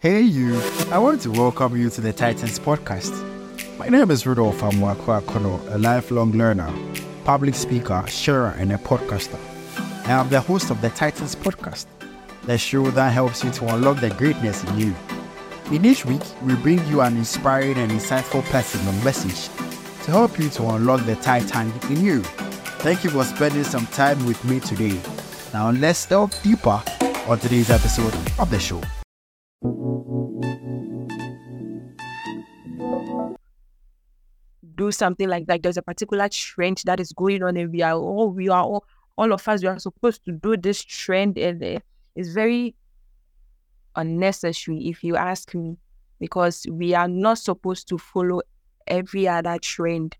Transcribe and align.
Hey, 0.00 0.22
you. 0.22 0.58
I 0.90 0.98
want 0.98 1.20
to 1.20 1.30
welcome 1.30 1.76
you 1.76 1.90
to 1.90 2.00
the 2.00 2.10
Titans 2.10 2.58
podcast. 2.58 3.12
My 3.76 3.88
name 3.88 4.10
is 4.10 4.26
Rudolph 4.26 4.62
Amwakwakono, 4.62 5.74
a 5.74 5.76
lifelong 5.76 6.32
learner, 6.32 6.72
public 7.24 7.54
speaker, 7.54 8.02
sharer, 8.08 8.54
and 8.56 8.72
a 8.72 8.78
podcaster. 8.78 9.38
I 10.06 10.12
am 10.12 10.30
the 10.30 10.40
host 10.40 10.70
of 10.70 10.80
the 10.80 10.88
Titans 10.88 11.36
podcast, 11.36 11.84
the 12.44 12.56
show 12.56 12.90
that 12.92 13.12
helps 13.12 13.44
you 13.44 13.50
to 13.50 13.74
unlock 13.74 14.00
the 14.00 14.08
greatness 14.08 14.64
in 14.64 14.78
you. 14.78 14.94
In 15.70 15.84
each 15.84 16.06
week, 16.06 16.22
we 16.44 16.54
bring 16.54 16.82
you 16.86 17.02
an 17.02 17.18
inspiring 17.18 17.76
and 17.76 17.92
insightful 17.92 18.42
person 18.44 18.80
or 18.88 19.04
message 19.04 19.54
to 20.04 20.12
help 20.12 20.38
you 20.38 20.48
to 20.48 20.66
unlock 20.66 21.04
the 21.04 21.16
Titan 21.16 21.70
in 21.90 22.02
you. 22.02 22.22
Thank 22.80 23.04
you 23.04 23.10
for 23.10 23.24
spending 23.24 23.64
some 23.64 23.86
time 23.88 24.24
with 24.24 24.42
me 24.46 24.60
today. 24.60 24.98
Now, 25.52 25.72
let's 25.72 26.06
delve 26.06 26.42
deeper 26.42 26.82
on 27.28 27.38
today's 27.38 27.68
episode 27.68 28.14
of 28.38 28.48
the 28.48 28.58
show. 28.58 28.80
Something 34.90 35.28
like 35.28 35.46
that. 35.46 35.62
There's 35.62 35.76
a 35.76 35.82
particular 35.82 36.28
trend 36.28 36.82
that 36.86 37.00
is 37.00 37.12
going 37.12 37.42
on, 37.42 37.56
and 37.56 37.72
we 37.72 37.82
are 37.82 37.94
all 37.94 38.30
we 38.30 38.48
are 38.48 38.62
all 38.62 38.84
all 39.16 39.32
of 39.32 39.46
us 39.48 39.62
we 39.62 39.68
are 39.68 39.78
supposed 39.78 40.24
to 40.24 40.32
do 40.32 40.56
this 40.56 40.82
trend, 40.82 41.38
and 41.38 41.82
it's 42.16 42.30
very 42.30 42.74
unnecessary 43.96 44.88
if 44.88 45.02
you 45.04 45.16
ask 45.16 45.54
me, 45.54 45.76
because 46.18 46.66
we 46.70 46.94
are 46.94 47.08
not 47.08 47.38
supposed 47.38 47.88
to 47.88 47.98
follow 47.98 48.40
every 48.86 49.28
other 49.28 49.58
trend. 49.58 50.16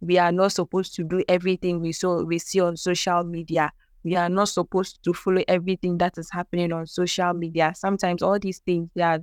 We 0.00 0.18
are 0.18 0.32
not 0.32 0.52
supposed 0.52 0.94
to 0.96 1.04
do 1.04 1.24
everything 1.28 1.80
we 1.80 1.92
saw 1.92 2.22
we 2.22 2.38
see 2.38 2.60
on 2.60 2.76
social 2.76 3.24
media. 3.24 3.72
We 4.02 4.16
are 4.16 4.28
not 4.28 4.50
supposed 4.50 5.02
to 5.04 5.14
follow 5.14 5.42
everything 5.48 5.96
that 5.98 6.18
is 6.18 6.30
happening 6.30 6.72
on 6.72 6.86
social 6.86 7.32
media. 7.32 7.72
Sometimes 7.74 8.22
all 8.22 8.38
these 8.38 8.58
things. 8.58 8.90
Eh, 8.96 9.18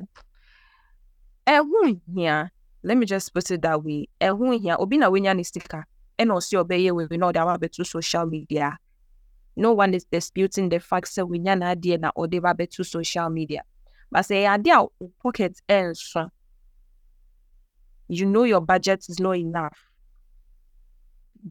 yeah 2.15 2.47
let 2.83 2.97
me 2.97 3.05
just 3.05 3.33
put 3.33 3.49
it 3.51 3.61
that 3.61 3.83
way. 3.83 4.07
Eh, 4.19 4.29
Ɛho 4.29 4.59
hia 4.59 4.77
obi 4.77 4.97
na 4.97 5.09
wenya 5.09 5.35
ne 5.35 5.43
sika 5.43 5.85
ɛna 6.19 6.33
ɔsi 6.37 6.63
ɔbɛyɛ 6.63 6.91
wei 6.95 7.17
na 7.17 7.31
ɔde 7.31 7.37
aba 7.37 7.57
abɛto 7.57 7.85
social 7.85 8.25
media. 8.25 8.77
No 9.55 9.73
one 9.73 9.93
is 9.93 10.05
disputing 10.05 10.69
the 10.69 10.79
fact 10.79 11.07
sɛ 11.07 11.27
wenya 11.27 11.55
n'adeɛ 11.57 11.99
na 11.99 12.11
ɔde 12.17 12.41
ba 12.41 12.53
abɛto 12.53 12.85
social 12.85 13.29
media. 13.29 13.63
But 14.09 14.21
sɛ 14.25 14.43
ɛyɛ 14.43 14.57
adeɛ 14.57 14.71
a 14.71 14.81
ah, 15.05 15.07
pocket 15.21 15.61
ɛnso, 15.69 16.29
you 18.07 18.25
know 18.25 18.43
your 18.43 18.61
budget 18.61 19.05
is 19.07 19.19
not 19.19 19.37
enough. 19.37 19.77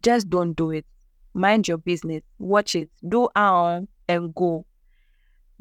Just 0.02 0.28
don't 0.28 0.54
do 0.54 0.70
it. 0.70 0.86
Mind 1.32 1.68
your 1.68 1.78
business. 1.78 2.22
Watch 2.38 2.74
it. 2.74 2.90
Do 3.06 3.28
on 3.34 3.88
and 4.08 4.34
go. 4.34 4.66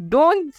Don't 0.08 0.54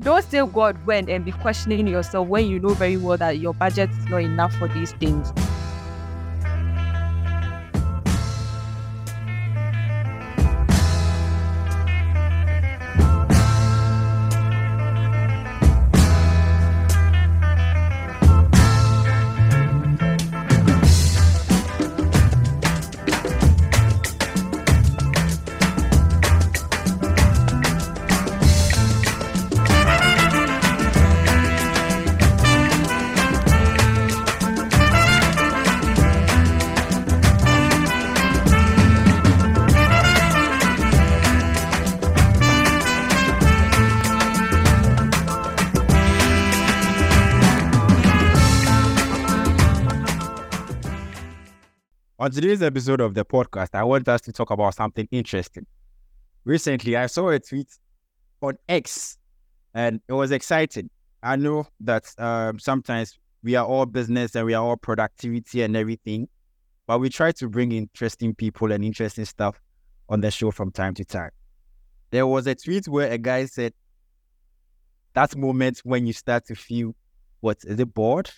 don't 0.00 0.24
say 0.24 0.44
God 0.46 0.76
when 0.86 1.08
and 1.10 1.24
be 1.24 1.32
questioning 1.32 1.86
yourself 1.86 2.26
when 2.26 2.46
you 2.46 2.58
know 2.58 2.74
very 2.74 2.96
well 2.96 3.18
that 3.18 3.38
your 3.38 3.54
budget 3.54 3.90
is 3.90 4.08
not 4.08 4.22
enough 4.22 4.54
for 4.54 4.68
these 4.68 4.92
things. 4.92 5.32
On 52.30 52.34
today's 52.34 52.62
episode 52.62 53.00
of 53.00 53.14
the 53.14 53.24
podcast, 53.24 53.70
I 53.74 53.82
want 53.82 54.06
us 54.06 54.20
to 54.20 54.30
talk 54.30 54.52
about 54.52 54.76
something 54.76 55.08
interesting. 55.10 55.66
Recently, 56.44 56.96
I 56.96 57.06
saw 57.06 57.28
a 57.30 57.40
tweet 57.40 57.66
on 58.40 58.56
X 58.68 59.18
and 59.74 60.00
it 60.06 60.12
was 60.12 60.30
exciting. 60.30 60.90
I 61.24 61.34
know 61.34 61.66
that 61.80 62.04
um, 62.18 62.60
sometimes 62.60 63.18
we 63.42 63.56
are 63.56 63.66
all 63.66 63.84
business 63.84 64.36
and 64.36 64.46
we 64.46 64.54
are 64.54 64.64
all 64.64 64.76
productivity 64.76 65.62
and 65.62 65.76
everything, 65.76 66.28
but 66.86 67.00
we 67.00 67.08
try 67.08 67.32
to 67.32 67.48
bring 67.48 67.72
interesting 67.72 68.32
people 68.32 68.70
and 68.70 68.84
interesting 68.84 69.24
stuff 69.24 69.60
on 70.08 70.20
the 70.20 70.30
show 70.30 70.52
from 70.52 70.70
time 70.70 70.94
to 70.94 71.04
time. 71.04 71.32
There 72.12 72.28
was 72.28 72.46
a 72.46 72.54
tweet 72.54 72.86
where 72.86 73.10
a 73.10 73.18
guy 73.18 73.46
said, 73.46 73.72
That 75.14 75.34
moment 75.34 75.80
when 75.82 76.06
you 76.06 76.12
start 76.12 76.46
to 76.46 76.54
feel 76.54 76.94
what 77.40 77.58
is 77.64 77.80
it 77.80 77.92
bored 77.92 78.30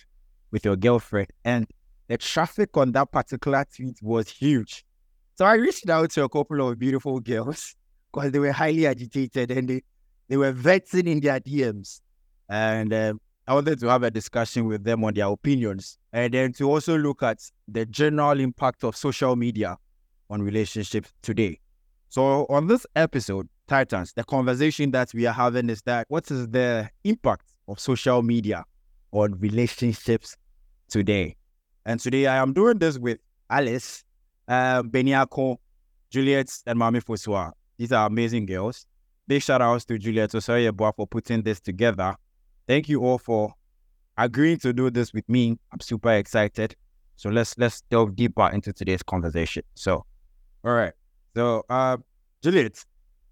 with 0.49 0.65
your 0.65 0.77
girlfriend 0.77 1.27
and 1.45 1.67
the 2.13 2.17
traffic 2.17 2.77
on 2.77 2.91
that 2.91 3.11
particular 3.11 3.65
tweet 3.75 3.97
was 4.03 4.29
huge. 4.29 4.85
So 5.33 5.45
I 5.45 5.55
reached 5.55 5.89
out 5.89 6.11
to 6.11 6.23
a 6.23 6.29
couple 6.29 6.67
of 6.67 6.77
beautiful 6.77 7.19
girls 7.19 7.75
because 8.13 8.31
they 8.31 8.37
were 8.37 8.51
highly 8.51 8.85
agitated 8.85 9.49
and 9.49 9.67
they, 9.67 9.81
they 10.29 10.37
were 10.37 10.51
vexing 10.51 11.07
in 11.07 11.21
their 11.21 11.39
DMs. 11.39 12.01
And 12.49 12.93
uh, 12.93 13.13
I 13.47 13.55
wanted 13.55 13.79
to 13.79 13.87
have 13.87 14.03
a 14.03 14.11
discussion 14.11 14.67
with 14.67 14.83
them 14.83 15.03
on 15.03 15.15
their 15.15 15.25
opinions 15.25 15.97
and 16.11 16.31
then 16.31 16.53
to 16.53 16.69
also 16.69 16.99
look 16.99 17.23
at 17.23 17.39
the 17.67 17.83
general 17.87 18.39
impact 18.39 18.83
of 18.83 18.95
social 18.95 19.35
media 19.35 19.75
on 20.29 20.43
relationships 20.43 21.11
today. 21.23 21.59
So 22.09 22.45
on 22.47 22.67
this 22.67 22.85
episode, 22.95 23.49
Titans, 23.67 24.13
the 24.13 24.23
conversation 24.23 24.91
that 24.91 25.11
we 25.15 25.25
are 25.25 25.33
having 25.33 25.67
is 25.67 25.81
that 25.83 26.05
what 26.09 26.29
is 26.29 26.47
the 26.49 26.91
impact 27.03 27.47
of 27.67 27.79
social 27.79 28.21
media 28.21 28.65
on 29.11 29.39
relationships 29.39 30.37
today? 30.89 31.37
And 31.85 31.99
today 31.99 32.27
I 32.27 32.37
am 32.37 32.53
doing 32.53 32.77
this 32.77 32.97
with 32.97 33.19
Alice, 33.49 34.03
uh, 34.47 34.83
Beniako, 34.83 35.57
Juliet, 36.09 36.51
and 36.65 36.79
Mami 36.79 37.03
Fosua. 37.03 37.51
These 37.77 37.91
are 37.91 38.07
amazing 38.07 38.45
girls. 38.45 38.85
Big 39.27 39.41
shout 39.41 39.61
outs 39.61 39.85
to 39.85 39.97
Juliet 39.97 40.31
Osoyeboa 40.31 40.95
for 40.95 41.07
putting 41.07 41.41
this 41.41 41.59
together. 41.59 42.15
Thank 42.67 42.87
you 42.87 43.03
all 43.03 43.17
for 43.17 43.53
agreeing 44.17 44.59
to 44.59 44.73
do 44.73 44.89
this 44.89 45.13
with 45.13 45.27
me. 45.27 45.57
I'm 45.71 45.79
super 45.79 46.11
excited. 46.13 46.75
So 47.15 47.29
let's 47.29 47.57
let's 47.57 47.81
delve 47.89 48.15
deeper 48.15 48.49
into 48.49 48.73
today's 48.73 49.03
conversation. 49.03 49.63
So, 49.75 50.05
all 50.63 50.73
right. 50.73 50.93
So, 51.35 51.63
uh, 51.69 51.97
Juliet. 52.41 52.83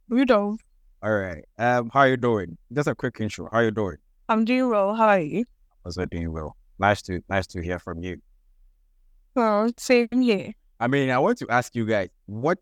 Rudolph. 0.10 0.60
All 1.04 1.14
right. 1.14 1.44
Um, 1.58 1.90
how 1.94 2.02
are 2.02 2.10
you 2.10 2.18
doing? 2.18 2.58
Just 2.74 2.88
a 2.88 2.96
quick 2.96 3.18
intro. 3.20 3.48
How 3.52 3.60
are 3.60 3.64
you 3.66 3.72
doing? 3.72 3.98
I'm 4.30 4.46
doing 4.46 4.70
well. 4.70 4.94
How 4.94 5.08
are 5.08 5.20
you? 5.20 5.46
Also 5.86 6.06
doing 6.06 6.32
well. 6.32 6.56
Nice 6.80 7.02
to 7.04 7.24
nice 7.30 7.48
to 7.48 7.62
hear 7.62 7.80
from 7.80 8.04
you. 8.04 8.22
Well, 9.36 9.70
same 9.78 10.08
here. 10.12 10.54
I 10.80 10.88
mean, 10.88 11.10
I 11.10 11.20
want 11.20 11.38
to 11.40 11.48
ask 11.50 11.76
you 11.76 11.86
guys, 11.86 12.10
what 12.26 12.60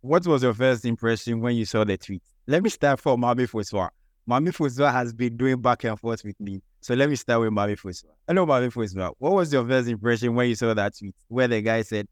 what 0.00 0.26
was 0.26 0.42
your 0.42 0.54
first 0.54 0.84
impression 0.84 1.40
when 1.40 1.56
you 1.56 1.64
saw 1.64 1.84
the 1.84 1.96
tweet? 1.96 2.22
Let 2.46 2.62
me 2.62 2.70
start 2.70 3.00
from 3.00 3.20
Mami 3.22 3.48
Fosua. 3.50 3.90
Mami 4.28 4.48
Fosua 4.48 4.92
has 4.92 5.12
been 5.12 5.36
doing 5.36 5.60
back 5.60 5.84
and 5.84 5.98
forth 5.98 6.22
with 6.24 6.38
me. 6.40 6.62
So 6.80 6.94
let 6.94 7.10
me 7.10 7.16
start 7.16 7.40
with 7.40 7.50
Mami 7.50 7.76
Fosua. 7.76 8.10
Hello, 8.26 8.46
Mami 8.46 8.72
Fosua. 8.72 9.12
What 9.18 9.32
was 9.32 9.52
your 9.52 9.66
first 9.66 9.88
impression 9.88 10.34
when 10.34 10.48
you 10.48 10.54
saw 10.54 10.72
that 10.74 10.96
tweet 10.96 11.14
where 11.28 11.48
the 11.48 11.60
guy 11.60 11.82
said, 11.82 12.06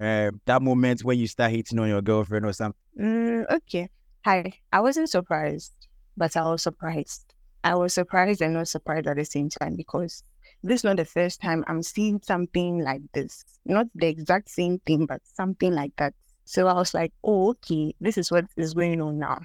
uh, 0.00 0.30
that 0.46 0.62
moment 0.62 1.04
when 1.04 1.18
you 1.18 1.26
start 1.26 1.50
hitting 1.50 1.78
on 1.78 1.88
your 1.88 2.02
girlfriend 2.02 2.46
or 2.46 2.52
something? 2.52 2.80
Mm, 2.98 3.52
okay. 3.52 3.88
Hi. 4.24 4.52
I 4.72 4.80
wasn't 4.80 5.10
surprised, 5.10 5.72
but 6.16 6.36
I 6.36 6.48
was 6.48 6.62
surprised. 6.62 7.34
I 7.62 7.74
was 7.74 7.92
surprised 7.92 8.40
and 8.40 8.54
not 8.54 8.68
surprised 8.68 9.06
at 9.06 9.16
the 9.16 9.24
same 9.24 9.50
time 9.50 9.76
because 9.76 10.22
this 10.66 10.80
is 10.80 10.84
not 10.84 10.96
the 10.96 11.04
first 11.04 11.40
time 11.40 11.64
I'm 11.66 11.82
seeing 11.82 12.20
something 12.22 12.80
like 12.80 13.02
this. 13.12 13.44
Not 13.64 13.86
the 13.94 14.06
exact 14.06 14.50
same 14.50 14.78
thing, 14.80 15.06
but 15.06 15.20
something 15.24 15.72
like 15.72 15.94
that. 15.96 16.14
So 16.44 16.66
I 16.66 16.74
was 16.74 16.94
like, 16.94 17.12
oh, 17.24 17.50
okay, 17.50 17.94
this 18.00 18.18
is 18.18 18.30
what 18.30 18.46
is 18.56 18.74
going 18.74 19.00
on 19.00 19.18
now. 19.18 19.40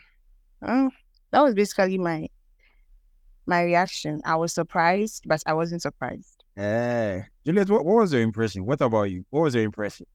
Uh, 0.61 0.89
that 1.31 1.41
was 1.41 1.55
basically 1.55 1.97
my 1.97 2.27
my 3.45 3.63
reaction. 3.63 4.21
I 4.23 4.35
was 4.35 4.53
surprised, 4.53 5.23
but 5.25 5.41
I 5.45 5.53
wasn't 5.53 5.81
surprised. 5.81 6.43
Hey, 6.55 7.25
Juliet, 7.45 7.69
what, 7.69 7.85
what 7.85 7.95
was 7.97 8.13
your 8.13 8.21
impression? 8.21 8.65
What 8.65 8.81
about 8.81 9.03
you? 9.03 9.25
What 9.29 9.41
was 9.41 9.55
your 9.55 9.63
impression? 9.63 10.05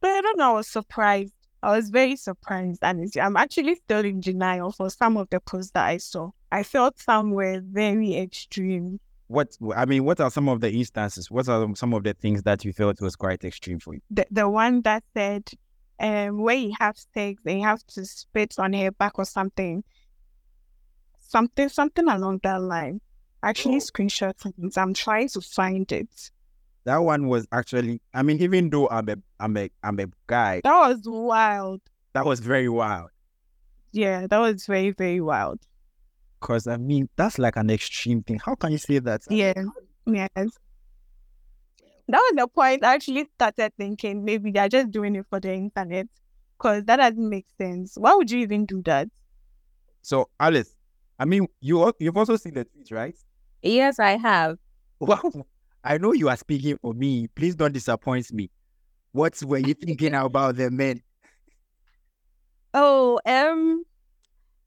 But 0.00 0.10
I 0.10 0.20
don't 0.20 0.38
know. 0.38 0.50
I 0.50 0.54
was 0.54 0.68
surprised. 0.68 1.32
I 1.62 1.74
was 1.74 1.88
very 1.88 2.16
surprised, 2.16 2.80
and 2.82 3.10
I'm 3.18 3.38
actually 3.38 3.76
still 3.76 4.04
in 4.04 4.20
denial 4.20 4.70
for 4.72 4.90
some 4.90 5.16
of 5.16 5.30
the 5.30 5.40
posts 5.40 5.72
that 5.72 5.86
I 5.86 5.96
saw. 5.96 6.30
I 6.52 6.62
felt 6.62 6.98
some 6.98 7.30
were 7.30 7.62
very 7.64 8.14
extreme 8.16 9.00
what 9.28 9.56
I 9.74 9.84
mean, 9.86 10.04
what 10.04 10.20
are 10.20 10.30
some 10.30 10.48
of 10.48 10.60
the 10.60 10.70
instances? 10.70 11.30
What 11.30 11.48
are 11.48 11.66
some 11.76 11.94
of 11.94 12.04
the 12.04 12.14
things 12.14 12.42
that 12.42 12.64
you 12.64 12.72
felt 12.72 13.00
was 13.00 13.16
quite 13.16 13.44
extreme 13.44 13.78
for 13.80 13.94
you? 13.94 14.00
The 14.10 14.26
the 14.30 14.48
one 14.48 14.82
that 14.82 15.02
said, 15.14 15.48
um, 16.00 16.42
when 16.42 16.62
you 16.70 16.74
have 16.78 16.96
sex, 17.14 17.40
they 17.44 17.60
have 17.60 17.84
to 17.88 18.04
spit 18.04 18.54
on 18.58 18.72
her 18.74 18.90
back 18.90 19.18
or 19.18 19.24
something. 19.24 19.82
something 21.20 21.68
something 21.68 22.08
along 22.08 22.40
that 22.42 22.60
line. 22.60 23.00
Actually, 23.42 23.76
Oh. 23.76 23.78
screenshot 23.78 24.34
it. 24.46 24.76
I'm 24.76 24.94
trying 24.94 25.28
to 25.30 25.40
find 25.40 25.90
it. 25.92 26.30
That 26.84 26.98
one 26.98 27.28
was 27.28 27.46
actually. 27.50 28.00
I 28.12 28.22
mean, 28.22 28.40
even 28.42 28.70
though 28.70 28.88
I'm 28.88 29.08
a 29.08 29.16
I'm 29.40 29.56
a 29.56 29.70
I'm 29.82 29.98
a 30.00 30.06
guy, 30.26 30.60
That 30.64 30.88
was 30.88 31.00
wild. 31.04 31.80
that 32.12 32.24
was 32.24 32.40
very 32.40 32.68
wild. 32.68 33.10
Yeah, 33.92 34.26
that 34.26 34.38
was 34.38 34.66
very 34.66 34.90
very 34.90 35.20
wild. 35.20 35.60
Cause 36.44 36.66
I 36.66 36.76
mean, 36.76 37.08
that's 37.16 37.38
like 37.38 37.56
an 37.56 37.70
extreme 37.70 38.22
thing. 38.22 38.38
How 38.38 38.54
can 38.54 38.70
you 38.70 38.76
say 38.76 38.98
that? 38.98 39.22
Yeah. 39.30 39.54
Yes. 40.04 40.28
That 40.36 40.50
was 42.08 42.32
the 42.36 42.46
point 42.48 42.84
I 42.84 42.96
actually 42.96 43.26
started 43.34 43.72
thinking 43.78 44.22
maybe 44.22 44.50
they're 44.50 44.68
just 44.68 44.90
doing 44.90 45.16
it 45.16 45.24
for 45.30 45.40
the 45.40 45.54
internet. 45.54 46.06
Because 46.58 46.84
that 46.84 46.96
doesn't 46.96 47.30
make 47.30 47.46
sense. 47.56 47.94
Why 47.96 48.14
would 48.14 48.30
you 48.30 48.40
even 48.40 48.66
do 48.66 48.82
that? 48.82 49.08
So 50.02 50.28
Alice, 50.38 50.76
I 51.18 51.24
mean, 51.24 51.46
you 51.62 51.90
you've 51.98 52.16
also 52.18 52.36
seen 52.36 52.52
the 52.52 52.66
tweets, 52.66 52.92
right? 52.92 53.16
Yes, 53.62 53.98
I 53.98 54.18
have. 54.18 54.58
Wow. 55.00 55.46
I 55.82 55.96
know 55.96 56.12
you 56.12 56.28
are 56.28 56.36
speaking 56.36 56.76
for 56.76 56.92
me. 56.92 57.26
Please 57.28 57.54
don't 57.54 57.72
disappoint 57.72 58.30
me. 58.34 58.50
What 59.12 59.42
were 59.42 59.56
you 59.56 59.72
thinking 59.72 60.14
about 60.14 60.56
the 60.56 60.70
men? 60.70 61.00
Oh, 62.76 63.20
um, 63.24 63.84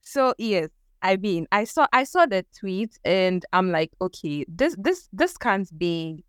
so 0.01 0.33
yes, 0.38 0.69
I 1.02 1.18
mean, 1.18 1.48
I 1.52 1.64
saw 1.66 1.88
I 1.94 2.04
saw 2.04 2.26
the 2.26 2.46
tweet 2.58 2.98
and 3.06 3.46
I'm 3.54 3.72
like, 3.72 3.92
okay, 4.02 4.46
this 4.48 4.76
this 4.80 5.08
this 5.14 5.38
can't 5.38 5.70
be 5.78 6.24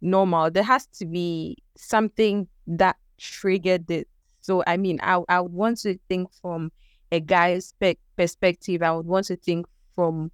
normal. 0.00 0.50
There 0.50 0.62
has 0.62 0.86
to 0.98 1.06
be 1.06 1.58
something 1.76 2.48
that 2.66 2.96
triggered 3.18 3.90
it. 3.90 4.08
So 4.40 4.62
I 4.66 4.76
mean, 4.76 4.98
I 5.02 5.22
I 5.28 5.40
would 5.40 5.52
want 5.52 5.78
to 5.80 5.98
think 6.08 6.32
from 6.40 6.72
a 7.12 7.20
guy's 7.20 7.74
pe- 7.80 7.96
perspective. 8.16 8.82
I 8.82 8.92
would 8.92 9.06
want 9.06 9.26
to 9.26 9.36
think 9.36 9.66
from 9.94 10.30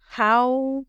how 0.00 0.86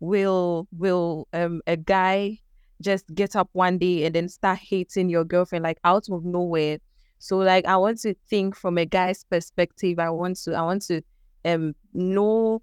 will 0.00 0.68
will 0.72 1.28
um 1.32 1.62
a 1.66 1.76
guy 1.76 2.38
just 2.82 3.04
get 3.14 3.36
up 3.36 3.48
one 3.52 3.78
day 3.78 4.04
and 4.04 4.14
then 4.14 4.28
start 4.28 4.58
hating 4.58 5.08
your 5.08 5.24
girlfriend 5.24 5.62
like 5.62 5.78
out 5.84 6.04
of 6.10 6.24
nowhere 6.24 6.78
so 7.18 7.38
like 7.38 7.64
I 7.66 7.76
want 7.76 8.00
to 8.02 8.14
think 8.28 8.54
from 8.54 8.76
a 8.76 8.84
guy's 8.84 9.24
perspective. 9.24 9.98
I 9.98 10.10
want 10.10 10.36
to 10.44 10.54
I 10.54 10.62
want 10.62 10.82
to 10.88 11.02
um 11.44 11.74
know 11.92 12.62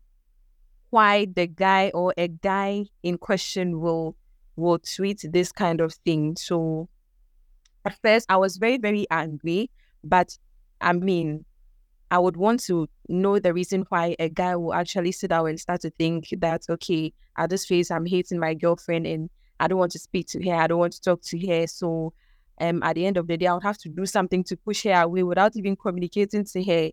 why 0.89 1.25
the 1.25 1.48
guy 1.48 1.92
or 1.94 2.13
a 2.18 2.28
guy 2.28 2.86
in 3.04 3.18
question 3.18 3.80
will 3.80 4.16
will 4.56 4.80
tweet 4.80 5.25
this 5.31 5.51
kind 5.51 5.81
of 5.81 5.94
thing. 6.06 6.36
So 6.36 6.89
at 7.86 7.98
first 8.01 8.25
I 8.30 8.38
was 8.38 8.57
very, 8.57 8.78
very 8.78 9.07
angry, 9.12 9.69
but 10.04 10.38
I 10.81 10.94
mean 10.94 11.45
I 12.12 12.19
would 12.19 12.38
want 12.38 12.62
to 12.66 12.89
know 13.10 13.39
the 13.39 13.54
reason 13.54 13.86
why 13.89 14.16
a 14.19 14.30
guy 14.30 14.56
will 14.56 14.74
actually 14.74 15.13
sit 15.13 15.30
down 15.30 15.48
and 15.48 15.60
start 15.60 15.81
to 15.81 15.92
think 15.92 16.30
that 16.39 16.63
okay, 16.69 17.13
at 17.38 17.50
this 17.50 17.66
phase 17.66 17.92
I'm 17.92 18.06
hating 18.06 18.39
my 18.39 18.54
girlfriend 18.54 19.07
and 19.07 19.30
I 19.60 19.68
don't 19.68 19.80
want 19.80 19.94
to 19.94 20.00
speak 20.00 20.27
to 20.30 20.44
her, 20.50 20.56
I 20.56 20.68
don't 20.68 20.80
want 20.80 20.94
to 20.94 21.01
talk 21.01 21.22
to 21.24 21.48
her. 21.48 21.68
So 21.68 22.13
um, 22.60 22.84
at 22.84 22.95
the 22.95 23.06
end 23.06 23.18
of 23.18 23.27
the 23.27 23.38
day, 23.38 23.48
I 23.48 23.54
would 23.54 23.63
have 23.63 23.77
to 23.80 23.89
do 23.89 24.06
something 24.06 24.44
to 24.45 24.57
push 24.57 24.84
her 24.84 25.01
away 25.04 25.24
without 25.24 25.56
even 25.56 25.75
communicating 25.75 26.45
to 26.45 26.63
her. 26.63 26.92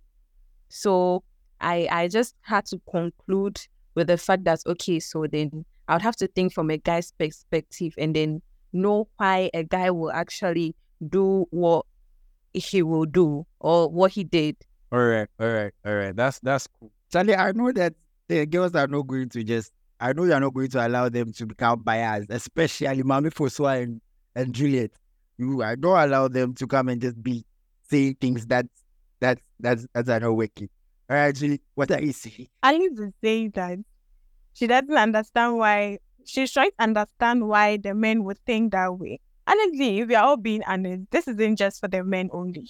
So 0.68 1.24
I 1.60 1.88
I 1.90 2.08
just 2.08 2.34
had 2.42 2.66
to 2.66 2.80
conclude 2.90 3.60
with 3.94 4.08
the 4.08 4.16
fact 4.16 4.44
that 4.44 4.60
okay, 4.66 5.00
so 5.00 5.26
then 5.26 5.64
I 5.88 5.94
would 5.94 6.02
have 6.02 6.16
to 6.16 6.26
think 6.28 6.52
from 6.52 6.70
a 6.70 6.78
guy's 6.78 7.12
perspective 7.12 7.94
and 7.98 8.14
then 8.14 8.42
know 8.72 9.08
why 9.16 9.50
a 9.54 9.64
guy 9.64 9.90
will 9.90 10.12
actually 10.12 10.74
do 11.08 11.46
what 11.50 11.86
he 12.52 12.82
will 12.82 13.06
do 13.06 13.46
or 13.60 13.88
what 13.88 14.12
he 14.12 14.24
did. 14.24 14.56
All 14.90 14.98
right, 14.98 15.28
all 15.38 15.48
right, 15.48 15.72
all 15.84 15.94
right. 15.94 16.14
That's 16.14 16.38
that's 16.40 16.66
cool. 16.66 16.90
Charlie, 17.10 17.36
I 17.36 17.52
know 17.52 17.72
that 17.72 17.94
the 18.28 18.46
girls 18.46 18.74
are 18.74 18.86
not 18.86 19.06
going 19.06 19.28
to 19.30 19.44
just. 19.44 19.72
I 20.00 20.12
know 20.12 20.24
you're 20.24 20.38
not 20.38 20.54
going 20.54 20.68
to 20.70 20.86
allow 20.86 21.08
them 21.08 21.32
to 21.32 21.46
become 21.46 21.82
biased, 21.82 22.30
especially 22.30 23.02
Mami 23.02 23.32
Fosua 23.32 23.82
and, 23.82 24.00
and 24.36 24.54
Juliet. 24.54 24.92
You, 25.38 25.62
I 25.62 25.74
don't 25.74 25.98
allow 25.98 26.28
them 26.28 26.54
to 26.54 26.66
come 26.68 26.88
and 26.88 27.00
just 27.00 27.20
be 27.20 27.44
saying 27.90 28.16
things 28.20 28.46
that 28.46 28.66
that 29.20 29.40
that's 29.58 29.86
that 29.94 30.08
are 30.08 30.20
not 30.20 30.36
working. 30.36 30.68
All 31.10 31.16
right, 31.16 31.34
Julie, 31.34 31.60
what 31.74 31.90
are 31.90 32.02
you 32.02 32.12
saying? 32.12 32.48
Alice 32.62 32.98
is 32.98 33.12
saying 33.22 33.52
that 33.54 33.78
she 34.52 34.66
doesn't 34.66 34.96
understand 34.96 35.56
why 35.56 35.98
she's 36.26 36.52
trying 36.52 36.70
to 36.70 36.82
understand 36.82 37.48
why 37.48 37.78
the 37.78 37.94
men 37.94 38.24
would 38.24 38.38
think 38.44 38.72
that 38.72 38.98
way. 38.98 39.20
Honestly, 39.46 40.00
if 40.00 40.08
we 40.08 40.14
are 40.14 40.24
all 40.24 40.36
being 40.36 40.62
honest, 40.64 41.10
this 41.10 41.26
isn't 41.26 41.56
just 41.56 41.80
for 41.80 41.88
the 41.88 42.04
men 42.04 42.28
only. 42.32 42.68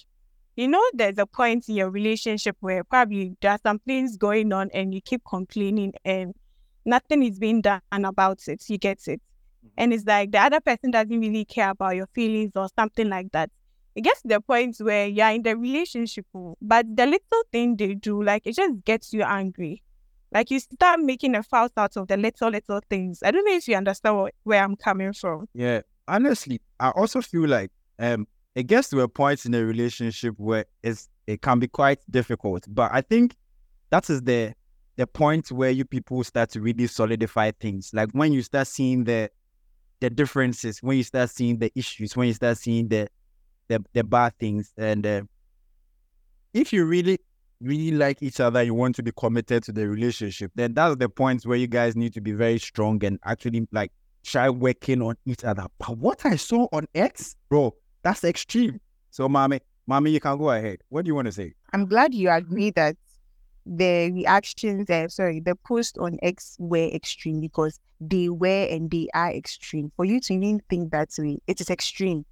You 0.55 0.69
know, 0.69 0.81
there's 0.93 1.17
a 1.17 1.25
point 1.25 1.67
in 1.67 1.75
your 1.75 1.89
relationship 1.89 2.55
where 2.61 2.83
probably 2.85 3.35
there 3.41 3.51
are 3.51 3.59
some 3.61 3.79
things 3.79 4.15
going 4.15 4.53
on 4.53 4.69
and 4.73 4.93
you 4.93 5.01
keep 5.01 5.21
complaining 5.27 5.93
and 6.05 6.33
nothing 6.85 7.23
is 7.23 7.39
being 7.39 7.61
done 7.61 7.81
about 7.91 8.47
it. 8.47 8.63
You 8.69 8.77
get 8.77 9.05
it. 9.07 9.21
And 9.77 9.93
it's 9.93 10.05
like 10.05 10.31
the 10.31 10.39
other 10.39 10.61
person 10.61 10.91
doesn't 10.91 11.19
really 11.19 11.43
care 11.45 11.71
about 11.71 11.95
your 11.95 12.07
feelings 12.07 12.51
or 12.55 12.67
something 12.77 13.09
like 13.09 13.31
that. 13.33 13.49
It 13.99 14.03
gets 14.03 14.21
to 14.21 14.29
the 14.29 14.39
point 14.39 14.77
where 14.79 15.07
you're 15.07 15.27
in 15.27 15.43
the 15.43 15.57
relationship, 15.57 16.25
oh, 16.33 16.55
but 16.61 16.85
the 16.95 17.05
little 17.05 17.43
thing 17.51 17.75
they 17.75 17.95
do, 17.95 18.23
like 18.23 18.47
it 18.47 18.55
just 18.55 18.85
gets 18.85 19.11
you 19.11 19.23
angry. 19.23 19.83
Like 20.31 20.49
you 20.51 20.61
start 20.61 21.01
making 21.01 21.35
a 21.35 21.43
fuss 21.43 21.71
out 21.75 21.97
of 21.97 22.07
the 22.07 22.15
little, 22.15 22.49
little 22.49 22.79
things. 22.89 23.19
I 23.21 23.31
don't 23.31 23.43
know 23.43 23.57
if 23.57 23.67
you 23.67 23.75
understand 23.75 24.15
what, 24.15 24.33
where 24.43 24.63
I'm 24.63 24.77
coming 24.77 25.11
from. 25.11 25.49
Yeah, 25.53 25.81
honestly, 26.07 26.61
I 26.79 26.91
also 26.91 27.19
feel 27.19 27.45
like 27.45 27.71
um 27.99 28.25
it 28.55 28.67
gets 28.67 28.87
to 28.91 29.01
a 29.01 29.09
point 29.09 29.45
in 29.45 29.53
a 29.53 29.65
relationship 29.65 30.35
where 30.37 30.63
it's 30.81 31.09
it 31.27 31.41
can 31.41 31.59
be 31.59 31.67
quite 31.67 31.99
difficult. 32.09 32.63
But 32.69 32.91
I 32.93 33.01
think 33.01 33.35
that 33.89 34.09
is 34.09 34.21
the 34.21 34.53
the 34.95 35.07
point 35.07 35.51
where 35.51 35.71
you 35.71 35.83
people 35.83 36.23
start 36.23 36.51
to 36.51 36.61
really 36.61 36.87
solidify 36.87 37.51
things. 37.59 37.91
Like 37.93 38.11
when 38.13 38.31
you 38.31 38.43
start 38.43 38.67
seeing 38.67 39.03
the 39.03 39.29
the 39.99 40.09
differences, 40.09 40.81
when 40.81 40.95
you 40.95 41.03
start 41.03 41.31
seeing 41.31 41.57
the 41.57 41.69
issues, 41.75 42.15
when 42.15 42.29
you 42.29 42.33
start 42.33 42.57
seeing 42.57 42.87
the 42.87 43.09
the, 43.69 43.83
the 43.93 44.03
bad 44.03 44.37
things, 44.37 44.73
and 44.77 45.05
uh, 45.05 45.21
if 46.53 46.73
you 46.73 46.85
really 46.85 47.19
really 47.61 47.91
like 47.91 48.21
each 48.21 48.39
other, 48.39 48.63
you 48.63 48.73
want 48.73 48.95
to 48.95 49.03
be 49.03 49.11
committed 49.11 49.63
to 49.63 49.71
the 49.71 49.87
relationship, 49.87 50.51
then 50.55 50.73
that's 50.73 50.95
the 50.95 51.09
point 51.09 51.45
where 51.45 51.57
you 51.57 51.67
guys 51.67 51.95
need 51.95 52.13
to 52.13 52.21
be 52.21 52.31
very 52.31 52.57
strong 52.57 53.03
and 53.03 53.19
actually 53.25 53.67
like 53.71 53.91
try 54.23 54.49
working 54.49 55.01
on 55.01 55.15
each 55.25 55.43
other. 55.43 55.65
But 55.77 55.97
what 55.97 56.25
I 56.25 56.35
saw 56.35 56.67
on 56.71 56.87
X, 56.95 57.35
bro, 57.49 57.75
that's 58.01 58.23
extreme. 58.23 58.79
So, 59.11 59.27
mommy, 59.27 59.59
mommy, 59.87 60.11
you 60.11 60.19
can 60.19 60.37
go 60.37 60.51
ahead. 60.51 60.79
What 60.89 61.05
do 61.05 61.09
you 61.09 61.15
want 61.15 61.25
to 61.25 61.31
say? 61.31 61.53
I'm 61.73 61.85
glad 61.85 62.13
you 62.13 62.29
agree 62.29 62.71
that 62.71 62.95
the 63.65 64.11
reactions, 64.11 64.89
uh, 64.89 65.07
sorry, 65.09 65.39
the 65.39 65.55
post 65.55 65.97
on 65.97 66.17
X 66.21 66.55
were 66.59 66.87
extreme 66.87 67.41
because 67.41 67.79
they 67.99 68.29
were 68.29 68.67
and 68.69 68.89
they 68.89 69.07
are 69.13 69.31
extreme. 69.31 69.91
For 69.95 70.05
you 70.05 70.19
to 70.21 70.33
even 70.33 70.61
think 70.69 70.91
that 70.91 71.09
way, 71.17 71.39
it 71.47 71.59
is 71.59 71.69
extreme. 71.69 72.25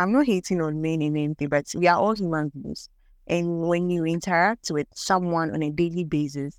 I'm 0.00 0.12
not 0.12 0.24
hating 0.24 0.62
on 0.62 0.80
men 0.80 1.02
in 1.02 1.14
anything, 1.14 1.48
but 1.48 1.66
we 1.76 1.86
are 1.86 1.98
all 1.98 2.14
human 2.14 2.48
beings. 2.48 2.88
And 3.26 3.68
when 3.68 3.90
you 3.90 4.06
interact 4.06 4.70
with 4.70 4.86
someone 4.94 5.50
on 5.50 5.62
a 5.62 5.70
daily 5.70 6.04
basis, 6.04 6.58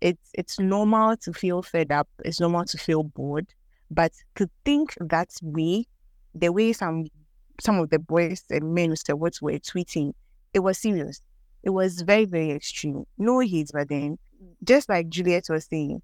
it's 0.00 0.30
it's 0.34 0.58
normal 0.58 1.16
to 1.18 1.32
feel 1.32 1.62
fed 1.62 1.92
up. 1.92 2.08
It's 2.24 2.40
normal 2.40 2.64
to 2.64 2.76
feel 2.76 3.04
bored. 3.04 3.46
But 3.88 4.10
to 4.34 4.50
think 4.64 4.96
that 4.98 5.30
way, 5.42 5.86
the 6.34 6.50
way 6.50 6.72
some 6.72 7.06
some 7.60 7.78
of 7.78 7.90
the 7.90 8.00
boys 8.00 8.42
and 8.50 8.74
men 8.74 8.92
words 9.14 9.40
were 9.40 9.52
tweeting, 9.52 10.14
it 10.52 10.58
was 10.58 10.78
serious. 10.78 11.22
It 11.62 11.70
was 11.70 12.00
very, 12.00 12.24
very 12.24 12.50
extreme. 12.50 13.04
No 13.16 13.38
hate, 13.38 13.70
but 13.72 13.90
then 13.90 14.18
just 14.64 14.88
like 14.88 15.08
Juliet 15.08 15.44
was 15.48 15.66
saying, 15.66 16.02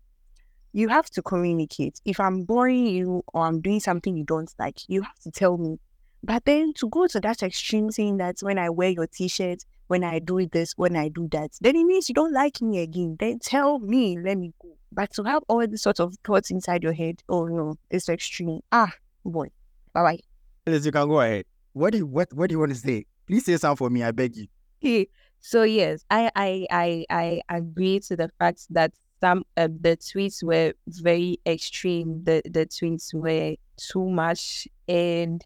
you 0.72 0.86
have 0.86 1.10
to 1.10 1.22
communicate. 1.22 2.00
If 2.04 2.20
I'm 2.20 2.44
boring 2.44 2.86
you 2.86 3.24
or 3.32 3.46
I'm 3.46 3.60
doing 3.60 3.80
something 3.80 4.16
you 4.16 4.22
don't 4.22 4.54
like, 4.60 4.78
you 4.86 5.02
have 5.02 5.18
to 5.24 5.32
tell 5.32 5.56
me. 5.56 5.80
But 6.22 6.44
then 6.44 6.72
to 6.74 6.88
go 6.88 7.06
to 7.06 7.20
that 7.20 7.42
extreme 7.42 7.90
saying 7.90 8.18
that 8.18 8.36
when 8.40 8.58
I 8.58 8.70
wear 8.70 8.90
your 8.90 9.06
t-shirt, 9.06 9.64
when 9.86 10.04
I 10.04 10.18
do 10.18 10.46
this, 10.46 10.74
when 10.76 10.96
I 10.96 11.08
do 11.08 11.28
that, 11.32 11.52
then 11.60 11.76
it 11.76 11.84
means 11.84 12.08
you 12.08 12.14
don't 12.14 12.32
like 12.32 12.60
me 12.60 12.80
again. 12.80 13.16
Then 13.18 13.38
tell 13.38 13.78
me, 13.78 14.18
let 14.18 14.36
me 14.36 14.52
go. 14.60 14.76
But 14.92 15.12
to 15.14 15.24
have 15.24 15.42
all 15.48 15.66
these 15.66 15.82
sort 15.82 16.00
of 16.00 16.14
thoughts 16.24 16.50
inside 16.50 16.82
your 16.82 16.92
head, 16.92 17.22
oh 17.28 17.46
no, 17.46 17.76
it's 17.90 18.08
extreme. 18.08 18.60
Ah, 18.72 18.92
boy. 19.24 19.48
Bye 19.92 20.02
bye. 20.02 20.18
Alice, 20.66 20.84
you 20.84 20.92
can 20.92 21.08
go 21.08 21.20
ahead. 21.20 21.44
What 21.72 21.92
do 21.92 21.98
you, 21.98 22.06
what 22.06 22.32
what 22.32 22.48
do 22.48 22.54
you 22.54 22.58
want 22.58 22.72
to 22.72 22.78
say? 22.78 23.06
Please 23.26 23.44
say 23.44 23.56
something 23.56 23.76
for 23.76 23.90
me. 23.90 24.02
I 24.02 24.10
beg 24.10 24.36
you. 24.36 24.46
Okay. 24.82 25.08
So 25.40 25.62
yes, 25.62 26.04
I 26.10 26.30
I 26.34 26.66
I 26.70 27.06
I 27.10 27.42
agree 27.48 28.00
to 28.00 28.16
the 28.16 28.28
fact 28.38 28.66
that 28.70 28.92
some 29.20 29.44
uh, 29.56 29.68
the 29.68 29.96
tweets 29.96 30.42
were 30.42 30.72
very 30.86 31.38
extreme. 31.46 32.24
The 32.24 32.42
the 32.44 32.66
tweets 32.66 33.14
were 33.14 33.54
too 33.76 34.08
much, 34.10 34.66
and 34.88 35.44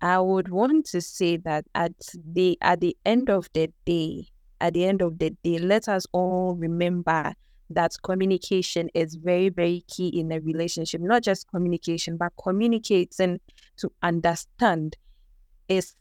I 0.00 0.20
would 0.20 0.48
want 0.48 0.86
to 0.86 1.00
say 1.00 1.36
that 1.38 1.66
at 1.74 1.92
the 2.14 2.58
at 2.60 2.80
the 2.80 2.96
end 3.04 3.30
of 3.30 3.48
the 3.54 3.72
day, 3.84 4.28
at 4.60 4.74
the 4.74 4.84
end 4.84 5.02
of 5.02 5.18
the 5.18 5.30
day, 5.42 5.58
let 5.58 5.88
us 5.88 6.06
all 6.12 6.54
remember 6.54 7.34
that 7.70 7.92
communication 8.02 8.88
is 8.94 9.16
very 9.16 9.48
very 9.50 9.84
key 9.88 10.08
in 10.08 10.32
a 10.32 10.40
relationship. 10.40 11.00
Not 11.00 11.22
just 11.24 11.48
communication, 11.50 12.16
but 12.16 12.32
communicating 12.42 13.40
to 13.78 13.90
understand 14.02 14.96
is 15.68 15.94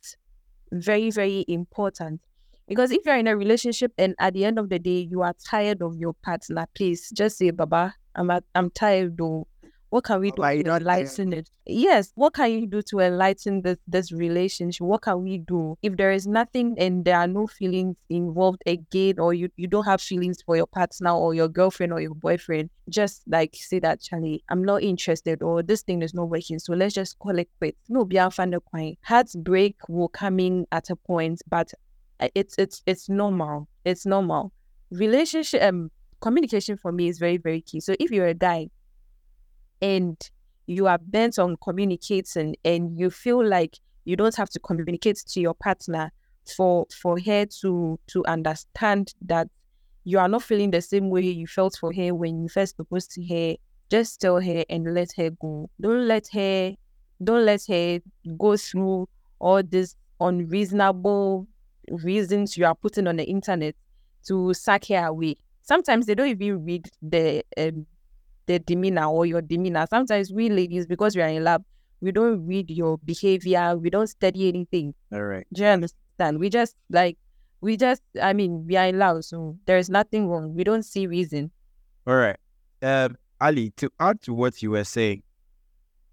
very 0.72 1.12
very 1.12 1.46
important 1.48 2.22
Because 2.68 2.92
if 2.92 3.06
you're 3.06 3.18
in 3.18 3.28
a 3.28 3.38
relationship 3.38 3.94
and 3.98 4.16
at 4.20 4.34
the 4.34 4.46
end 4.46 4.60
of 4.60 4.70
the 4.70 4.80
day 4.80 5.08
you 5.10 5.22
are 5.24 5.34
tired 5.46 5.82
of 5.82 5.98
your 5.98 6.14
partner, 6.14 6.68
please 6.76 7.10
just 7.12 7.38
say, 7.38 7.52
Baba, 7.52 7.96
I'm 8.16 8.30
at, 8.32 8.44
I'm 8.56 8.70
tired 8.72 9.18
though. 9.18 9.48
What 9.90 10.04
can 10.04 10.20
we 10.20 10.32
do 10.32 10.44
to 10.44 10.76
enlighten 10.76 11.32
it? 11.34 11.50
Yes, 11.66 12.12
what 12.16 12.34
can 12.34 12.52
you 12.52 12.68
do 12.68 12.82
to 12.84 13.00
enlighten 13.00 13.62
this 13.62 13.78
this 13.88 14.12
relationship? 14.12 14.86
What 14.86 15.02
can 15.04 15.24
we 15.24 15.38
do 15.38 15.78
if 15.82 15.96
there 15.96 16.12
is 16.12 16.28
nothing 16.28 16.76
and 16.78 17.06
there 17.06 17.18
are 17.18 17.28
no 17.28 17.48
feelings 17.48 17.96
involved 18.10 18.62
again, 18.66 19.18
or 19.18 19.34
you, 19.34 19.50
you 19.56 19.68
don't 19.68 19.86
have 19.86 20.02
feelings 20.02 20.42
for 20.42 20.58
your 20.58 20.68
partner 20.68 21.12
or 21.12 21.34
your 21.34 21.48
girlfriend 21.48 21.94
or 21.94 22.02
your 22.02 22.16
boyfriend? 22.16 22.70
Just 22.90 23.24
like 23.28 23.56
say 23.56 23.80
that, 23.80 24.02
Charlie, 24.02 24.44
I'm 24.50 24.64
not 24.64 24.84
interested, 24.84 25.42
or 25.42 25.64
this 25.64 25.84
thing 25.84 26.02
is 26.02 26.14
not 26.14 26.30
working, 26.30 26.60
so 26.60 26.74
let's 26.74 26.94
just 26.94 27.18
call 27.20 27.40
it 27.40 27.50
quits. 27.60 27.78
No, 27.88 28.04
be 28.04 28.20
find 28.32 28.54
a 28.54 28.60
point. 28.60 29.00
Heartbreak 29.04 29.78
will 29.88 30.10
come 30.10 30.40
in 30.40 30.68
at 30.74 30.90
a 30.90 30.98
point, 30.98 31.42
but 31.50 31.72
uh, 32.20 32.28
it's 32.36 32.56
it's 32.58 32.84
it's 32.86 33.08
normal. 33.08 33.70
It's 33.86 34.06
normal. 34.06 34.52
Relationship 34.92 35.64
um 35.64 35.92
communication 36.20 36.76
for 36.78 36.92
me 36.92 37.08
is 37.08 37.20
very 37.20 37.38
very 37.38 37.62
key. 37.62 37.80
So 37.80 37.96
if 38.00 38.12
you're 38.12 38.28
a 38.28 38.34
guy 38.34 38.70
and 39.82 40.18
you 40.66 40.88
are 40.88 40.98
bent 40.98 41.40
on 41.40 41.56
communicating 41.64 42.56
and 42.66 42.98
you 42.98 43.10
feel 43.10 43.46
like 43.46 43.78
you 44.06 44.16
don't 44.16 44.36
have 44.36 44.50
to 44.50 44.60
communicate 44.60 45.18
to 45.28 45.40
your 45.40 45.54
partner 45.54 46.12
for 46.56 46.86
for 47.02 47.20
her 47.20 47.46
to 47.46 48.00
to 48.08 48.26
understand 48.26 49.14
that 49.22 49.48
you 50.04 50.18
are 50.20 50.30
not 50.30 50.44
feeling 50.44 50.72
the 50.72 50.82
same 50.82 51.10
way 51.10 51.22
you 51.22 51.48
felt 51.48 51.76
for 51.80 51.94
her 51.94 52.14
when 52.14 52.42
you 52.42 52.48
first 52.48 52.76
proposed 52.76 53.12
to 53.12 53.26
her 53.26 53.56
just 53.90 54.20
tell 54.20 54.40
her 54.42 54.66
and 54.70 54.94
let 54.94 55.12
her 55.18 55.30
go. 55.30 55.70
Don't 55.80 56.08
let 56.08 56.28
her 56.34 56.74
don't 57.24 57.46
let 57.46 57.62
her 57.68 58.00
go 58.38 58.58
through 58.58 59.10
all 59.40 59.64
these 59.64 59.96
unreasonable 60.20 61.48
reasons 61.90 62.58
you 62.58 62.66
are 62.66 62.76
putting 62.76 63.08
on 63.08 63.16
the 63.16 63.24
internet 63.24 63.76
to 64.28 64.54
suck 64.54 64.86
her 64.88 65.06
away. 65.08 65.36
Sometimes 65.62 66.06
they 66.06 66.16
don't 66.16 66.28
even 66.28 66.64
read 66.64 66.90
the 67.02 67.44
um, 67.58 67.86
the 68.48 68.60
demeanor 68.60 69.06
or 69.06 69.26
your 69.26 69.42
demeanor. 69.42 69.86
Sometimes 69.90 70.32
we 70.32 70.50
ladies, 70.50 70.88
because 70.88 71.16
we 71.16 71.22
are 71.22 71.28
in 71.28 71.44
lab, 71.44 71.64
we 72.02 72.12
don't 72.12 72.46
read 72.46 72.70
your 72.70 72.98
behavior, 73.00 73.78
we 73.78 73.90
don't 73.90 74.08
study 74.08 74.48
anything. 74.48 74.94
All 75.14 75.24
right. 75.24 75.46
Do 75.54 75.62
you 75.62 75.68
understand? 75.68 76.40
We 76.40 76.50
just 76.50 76.76
like 76.90 77.18
we 77.62 77.78
just 77.78 78.02
I 78.22 78.34
mean, 78.34 78.66
we 78.66 78.76
are 78.76 78.88
in 78.88 78.98
love, 79.00 79.24
so 79.26 79.58
there 79.66 79.78
is 79.78 79.90
nothing 79.90 80.28
wrong. 80.28 80.56
We 80.56 80.64
don't 80.64 80.84
see 80.84 81.08
reason. 81.08 81.52
All 82.06 82.16
right. 82.16 82.38
Um, 82.82 83.18
Ali, 83.40 83.72
to 83.78 83.90
add 84.00 84.22
to 84.24 84.34
what 84.34 84.62
you 84.62 84.72
were 84.72 84.84
saying, 84.84 85.24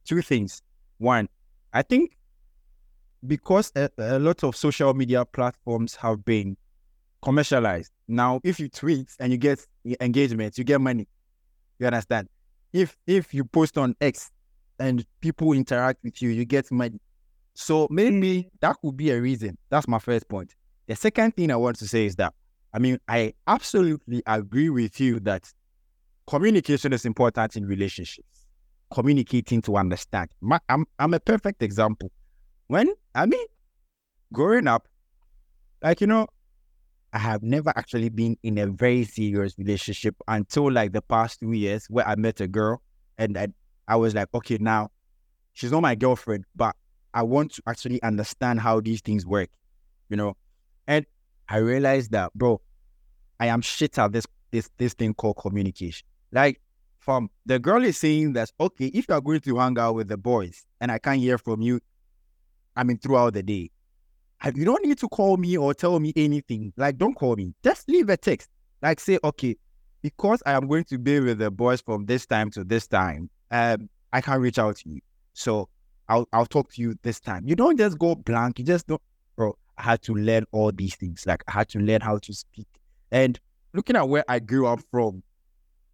two 0.05 0.23
things. 0.23 0.63
One, 0.99 1.29
I 1.73 1.83
think 1.83 2.17
because 3.27 3.73
a, 3.75 3.91
a 3.99 4.19
lot 4.19 4.45
of 4.45 4.57
social 4.57 4.93
media 4.95 5.25
platforms 5.25 5.97
have 5.97 6.25
been 6.25 6.57
commercialized. 7.23 7.91
Now, 8.07 8.41
if 8.45 8.61
you 8.61 8.69
tweet 8.69 9.11
and 9.19 9.33
you 9.33 9.39
get 9.39 9.67
engagement, 10.01 10.59
you 10.59 10.65
get 10.65 10.81
money. 10.81 11.09
You 11.85 11.89
understand? 11.89 12.31
If 12.73 12.97
if 13.07 13.35
you 13.35 13.45
post 13.45 13.77
on 13.77 13.95
X 14.01 14.31
and 14.79 15.05
people 15.21 15.53
interact 15.53 16.03
with 16.03 16.23
you, 16.23 16.31
you 16.31 16.47
get 16.47 16.73
money. 16.73 16.99
So 17.53 17.87
maybe 17.91 18.45
mm. 18.45 18.51
that 18.61 18.77
could 18.81 18.97
be 18.97 19.11
a 19.11 19.21
reason. 19.21 19.59
That's 19.69 19.87
my 19.87 19.99
first 19.99 20.27
point. 20.27 20.55
The 20.87 20.97
second 20.97 21.37
thing 21.37 21.51
I 21.51 21.57
want 21.57 21.77
to 21.81 21.87
say 21.87 22.07
is 22.07 22.17
that 22.17 22.33
I 22.73 22.79
mean 22.79 22.99
I 23.07 23.35
absolutely 23.47 24.23
agree 24.27 24.71
with 24.71 24.99
you 24.99 25.21
that 25.21 25.53
communication 26.27 26.95
is 26.95 27.05
important 27.05 27.55
in 27.55 27.67
relationships. 27.67 28.47
Communicating 28.91 29.61
to 29.61 29.77
understand. 29.77 30.31
My, 30.41 30.59
I'm 30.71 30.87
I'm 30.99 31.13
a 31.13 31.21
perfect 31.21 31.63
example. 31.63 32.11
When 32.69 32.95
I 33.15 33.27
mean 33.27 33.47
growing 34.33 34.69
up, 34.69 34.89
like 35.83 36.01
you 36.01 36.07
know, 36.07 36.29
I 37.15 37.19
have 37.19 37.45
never 37.45 37.73
actually 37.77 38.09
been 38.09 38.37
in 38.43 38.59
a 38.59 38.67
very 38.67 39.05
serious 39.05 39.55
relationship 39.57 40.17
until 40.27 40.71
like 40.71 40.93
the 40.93 41.01
past 41.01 41.39
two 41.39 41.53
years 41.53 41.87
where 41.89 42.07
I 42.07 42.17
met 42.17 42.41
a 42.41 42.49
girl 42.49 42.83
and 43.19 43.39
I, 43.39 43.49
I 43.87 43.95
was 43.95 44.17
like, 44.17 44.35
okay, 44.35 44.59
now 44.61 44.91
she's 45.53 45.71
not 45.71 45.83
my 45.83 45.95
girlfriend, 45.95 46.45
but 46.57 46.75
I 47.15 47.23
want 47.23 47.53
to 47.55 47.63
actually 47.69 48.03
understand 48.03 48.61
how 48.61 48.81
these 48.81 49.01
things 49.01 49.25
work, 49.25 49.49
you 50.09 50.17
know? 50.17 50.37
And 50.89 51.07
I 51.49 51.59
realized 51.59 52.11
that, 52.11 52.35
bro, 52.35 52.61
I 53.39 53.47
am 53.47 53.61
shit 53.61 53.97
at 53.97 54.11
this 54.13 54.27
this 54.51 54.69
this 54.79 54.95
thing 54.95 55.15
called 55.15 55.37
communication. 55.37 56.07
Like 56.33 56.61
from 56.99 57.31
the 57.47 57.61
girl 57.61 57.85
is 57.85 57.97
saying 57.97 58.33
that, 58.33 58.51
okay, 58.59 58.87
if 58.87 59.07
you 59.09 59.15
are 59.15 59.21
going 59.21 59.41
to 59.41 59.57
hang 59.59 59.79
out 59.79 59.95
with 59.95 60.09
the 60.09 60.17
boys 60.17 60.67
and 60.81 60.91
I 60.91 60.99
can't 60.99 61.21
hear 61.21 61.39
from 61.39 61.63
you, 61.63 61.79
I 62.75 62.83
mean 62.83 62.99
throughout 62.99 63.35
the 63.35 63.43
day, 63.45 63.71
you 64.55 64.65
don't 64.65 64.85
need 64.85 64.99
to 64.99 65.09
call 65.09 65.37
me 65.37 65.57
or 65.57 65.75
tell 65.75 65.99
me 66.01 66.13
anything. 66.17 66.73
Like, 66.77 66.99
don't 66.99 67.15
call 67.15 67.37
me. 67.37 67.55
Just 67.63 67.89
leave 67.89 68.09
a 68.09 68.17
text. 68.17 68.49
Like, 68.83 69.01
say, 69.01 69.19
okay, 69.25 69.57
because 70.03 70.43
I 70.45 70.53
am 70.53 70.69
going 70.69 70.85
to 70.85 70.99
be 70.99 71.19
with 71.21 71.39
the 71.39 71.51
boys 71.51 71.81
from 71.81 72.05
this 72.05 72.27
time 72.27 72.51
to 72.51 72.63
this 72.63 72.87
time, 72.87 73.31
um, 73.51 73.89
I 74.13 74.21
can't 74.21 74.41
reach 74.41 74.59
out 74.59 74.77
to 74.77 74.89
you. 74.89 75.01
So 75.33 75.69
I'll 76.09 76.29
I'll 76.33 76.47
talk 76.47 76.71
to 76.73 76.83
you 76.83 76.95
this 77.03 77.21
time. 77.21 77.45
You 77.47 77.57
don't 77.57 77.79
just 77.79 77.99
go 77.99 78.15
blank. 78.15 78.59
You 78.59 78.65
just 78.65 78.87
don't, 78.87 79.01
bro. 79.35 79.57
I 79.79 79.83
had 79.83 80.03
to 80.03 80.15
learn 80.15 80.45
all 80.53 80.71
these 80.71 80.95
things. 80.95 81.27
Like 81.27 81.43
I 81.49 81.53
had 81.53 81.69
to 81.71 81.79
learn 81.79 82.01
how 82.01 82.19
to 82.19 82.33
speak. 82.33 82.69
And 83.11 83.41
looking 83.73 83.97
at 83.97 84.09
where 84.09 84.25
I 84.29 84.39
grew 84.39 84.67
up 84.67 84.81
from, 84.91 85.23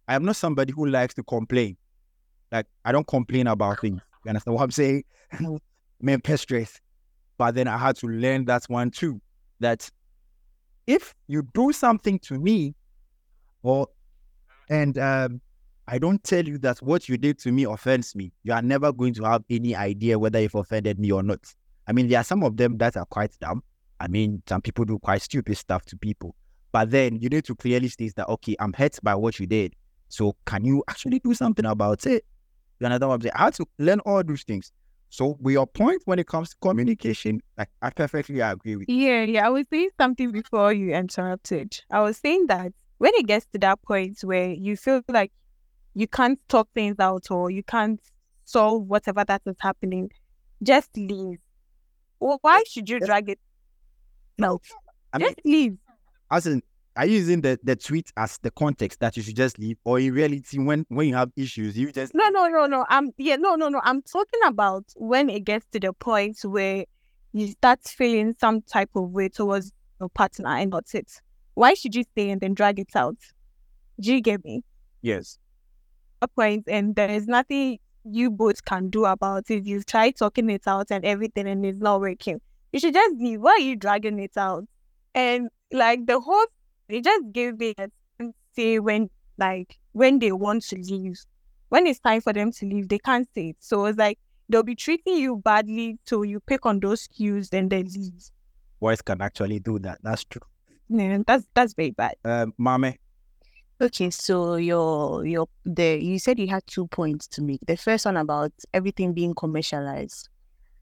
I 0.07 0.15
am 0.15 0.25
not 0.25 0.35
somebody 0.35 0.73
who 0.73 0.87
likes 0.87 1.13
to 1.15 1.23
complain. 1.23 1.77
Like 2.51 2.67
I 2.83 2.91
don't 2.91 3.07
complain 3.07 3.47
about 3.47 3.79
things. 3.79 4.01
You 4.25 4.29
understand 4.29 4.55
what 4.55 4.63
I'm 4.63 4.71
saying? 4.71 5.03
Man, 6.01 6.19
pest 6.19 6.43
stress. 6.43 6.81
But 7.41 7.55
then 7.55 7.67
I 7.67 7.75
had 7.75 7.95
to 7.95 8.07
learn 8.07 8.45
that 8.45 8.65
one 8.65 8.91
too. 8.91 9.19
That 9.61 9.89
if 10.85 11.15
you 11.25 11.41
do 11.55 11.71
something 11.71 12.19
to 12.19 12.35
me, 12.35 12.75
or 13.63 13.87
and 14.69 14.95
um, 14.99 15.41
I 15.87 15.97
don't 15.97 16.23
tell 16.23 16.47
you 16.47 16.59
that 16.59 16.83
what 16.83 17.09
you 17.09 17.17
did 17.17 17.39
to 17.39 17.51
me 17.51 17.63
offends 17.63 18.15
me, 18.15 18.31
you 18.43 18.53
are 18.53 18.61
never 18.61 18.93
going 18.93 19.15
to 19.15 19.23
have 19.23 19.43
any 19.49 19.75
idea 19.75 20.19
whether 20.19 20.39
you've 20.39 20.53
offended 20.53 20.99
me 20.99 21.11
or 21.11 21.23
not. 21.23 21.39
I 21.87 21.93
mean, 21.93 22.09
there 22.09 22.19
are 22.19 22.23
some 22.23 22.43
of 22.43 22.57
them 22.57 22.77
that 22.77 22.95
are 22.95 23.07
quite 23.07 23.31
dumb. 23.39 23.63
I 23.99 24.07
mean, 24.07 24.43
some 24.47 24.61
people 24.61 24.85
do 24.85 24.99
quite 24.99 25.23
stupid 25.23 25.57
stuff 25.57 25.83
to 25.85 25.97
people. 25.97 26.35
But 26.71 26.91
then 26.91 27.15
you 27.15 27.27
need 27.27 27.45
to 27.45 27.55
clearly 27.55 27.87
state 27.87 28.13
that, 28.17 28.29
okay, 28.29 28.55
I'm 28.59 28.73
hurt 28.73 28.99
by 29.01 29.15
what 29.15 29.39
you 29.39 29.47
did. 29.47 29.73
So 30.09 30.35
can 30.45 30.63
you 30.63 30.83
actually 30.87 31.17
do 31.17 31.33
something 31.33 31.65
about 31.65 32.05
it? 32.05 32.23
You 32.79 32.85
understand 32.85 33.09
what 33.09 33.15
I'm 33.15 33.21
saying? 33.21 33.33
I 33.33 33.43
had 33.45 33.55
to 33.55 33.65
learn 33.79 33.99
all 34.01 34.23
those 34.23 34.43
things. 34.43 34.71
So 35.11 35.37
with 35.41 35.51
your 35.51 35.67
point 35.67 36.01
when 36.05 36.19
it 36.19 36.27
comes 36.27 36.51
to 36.51 36.55
communication, 36.61 37.41
like 37.57 37.69
I 37.81 37.89
perfectly 37.89 38.39
agree 38.39 38.77
with 38.77 38.87
you. 38.87 38.95
Yeah, 38.95 39.23
yeah. 39.23 39.45
I 39.45 39.49
was 39.49 39.65
saying 39.69 39.89
something 39.99 40.31
before 40.31 40.71
you 40.71 40.93
interrupted. 40.93 41.77
I 41.91 41.99
was 41.99 42.15
saying 42.17 42.47
that 42.47 42.71
when 42.97 43.11
it 43.15 43.27
gets 43.27 43.45
to 43.47 43.59
that 43.59 43.81
point 43.81 44.19
where 44.23 44.51
you 44.51 44.77
feel 44.77 45.01
like 45.09 45.33
you 45.95 46.07
can't 46.07 46.39
talk 46.47 46.69
things 46.73 46.95
out 46.97 47.29
or 47.29 47.51
you 47.51 47.61
can't 47.61 47.99
solve 48.45 48.87
whatever 48.87 49.25
that 49.25 49.41
is 49.45 49.57
happening, 49.59 50.09
just 50.63 50.95
leave. 50.95 51.39
Well, 52.21 52.37
why 52.41 52.63
should 52.65 52.89
you 52.89 53.01
drag 53.01 53.27
it? 53.27 53.39
No, 54.37 54.61
I 55.11 55.17
mean, 55.17 55.27
just 55.27 55.39
leave. 55.43 55.77
as 56.31 56.47
in, 56.47 56.63
are 56.95 57.05
you 57.05 57.17
using 57.19 57.41
the, 57.41 57.57
the 57.63 57.75
tweet 57.75 58.11
as 58.17 58.37
the 58.39 58.51
context 58.51 58.99
that 58.99 59.15
you 59.15 59.23
should 59.23 59.35
just 59.35 59.57
leave? 59.57 59.77
Or 59.85 59.99
in 59.99 60.13
reality, 60.13 60.59
when 60.59 60.85
when 60.89 61.07
you 61.07 61.15
have 61.15 61.31
issues, 61.35 61.77
you 61.77 61.91
just 61.91 62.13
No, 62.13 62.29
no, 62.29 62.47
no, 62.47 62.65
no. 62.65 62.85
I'm 62.89 63.11
yeah, 63.17 63.37
no, 63.37 63.55
no, 63.55 63.69
no. 63.69 63.81
I'm 63.83 64.01
talking 64.01 64.39
about 64.45 64.85
when 64.95 65.29
it 65.29 65.45
gets 65.45 65.65
to 65.71 65.79
the 65.79 65.93
point 65.93 66.39
where 66.43 66.85
you 67.33 67.47
start 67.47 67.79
feeling 67.83 68.35
some 68.39 68.61
type 68.61 68.89
of 68.95 69.09
way 69.11 69.29
towards 69.29 69.71
your 69.99 70.09
partner 70.09 70.49
and 70.49 70.73
that's 70.73 70.93
it. 70.93 71.21
Why 71.53 71.73
should 71.75 71.95
you 71.95 72.03
stay 72.11 72.29
and 72.29 72.41
then 72.41 72.53
drag 72.53 72.79
it 72.79 72.95
out? 72.95 73.17
Do 73.99 74.13
you 74.13 74.21
get 74.21 74.43
me? 74.43 74.63
yes. 75.01 75.37
A 76.23 76.27
point 76.27 76.65
and 76.67 76.95
there 76.95 77.09
is 77.09 77.25
nothing 77.25 77.79
you 78.03 78.29
both 78.29 78.63
can 78.65 78.89
do 78.89 79.05
about 79.05 79.49
it. 79.49 79.65
You've 79.65 79.85
tried 79.87 80.17
talking 80.17 80.49
it 80.51 80.67
out 80.67 80.87
and 80.91 81.03
everything 81.03 81.47
and 81.47 81.65
it's 81.65 81.79
not 81.79 81.99
working. 81.99 82.39
You 82.71 82.79
should 82.79 82.93
just 82.93 83.15
leave. 83.17 83.41
Why 83.41 83.51
are 83.51 83.59
you 83.59 83.75
dragging 83.75 84.19
it 84.19 84.37
out? 84.37 84.65
And 85.15 85.49
like 85.71 86.05
the 86.05 86.19
whole 86.19 86.45
they 86.91 87.01
just 87.01 87.31
give 87.31 87.57
me 87.57 87.73
a 87.77 87.87
say 88.53 88.79
when 88.79 89.09
like 89.37 89.79
when 89.93 90.19
they 90.19 90.31
want 90.31 90.63
to 90.63 90.75
leave. 90.75 91.19
When 91.69 91.87
it's 91.87 91.99
time 91.99 92.19
for 92.19 92.33
them 92.33 92.51
to 92.51 92.65
leave, 92.65 92.89
they 92.89 92.99
can't 92.99 93.27
say 93.33 93.49
it. 93.49 93.55
So 93.59 93.85
it's 93.85 93.97
like 93.97 94.19
they'll 94.49 94.61
be 94.61 94.75
treating 94.75 95.15
you 95.15 95.37
badly, 95.37 95.97
so 96.05 96.23
you 96.23 96.41
pick 96.41 96.65
on 96.65 96.81
those 96.81 97.07
cues 97.07 97.49
and 97.53 97.69
then 97.69 97.85
leave. 97.85 98.29
Boys 98.81 99.01
can 99.01 99.21
actually 99.21 99.59
do 99.59 99.79
that. 99.79 99.99
That's 100.03 100.25
true. 100.25 100.41
Yeah, 100.89 101.19
that's 101.25 101.45
that's 101.53 101.73
very 101.73 101.91
bad. 101.91 102.15
Um, 102.25 102.53
Mame, 102.57 102.95
Okay, 103.81 104.11
so 104.11 104.57
your 104.57 105.25
your 105.25 105.47
the 105.65 105.97
you 106.03 106.19
said 106.19 106.37
you 106.39 106.47
had 106.47 106.67
two 106.67 106.87
points 106.87 107.25
to 107.29 107.41
make. 107.41 107.61
The 107.65 107.77
first 107.77 108.05
one 108.05 108.17
about 108.17 108.51
everything 108.73 109.13
being 109.13 109.33
commercialized. 109.33 110.29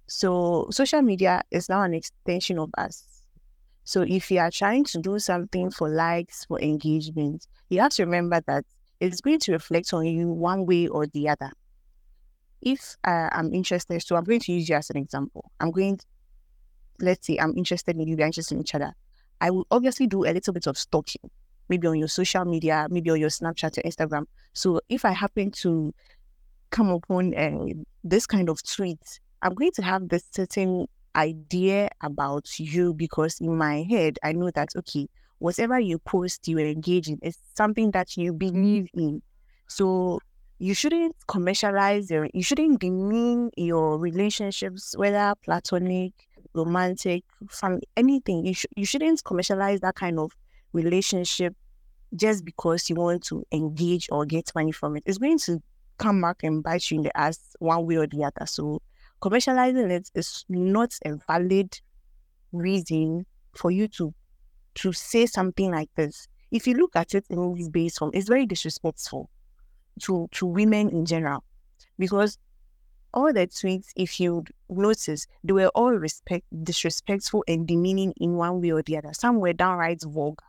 So 0.07 0.67
social 0.71 1.01
media 1.03 1.43
is 1.51 1.69
now 1.69 1.83
an 1.83 1.93
extension 1.93 2.57
of 2.57 2.71
us. 2.77 3.08
So 3.89 4.03
if 4.03 4.29
you 4.29 4.37
are 4.37 4.51
trying 4.51 4.83
to 4.83 4.99
do 4.99 5.17
something 5.17 5.71
for 5.71 5.89
likes, 5.89 6.45
for 6.45 6.61
engagement, 6.61 7.47
you 7.69 7.79
have 7.79 7.91
to 7.93 8.05
remember 8.05 8.39
that 8.45 8.63
it's 8.99 9.19
going 9.19 9.39
to 9.39 9.51
reflect 9.51 9.91
on 9.95 10.05
you 10.05 10.27
one 10.31 10.67
way 10.67 10.87
or 10.87 11.07
the 11.07 11.27
other. 11.27 11.51
If 12.61 12.97
uh, 13.03 13.29
I'm 13.31 13.51
interested, 13.51 13.99
so 14.03 14.15
I'm 14.15 14.25
going 14.25 14.41
to 14.41 14.51
use 14.51 14.69
you 14.69 14.75
as 14.75 14.91
an 14.91 14.97
example. 14.97 15.49
I'm 15.59 15.71
going, 15.71 15.99
let's 17.01 17.25
say 17.25 17.39
I'm 17.39 17.57
interested 17.57 17.95
in 17.95 18.07
you, 18.07 18.15
we're 18.15 18.27
interested 18.27 18.53
in 18.53 18.61
each 18.61 18.75
other. 18.75 18.93
I 19.41 19.49
will 19.49 19.65
obviously 19.71 20.05
do 20.05 20.23
a 20.23 20.33
little 20.33 20.53
bit 20.53 20.67
of 20.67 20.77
stalking, 20.77 21.31
maybe 21.67 21.87
on 21.87 21.97
your 21.97 22.09
social 22.09 22.45
media, 22.45 22.85
maybe 22.91 23.09
on 23.09 23.19
your 23.19 23.29
Snapchat 23.29 23.79
or 23.79 23.81
Instagram. 23.81 24.25
So 24.53 24.81
if 24.89 25.03
I 25.03 25.13
happen 25.13 25.49
to 25.63 25.95
come 26.69 26.89
upon 26.89 27.33
uh, 27.33 27.73
this 28.03 28.27
kind 28.27 28.49
of 28.49 28.61
tweet, 28.61 29.19
I'm 29.41 29.55
going 29.55 29.71
to 29.71 29.81
have 29.81 30.09
this 30.09 30.25
certain 30.31 30.85
idea 31.15 31.89
about 32.01 32.59
you 32.59 32.93
because 32.93 33.39
in 33.39 33.57
my 33.57 33.83
head, 33.89 34.19
I 34.23 34.33
know 34.33 34.51
that, 34.51 34.69
okay, 34.75 35.07
whatever 35.39 35.79
you 35.79 35.99
post, 35.99 36.47
you 36.47 36.59
engage 36.59 37.07
in 37.09 37.19
is 37.21 37.37
something 37.55 37.91
that 37.91 38.17
you 38.17 38.33
believe 38.33 38.87
in. 38.93 39.21
So 39.67 40.19
you 40.59 40.73
shouldn't 40.73 41.15
commercialize 41.27 42.09
your, 42.11 42.27
you 42.33 42.43
shouldn't 42.43 42.79
demean 42.79 43.51
your 43.55 43.97
relationships, 43.97 44.95
whether 44.97 45.33
platonic, 45.43 46.13
romantic, 46.53 47.23
family, 47.49 47.87
anything. 47.95 48.45
You, 48.45 48.53
sh- 48.53 48.65
you 48.75 48.85
shouldn't 48.85 49.23
commercialize 49.23 49.79
that 49.81 49.95
kind 49.95 50.19
of 50.19 50.31
relationship 50.73 51.55
just 52.15 52.43
because 52.45 52.89
you 52.89 52.95
want 52.95 53.23
to 53.25 53.45
engage 53.51 54.09
or 54.11 54.25
get 54.25 54.51
money 54.55 54.71
from 54.71 54.97
it. 54.97 55.03
It's 55.05 55.17
going 55.17 55.39
to 55.39 55.61
come 55.97 56.21
back 56.21 56.43
and 56.43 56.63
bite 56.63 56.89
you 56.89 56.97
in 56.97 57.03
the 57.03 57.17
ass 57.17 57.39
one 57.59 57.85
way 57.85 57.95
or 57.97 58.07
the 58.07 58.23
other. 58.23 58.45
So 58.45 58.81
commercializing 59.21 59.89
it 59.91 60.09
is 60.15 60.45
not 60.49 60.93
a 61.05 61.15
valid 61.27 61.79
reason 62.51 63.25
for 63.55 63.71
you 63.71 63.87
to 63.87 64.13
to 64.75 64.93
say 64.93 65.25
something 65.25 65.71
like 65.71 65.89
this. 65.95 66.27
If 66.51 66.67
you 66.67 66.75
look 66.75 66.95
at 66.95 67.13
it 67.13 67.25
in 67.29 67.53
this 67.55 67.69
base 67.69 67.97
form, 67.97 68.11
it's 68.13 68.29
very 68.29 68.45
disrespectful 68.45 69.29
to 70.01 70.27
to 70.31 70.45
women 70.45 70.89
in 70.89 71.05
general 71.05 71.43
because 71.97 72.37
all 73.13 73.33
the 73.33 73.47
tweets, 73.47 73.87
if 73.95 74.19
you 74.19 74.43
notice, 74.69 75.25
they 75.43 75.53
were 75.53 75.69
all 75.69 75.91
respect 75.91 76.45
disrespectful 76.63 77.43
and 77.47 77.67
demeaning 77.67 78.13
in 78.17 78.35
one 78.35 78.61
way 78.61 78.71
or 78.71 78.83
the 78.83 78.97
other. 78.97 79.13
Some 79.13 79.39
were 79.39 79.53
downright 79.53 80.01
vulgar, 80.03 80.43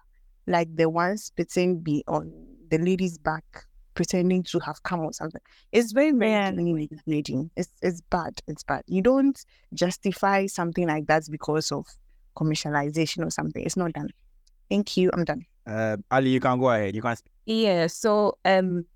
like 0.46 0.74
the 0.76 0.88
one 0.88 1.16
spitting 1.16 1.80
be 1.80 2.04
on 2.06 2.30
the 2.68 2.78
lady's 2.78 3.18
back, 3.18 3.66
pretending 4.00 4.42
to 4.42 4.58
have 4.60 4.82
come 4.82 5.00
or 5.00 5.12
something. 5.12 5.42
It's 5.72 5.92
very, 5.92 6.12
very 6.12 6.30
Yeah. 6.30 7.42
It's 7.54 7.68
it's 7.82 8.00
bad. 8.00 8.40
It's 8.46 8.62
bad. 8.62 8.82
You 8.86 9.02
don't 9.02 9.38
justify 9.74 10.46
something 10.46 10.88
like 10.88 11.06
that 11.08 11.24
because 11.30 11.70
of 11.70 11.86
commercialization 12.34 13.26
or 13.26 13.30
something. 13.30 13.62
It's 13.62 13.76
not 13.76 13.92
done. 13.92 14.08
Thank 14.70 14.96
you. 14.96 15.10
I'm 15.12 15.24
done. 15.24 15.44
Uh, 15.66 15.98
Ali, 16.10 16.30
you 16.30 16.40
can 16.40 16.58
go 16.58 16.70
ahead. 16.70 16.96
You 16.96 17.02
can. 17.02 17.14
Yeah, 17.44 17.88
so 17.88 18.38
um 18.46 18.86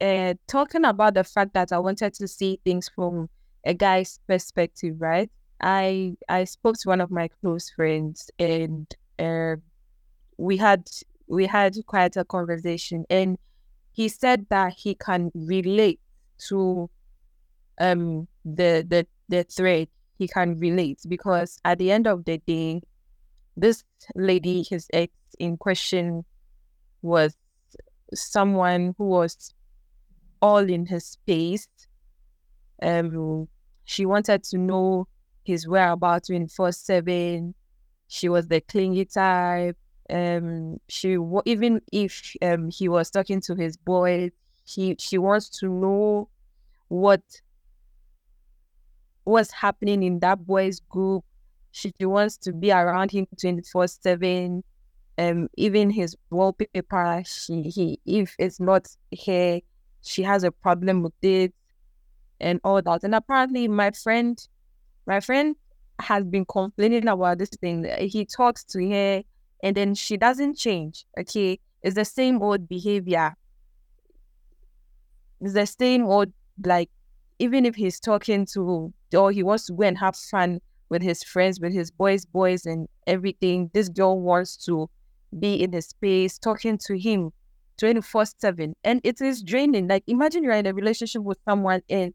uh 0.00 0.34
talking 0.48 0.84
about 0.84 1.14
the 1.14 1.22
fact 1.22 1.54
that 1.54 1.70
I 1.70 1.78
wanted 1.78 2.14
to 2.14 2.26
see 2.26 2.58
things 2.64 2.90
from 2.92 3.30
a 3.64 3.74
guy's 3.74 4.18
perspective, 4.26 4.96
right? 4.98 5.30
I 5.60 6.16
I 6.28 6.42
spoke 6.44 6.78
to 6.78 6.88
one 6.88 7.00
of 7.00 7.12
my 7.12 7.28
close 7.40 7.70
friends 7.70 8.28
and 8.40 8.92
uh, 9.20 9.54
we 10.36 10.56
had 10.56 10.90
we 11.28 11.46
had 11.46 11.76
quite 11.86 12.16
a 12.16 12.24
conversation 12.24 13.04
and 13.08 13.38
he 13.98 14.08
said 14.08 14.46
that 14.48 14.72
he 14.74 14.94
can 14.94 15.28
relate 15.34 15.98
to 16.48 16.88
um 17.80 18.28
the 18.44 18.86
the 18.88 19.04
the 19.28 19.42
thread 19.42 19.88
he 20.20 20.28
can 20.28 20.56
relate 20.60 21.00
because 21.08 21.58
at 21.64 21.78
the 21.78 21.90
end 21.90 22.06
of 22.06 22.24
the 22.24 22.38
day 22.46 22.80
this 23.56 23.82
lady 24.14 24.64
his 24.70 24.86
ex 24.92 25.12
in 25.40 25.56
question 25.56 26.24
was 27.02 27.36
someone 28.14 28.94
who 28.98 29.04
was 29.04 29.52
all 30.40 30.58
in 30.58 30.86
his 30.86 31.04
space. 31.04 31.66
Um, 32.80 33.48
she 33.84 34.06
wanted 34.06 34.44
to 34.44 34.58
know 34.58 35.08
his 35.42 35.66
whereabouts 35.66 36.30
in 36.30 36.46
24 36.46 36.70
7. 36.72 37.54
She 38.06 38.28
was 38.28 38.46
the 38.46 38.60
clingy 38.60 39.04
type. 39.06 39.76
Um, 40.10 40.80
she 40.88 41.18
even 41.44 41.82
if 41.92 42.34
um 42.40 42.70
he 42.70 42.88
was 42.88 43.10
talking 43.10 43.42
to 43.42 43.54
his 43.54 43.76
boy 43.76 44.30
she 44.64 44.96
she 44.98 45.18
wants 45.18 45.50
to 45.60 45.68
know 45.68 46.28
what 46.88 47.20
what's 49.24 49.52
happening 49.52 50.02
in 50.02 50.20
that 50.20 50.46
boys 50.46 50.80
group. 50.80 51.24
She, 51.70 51.92
she 51.98 52.06
wants 52.06 52.38
to 52.38 52.52
be 52.52 52.72
around 52.72 53.10
him 53.10 53.26
24 53.40 53.88
7 53.88 54.64
um 55.18 55.48
even 55.56 55.90
his 55.90 56.16
wallpaper 56.30 57.22
she 57.26 57.62
he 57.62 58.00
if 58.06 58.34
it's 58.38 58.58
not 58.58 58.88
here 59.10 59.60
she 60.02 60.22
has 60.22 60.44
a 60.44 60.50
problem 60.50 61.02
with 61.02 61.12
it 61.22 61.52
and 62.40 62.60
all 62.64 62.80
that. 62.82 63.04
And 63.04 63.14
apparently 63.14 63.68
my 63.68 63.90
friend 63.90 64.38
my 65.06 65.20
friend 65.20 65.56
has 65.98 66.24
been 66.24 66.44
complaining 66.44 67.08
about 67.08 67.38
this 67.38 67.50
thing. 67.50 67.84
He 67.98 68.24
talks 68.24 68.64
to 68.64 68.90
her 68.90 69.22
and 69.62 69.76
then 69.76 69.94
she 69.94 70.16
doesn't 70.16 70.56
change 70.56 71.04
okay? 71.18 71.58
It's 71.82 71.94
the 71.94 72.04
same 72.04 72.42
old 72.42 72.68
behavior. 72.68 73.34
It's 75.40 75.54
the 75.54 75.66
same 75.66 76.04
old 76.06 76.32
like 76.64 76.90
even 77.38 77.64
if 77.64 77.76
he's 77.76 78.00
talking 78.00 78.46
to 78.46 78.92
or 79.16 79.30
he 79.30 79.42
wants 79.42 79.66
to 79.66 79.72
go 79.72 79.84
and 79.84 79.96
have 79.98 80.16
fun 80.16 80.60
with 80.88 81.02
his 81.02 81.22
friends 81.22 81.60
with 81.60 81.72
his 81.72 81.90
boys 81.90 82.24
boys 82.24 82.66
and 82.66 82.88
everything 83.06 83.70
this 83.74 83.88
girl 83.88 84.20
wants 84.20 84.56
to 84.56 84.90
be 85.38 85.62
in 85.62 85.70
the 85.70 85.82
space 85.82 86.38
talking 86.38 86.78
to 86.78 86.98
him 86.98 87.30
24 87.78 88.24
7 88.26 88.74
and 88.84 89.00
it 89.04 89.20
is 89.20 89.42
draining. 89.42 89.86
Like 89.88 90.02
imagine 90.06 90.42
you're 90.42 90.52
in 90.52 90.66
a 90.66 90.74
relationship 90.74 91.22
with 91.22 91.38
someone 91.48 91.82
and 91.88 92.12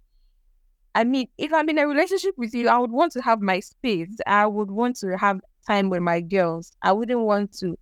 i 0.96 1.04
mean 1.04 1.28
if 1.38 1.52
i'm 1.54 1.70
in 1.70 1.80
a 1.80 1.88
relationship 1.88 2.36
with 2.38 2.54
you 2.54 2.68
i 2.68 2.78
would 2.78 2.92
want 2.92 3.12
to 3.14 3.22
have 3.22 3.42
my 3.42 3.60
space. 3.60 4.10
I 4.28 4.46
would 4.46 4.70
want 4.70 4.98
to 4.98 5.18
have 5.18 5.40
time 5.68 5.90
with 5.90 6.02
my 6.02 6.22
girls 6.22 6.74
i 6.82 6.92
wouldn't 6.92 7.22
want 7.22 7.52
to 7.54 7.78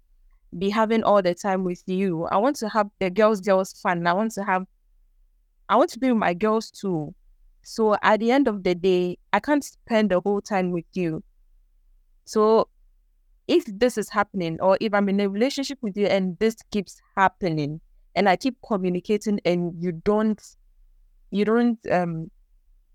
be 0.57 0.69
having 0.69 1.03
all 1.03 1.21
the 1.21 1.33
time 1.33 1.63
with 1.63 1.81
you. 1.85 2.25
I 2.25 2.37
want 2.37 2.57
to 2.57 2.69
have 2.69 2.89
the 2.99 3.09
girls 3.09 3.41
girls 3.41 3.73
fun. 3.73 4.05
I 4.05 4.13
want 4.13 4.31
to 4.33 4.43
have 4.43 4.65
i 5.69 5.75
want 5.75 5.89
to 5.91 5.99
be 5.99 6.09
with 6.09 6.19
my 6.19 6.33
girls 6.33 6.69
too. 6.69 7.13
So 7.63 7.95
at 8.01 8.19
the 8.19 8.31
end 8.31 8.47
of 8.47 8.63
the 8.63 8.75
day 8.75 9.17
i 9.33 9.39
can't 9.39 9.63
spend 9.63 10.11
the 10.11 10.19
whole 10.19 10.41
time 10.41 10.71
with 10.71 10.85
you. 10.93 11.23
So 12.25 12.67
if 13.47 13.65
this 13.65 13.97
is 13.97 14.09
happening 14.09 14.59
or 14.61 14.77
if 14.79 14.93
I'm 14.93 15.09
in 15.09 15.19
a 15.19 15.29
relationship 15.29 15.79
with 15.81 15.97
you 15.97 16.07
and 16.07 16.37
this 16.39 16.55
keeps 16.71 17.01
happening 17.17 17.81
and 18.15 18.29
I 18.29 18.35
keep 18.35 18.57
communicating 18.65 19.39
and 19.45 19.73
you 19.81 19.93
don't 19.93 20.41
you 21.31 21.45
don't 21.45 21.79
um 21.91 22.29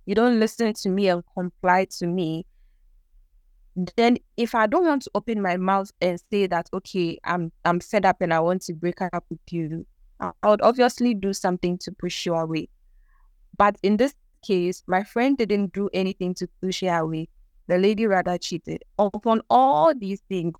you 0.06 0.14
don't 0.14 0.38
listen 0.38 0.72
to 0.74 0.88
me 0.88 1.08
and 1.08 1.22
comply 1.34 1.86
to 1.98 2.06
me 2.06 2.46
then 3.96 4.16
if 4.36 4.54
I 4.54 4.66
don't 4.66 4.86
want 4.86 5.02
to 5.02 5.10
open 5.14 5.42
my 5.42 5.56
mouth 5.56 5.90
and 6.00 6.20
say 6.30 6.46
that 6.46 6.68
okay 6.72 7.18
I'm 7.24 7.52
I'm 7.64 7.80
fed 7.80 8.06
up 8.06 8.20
and 8.20 8.32
I 8.32 8.40
want 8.40 8.62
to 8.62 8.74
break 8.74 9.02
up 9.02 9.24
with 9.28 9.40
you 9.50 9.86
I 10.18 10.32
would 10.44 10.62
obviously 10.62 11.12
do 11.14 11.32
something 11.32 11.76
to 11.78 11.92
push 11.92 12.24
you 12.24 12.34
away 12.34 12.68
but 13.56 13.76
in 13.82 13.98
this 13.98 14.14
case 14.46 14.82
my 14.86 15.04
friend 15.04 15.36
didn't 15.36 15.72
do 15.74 15.90
anything 15.92 16.32
to 16.34 16.48
push 16.62 16.80
her 16.80 16.98
away 17.00 17.28
the 17.66 17.78
lady 17.78 18.06
rather 18.06 18.38
cheated. 18.38 18.84
Upon 18.98 19.42
all 19.50 19.94
these 19.94 20.20
things, 20.28 20.56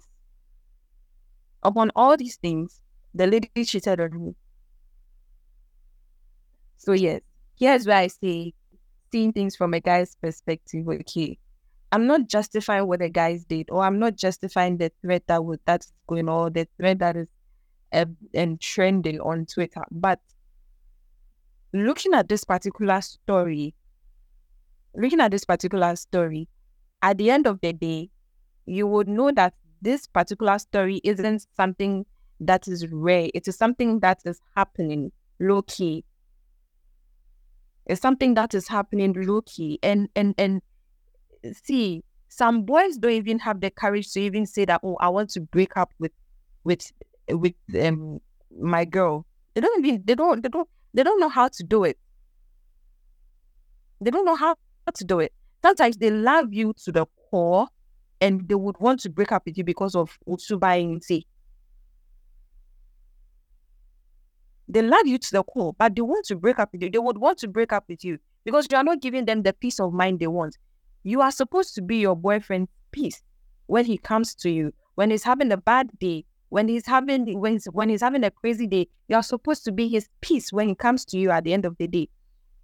upon 1.63 1.91
all 1.95 2.17
these 2.17 2.37
things, 2.37 2.83
the 3.15 3.27
lady 3.27 3.51
cheated 3.65 4.01
on 4.01 4.27
me. 4.27 4.35
So 6.77 6.93
yes, 6.93 7.23
here's 7.59 7.87
where 7.87 7.99
I 7.99 8.07
say 8.09 8.55
seeing 9.13 9.33
things 9.33 9.57
from 9.57 9.75
a 9.75 9.81
guy's 9.81 10.15
perspective, 10.17 10.87
okay. 10.89 11.39
I'm 11.93 12.07
not 12.07 12.29
justifying 12.29 12.87
what 12.87 13.01
the 13.01 13.09
guys 13.09 13.45
did, 13.45 13.71
or 13.71 13.83
I'm 13.85 13.99
not 13.99 14.17
justifying 14.17 14.77
the 14.79 14.91
threat 15.03 15.25
that 15.29 15.45
would 15.45 15.61
that's 15.65 15.93
going 16.07 16.29
on, 16.29 16.53
the 16.53 16.67
threat 16.79 16.99
that 16.99 17.17
is 17.17 17.29
uh, 17.93 18.07
and 18.35 18.61
trending 18.61 19.21
on 19.21 19.47
Twitter. 19.47 19.83
But 19.91 20.21
looking 21.73 22.15
at 22.15 22.29
this 22.29 22.45
particular 22.45 23.01
story, 23.01 23.75
looking 24.95 25.21
at 25.21 25.31
this 25.31 25.45
particular 25.45 25.95
story, 25.97 26.49
at 27.03 27.19
the 27.19 27.31
end 27.31 27.47
of 27.47 27.61
the 27.61 27.73
day, 27.73 28.11
you 28.67 28.87
would 28.87 29.09
know 29.09 29.31
that 29.33 29.55
this 29.81 30.07
particular 30.07 30.59
story 30.59 31.01
isn't 31.05 31.47
something 31.57 32.05
that 32.41 32.67
is 32.67 32.87
rare. 32.89 33.31
It 33.33 33.47
is 33.47 33.57
something 33.57 34.01
that 34.01 34.23
is 34.25 34.41
happening 34.57 35.13
low 35.39 35.63
key. 35.63 36.05
It's 37.87 38.01
something 38.01 38.35
that 38.35 38.55
is 38.55 38.67
happening 38.67 39.13
low 39.17 39.43
key. 39.43 39.79
And 39.83 40.09
and 40.17 40.35
and 40.37 40.63
see, 41.65 42.03
some 42.29 42.63
boys 42.63 42.97
don't 42.99 43.13
even 43.13 43.39
have 43.41 43.61
the 43.61 43.71
courage 43.71 44.13
to 44.13 44.21
even 44.21 44.47
say 44.47 44.65
that, 44.65 44.81
oh, 44.83 44.97
I 45.01 45.09
want 45.09 45.31
to 45.31 45.41
break 45.41 45.77
up 45.77 45.93
with 45.99 46.13
with 46.65 46.91
with 47.29 47.55
um 47.81 48.21
my 48.59 48.85
girl. 48.85 49.27
They 49.55 49.61
don't 49.61 49.85
even 49.85 50.03
they 50.05 50.15
don't 50.15 50.43
they 50.43 50.49
don't 50.49 50.69
they 50.95 51.03
don't 51.03 51.21
know 51.21 51.29
how 51.29 51.49
to 51.49 51.65
do 51.65 51.85
it. 51.85 51.99
They 54.01 54.11
don't 54.11 54.25
know 54.25 54.37
how 54.37 54.57
how 54.87 54.93
to 54.95 55.05
do 55.05 55.21
it 55.21 55.33
sometimes 55.67 55.97
they 55.97 56.11
love 56.11 56.53
you 56.53 56.73
to 56.85 56.93
the 56.93 57.07
core 57.31 57.67
and 58.21 58.49
they 58.49 58.55
would 58.55 58.79
want 58.79 59.01
to 59.01 59.11
break 59.11 59.33
up 59.33 59.43
with 59.47 59.59
you 59.59 59.65
because 59.65 59.95
of 59.95 60.17
say. 61.01 61.25
They 64.69 64.83
love 64.83 65.07
you 65.07 65.19
to 65.19 65.31
the 65.33 65.45
core, 65.45 65.75
but 65.79 65.95
they 65.95 66.03
want 66.03 66.25
to 66.27 66.37
break 66.37 66.59
up 66.59 66.71
with 66.73 66.83
you. 66.83 66.91
They 66.91 66.99
would 66.99 67.19
want 67.19 67.39
to 67.39 67.49
break 67.49 67.73
up 67.73 67.85
with 67.89 68.05
you 68.05 68.19
because 68.45 68.67
you 68.71 68.77
are 68.77 68.83
not 68.85 69.01
giving 69.01 69.25
them 69.25 69.43
the 69.43 69.53
peace 69.53 69.79
of 69.81 69.93
mind 69.93 70.19
they 70.19 70.27
want. 70.27 70.57
You 71.07 71.21
are 71.21 71.31
supposed 71.31 71.77
to 71.77 71.83
be 71.83 71.99
your 71.99 72.17
boyfriend's 72.17 72.69
peace 72.91 73.23
when 73.67 73.85
he 73.85 73.97
comes 73.97 74.35
to 74.35 74.51
you, 74.51 74.75
when 74.97 75.13
he's 75.13 75.23
having 75.23 75.53
a 75.53 75.57
bad 75.57 75.89
day, 76.01 76.25
when 76.49 76.67
he's 76.67 76.85
having 76.85 77.39
when 77.39 77.53
he's, 77.53 77.67
when 77.67 77.89
he's 77.89 78.01
having 78.01 78.25
a 78.25 78.31
crazy 78.33 78.67
day, 78.67 78.89
you're 79.07 79.23
supposed 79.23 79.65
to 79.67 79.73
be 79.73 79.87
his 79.87 80.09
peace 80.21 80.53
when 80.53 80.69
he 80.69 80.75
comes 80.75 81.05
to 81.05 81.17
you 81.17 81.31
at 81.31 81.45
the 81.45 81.53
end 81.53 81.65
of 81.65 81.77
the 81.79 81.87
day. 81.87 82.09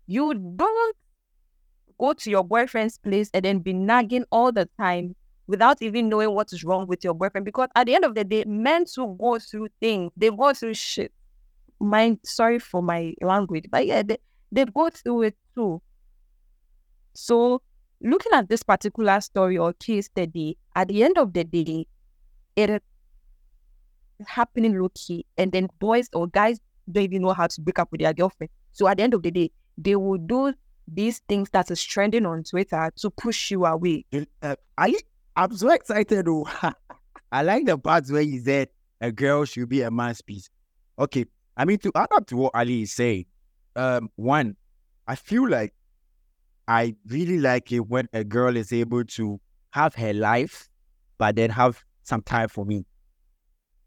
You 0.08 0.34
don't 0.34 0.96
go 2.00 2.14
to 2.14 2.30
your 2.30 2.42
boyfriend's 2.42 2.98
place 2.98 3.30
and 3.32 3.44
then 3.44 3.60
be 3.60 3.72
nagging 3.72 4.24
all 4.32 4.50
the 4.50 4.68
time 4.76 5.14
without 5.46 5.80
even 5.80 6.08
knowing 6.08 6.34
what 6.34 6.52
is 6.52 6.64
wrong 6.64 6.88
with 6.88 7.04
your 7.04 7.14
boyfriend. 7.14 7.44
Because 7.44 7.68
at 7.76 7.86
the 7.86 7.94
end 7.94 8.04
of 8.04 8.16
the 8.16 8.24
day, 8.24 8.42
men 8.44 8.86
who 8.96 9.16
go 9.20 9.38
through 9.38 9.68
things, 9.78 10.10
they 10.16 10.30
go 10.30 10.52
through 10.52 10.74
shit. 10.74 11.12
Mind, 11.78 12.18
sorry 12.24 12.58
for 12.58 12.82
my 12.82 13.14
language, 13.22 13.66
but 13.70 13.86
yeah, 13.86 14.02
they, 14.02 14.18
they 14.50 14.64
go 14.64 14.90
through 14.90 15.22
it 15.22 15.36
too. 15.54 15.80
So, 17.14 17.62
looking 18.02 18.32
at 18.32 18.48
this 18.48 18.62
particular 18.62 19.20
story 19.20 19.58
or 19.58 19.72
case 19.74 20.06
study, 20.06 20.58
at 20.74 20.88
the 20.88 21.02
end 21.02 21.18
of 21.18 21.32
the 21.32 21.44
day, 21.44 21.86
it 22.56 22.70
is 22.70 22.80
happening 24.26 24.78
low 24.78 24.90
key, 24.94 25.24
and 25.38 25.52
then 25.52 25.68
boys 25.78 26.08
or 26.12 26.26
guys 26.26 26.60
don't 26.90 27.04
even 27.04 27.22
know 27.22 27.32
how 27.32 27.46
to 27.46 27.60
break 27.60 27.78
up 27.78 27.90
with 27.92 28.00
their 28.00 28.12
girlfriend. 28.12 28.50
So, 28.72 28.88
at 28.88 28.96
the 28.96 29.02
end 29.04 29.14
of 29.14 29.22
the 29.22 29.30
day, 29.30 29.50
they 29.78 29.96
will 29.96 30.18
do 30.18 30.52
these 30.88 31.20
things 31.28 31.50
that 31.50 31.70
is 31.70 31.82
trending 31.82 32.26
on 32.26 32.42
Twitter 32.42 32.90
to 32.96 33.10
push 33.10 33.50
you 33.50 33.64
away. 33.64 34.04
Uh, 34.42 34.56
I, 34.76 34.94
I'm 35.36 35.56
so 35.56 35.70
excited. 35.70 36.26
Oh. 36.28 36.46
I 37.32 37.42
like 37.42 37.64
the 37.64 37.78
parts 37.78 38.10
where 38.12 38.22
he 38.22 38.38
said 38.38 38.68
a 39.00 39.10
girl 39.10 39.44
should 39.44 39.68
be 39.68 39.82
a 39.82 39.90
man's 39.90 40.20
piece. 40.20 40.50
Okay, 40.98 41.24
I 41.56 41.64
mean 41.64 41.78
to 41.78 41.92
add 41.94 42.08
up 42.12 42.26
to 42.28 42.36
what 42.36 42.54
Ali 42.54 42.82
is 42.82 42.92
saying. 42.92 43.26
Um, 43.74 44.10
one, 44.16 44.56
I 45.08 45.14
feel 45.14 45.48
like 45.48 45.72
I 46.68 46.94
really 47.06 47.38
like 47.38 47.72
it 47.72 47.80
when 47.80 48.08
a 48.12 48.24
girl 48.24 48.56
is 48.56 48.72
able 48.72 49.04
to 49.04 49.40
have 49.70 49.94
her 49.96 50.12
life, 50.12 50.68
but 51.18 51.36
then 51.36 51.50
have 51.50 51.82
some 52.04 52.22
time 52.22 52.48
for 52.48 52.64
me. 52.64 52.84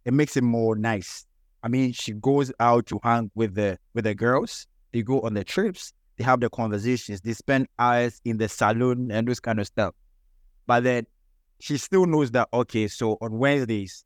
It 0.03 0.13
makes 0.13 0.37
it 0.37 0.43
more 0.43 0.75
nice. 0.75 1.25
I 1.63 1.67
mean, 1.67 1.93
she 1.93 2.13
goes 2.13 2.51
out 2.59 2.85
to 2.87 2.99
hang 3.03 3.31
with 3.33 3.55
the 3.55 3.79
with 3.93 4.03
the 4.03 4.13
girls. 4.13 4.67
They 4.93 5.01
go 5.01 5.21
on 5.21 5.33
the 5.33 5.43
trips. 5.43 5.93
They 6.17 6.23
have 6.23 6.39
the 6.39 6.49
conversations. 6.49 7.21
They 7.21 7.33
spend 7.33 7.67
hours 7.79 8.21
in 8.23 8.37
the 8.37 8.47
salon 8.47 9.11
and 9.11 9.27
this 9.27 9.39
kind 9.39 9.59
of 9.59 9.67
stuff. 9.67 9.95
But 10.67 10.83
then 10.83 11.07
she 11.59 11.77
still 11.77 12.05
knows 12.05 12.31
that 12.31 12.49
okay. 12.53 12.87
So 12.87 13.17
on 13.21 13.37
Wednesdays, 13.37 14.05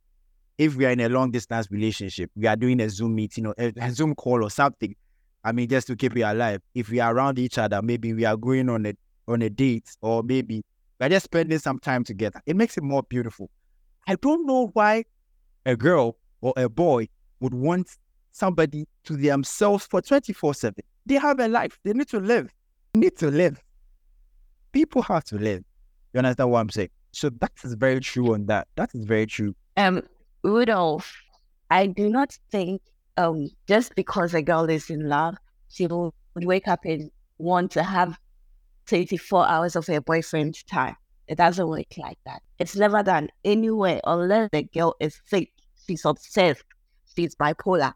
if 0.58 0.76
we 0.76 0.86
are 0.86 0.92
in 0.92 1.00
a 1.00 1.10
long 1.10 1.32
distance 1.32 1.70
relationship, 1.70 2.32
we 2.36 2.48
are 2.48 2.56
doing 2.56 2.80
a 2.82 2.90
Zoom 2.90 3.16
meeting 3.16 3.46
or 3.46 3.56
a 3.58 3.92
Zoom 3.92 4.16
call 4.16 4.44
or 4.44 4.50
something. 4.50 4.96
I 5.44 5.52
mean, 5.52 5.70
just 5.70 5.88
to 5.88 5.96
keep 5.96 6.16
it 6.18 6.22
alive. 6.22 6.62
If 6.76 6.90
we 6.90 7.00
are 7.00 7.14
around 7.14 7.40
each 7.40 7.58
other, 7.58 7.82
maybe 7.82 8.14
we 8.14 8.26
are 8.26 8.38
going 8.38 8.70
on 8.70 8.86
a 8.86 8.94
on 9.28 9.42
a 9.42 9.50
date, 9.50 9.96
or 10.02 10.24
maybe 10.24 10.64
we're 11.00 11.10
just 11.10 11.26
spending 11.26 11.60
some 11.60 11.80
time 11.80 12.04
together. 12.04 12.42
It 12.46 12.56
makes 12.56 12.78
it 12.78 12.84
more 12.84 13.04
beautiful. 13.04 13.50
I 14.08 14.16
don't 14.16 14.46
know 14.46 14.72
why 14.74 15.06
a 15.66 15.76
girl 15.76 16.18
or 16.42 16.54
a 16.58 16.68
boy 16.68 17.08
would 17.40 17.54
want 17.54 17.90
somebody 18.32 18.88
to 19.06 19.16
themselves 19.16 19.86
for 19.86 20.02
24 20.02 20.54
7. 20.54 20.76
They 21.06 21.16
have 21.16 21.40
a 21.40 21.48
life. 21.48 21.80
They 21.84 21.94
need 21.94 22.10
to 22.10 22.20
live. 22.20 22.54
They 22.94 23.02
need 23.02 23.18
to 23.18 23.30
live. 23.30 23.62
People 24.72 25.02
have 25.04 25.24
to 25.26 25.38
live. 25.38 25.64
You 26.14 26.20
understand 26.20 26.52
what 26.52 26.60
I'm 26.60 26.70
saying? 26.70 26.90
So 27.12 27.30
that 27.30 27.52
is 27.64 27.74
very 27.74 28.00
true 28.00 28.34
on 28.34 28.46
that. 28.48 28.68
That 28.76 28.94
is 28.94 29.06
very 29.06 29.26
true. 29.26 29.56
Um, 29.78 30.04
Rudolph, 30.44 31.16
I 31.72 31.88
do 31.88 32.10
not 32.10 32.38
think 32.52 32.82
um 33.18 33.50
just 33.68 33.96
because 33.96 34.34
a 34.34 34.42
girl 34.42 34.70
is 34.70 34.90
in 34.90 35.08
love, 35.08 35.36
she 35.70 35.88
will 35.88 36.14
wake 36.36 36.68
up 36.68 36.86
and 36.86 37.12
want 37.38 37.72
to 37.72 37.84
have 37.84 38.18
24 38.88 39.48
hours 39.48 39.76
of 39.76 39.88
her 39.88 40.02
boyfriend's 40.02 40.64
time. 40.64 40.96
It 41.28 41.38
doesn't 41.38 41.68
work 41.68 41.98
like 41.98 42.18
that. 42.26 42.42
It's 42.58 42.76
never 42.76 43.04
done 43.04 43.30
anywhere 43.46 44.02
unless 44.04 44.50
the 44.52 44.64
girl 44.64 44.96
is 45.00 45.22
sick. 45.26 45.52
She's 45.86 46.04
obsessed. 46.06 46.64
She's 47.16 47.36
bipolar. 47.36 47.94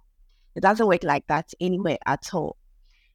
It 0.56 0.62
doesn't 0.62 0.88
work 0.88 1.04
like 1.04 1.26
that 1.28 1.52
anywhere 1.60 1.98
at 2.06 2.30
all. 2.34 2.58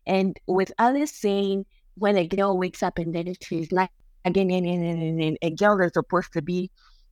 And 0.07 0.37
with 0.47 0.73
Alice 0.79 1.13
saying 1.13 1.67
when 1.95 2.17
a 2.17 2.27
girl 2.27 2.59
wakes 2.59 2.83
up 2.83 2.99
and 2.99 3.15
then 3.15 3.33
she's 3.43 3.71
like 3.71 3.91
again, 4.25 4.51
and, 4.51 4.67
and, 4.67 5.21
and, 5.21 5.39
a 5.43 5.51
girl 5.51 5.81
is 5.81 5.93
supposed 5.95 6.33
to 6.33 6.43
be 6.43 6.71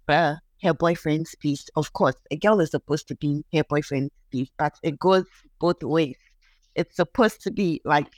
uh, 0.09 0.37
her 0.63 0.75
boyfriend's 0.75 1.35
peace. 1.35 1.67
Of 1.77 1.93
course, 1.93 2.17
a 2.31 2.37
girl 2.37 2.61
is 2.61 2.71
supposed 2.71 3.09
to 3.09 3.15
be 3.15 3.45
her 3.53 3.65
boyfriend's 3.65 4.13
peace, 4.31 4.51
but 4.57 4.75
it 4.83 4.99
goes 4.99 5.25
both 5.59 5.83
ways. 5.83 6.17
It's 6.75 6.97
supposed 6.97 7.41
to 7.43 7.51
be 7.51 7.81
like 7.85 8.09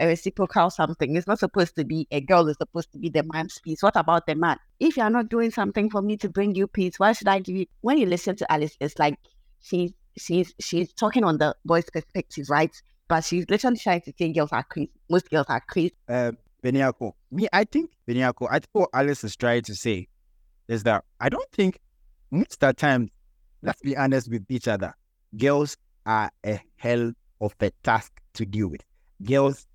a 0.00 0.06
reciprocal 0.06 0.70
something. 0.70 1.16
It's 1.16 1.26
not 1.26 1.38
supposed 1.38 1.76
to 1.76 1.84
be 1.84 2.06
a 2.10 2.20
girl 2.20 2.48
is 2.48 2.56
supposed 2.56 2.92
to 2.92 2.98
be 2.98 3.08
the 3.08 3.22
man's 3.32 3.58
peace. 3.58 3.82
What 3.82 3.96
about 3.96 4.26
the 4.26 4.34
man? 4.34 4.58
If 4.80 4.96
you're 4.96 5.10
not 5.10 5.28
doing 5.28 5.50
something 5.50 5.90
for 5.90 6.02
me 6.02 6.16
to 6.18 6.28
bring 6.28 6.54
you 6.54 6.66
peace, 6.66 6.98
why 6.98 7.12
should 7.12 7.28
I 7.28 7.40
give 7.40 7.56
you? 7.56 7.66
When 7.80 7.98
you 7.98 8.06
listen 8.06 8.36
to 8.36 8.52
Alice, 8.52 8.76
it's 8.80 8.98
like 8.98 9.18
she's 9.60 9.92
she's 10.16 10.54
she's 10.60 10.92
talking 10.92 11.24
on 11.24 11.38
the 11.38 11.54
boy's 11.64 11.90
perspective, 11.90 12.48
right? 12.48 12.74
But 13.08 13.24
she's 13.24 13.46
literally 13.48 13.78
trying 13.78 14.02
to 14.02 14.12
say 14.18 14.32
girls 14.32 14.52
are 14.52 14.62
crazy. 14.62 14.90
Most 15.08 15.30
girls 15.30 15.46
are 15.48 15.60
crazy. 15.60 15.94
Uh, 16.08 16.32
Beniako, 16.62 17.12
me, 17.30 17.48
I 17.52 17.64
think 17.64 17.90
Beniako, 18.06 18.48
I 18.50 18.54
think 18.54 18.68
what 18.72 18.90
Alice 18.92 19.24
is 19.24 19.36
trying 19.36 19.62
to 19.62 19.74
say 19.74 20.08
is 20.68 20.82
that 20.84 21.04
I 21.20 21.28
don't 21.28 21.50
think 21.52 21.80
most 22.30 22.62
of 22.62 22.68
the 22.68 22.72
time, 22.74 23.10
let's 23.62 23.80
be 23.82 23.96
honest 23.96 24.30
with 24.30 24.44
each 24.50 24.68
other, 24.68 24.94
girls 25.36 25.76
are 26.06 26.30
a 26.44 26.60
hell 26.76 27.12
of 27.40 27.54
a 27.60 27.70
task 27.82 28.12
to 28.34 28.46
deal 28.46 28.68
with. 28.68 28.82
Girls 29.22 29.66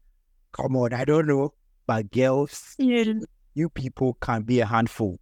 come 0.51 0.75
on, 0.75 0.93
I 0.93 1.03
don't 1.03 1.27
know, 1.27 1.53
but 1.87 2.11
girls, 2.11 2.75
you 2.77 3.69
people 3.69 4.17
can 4.21 4.43
be 4.43 4.59
a 4.59 4.65
handful. 4.65 5.19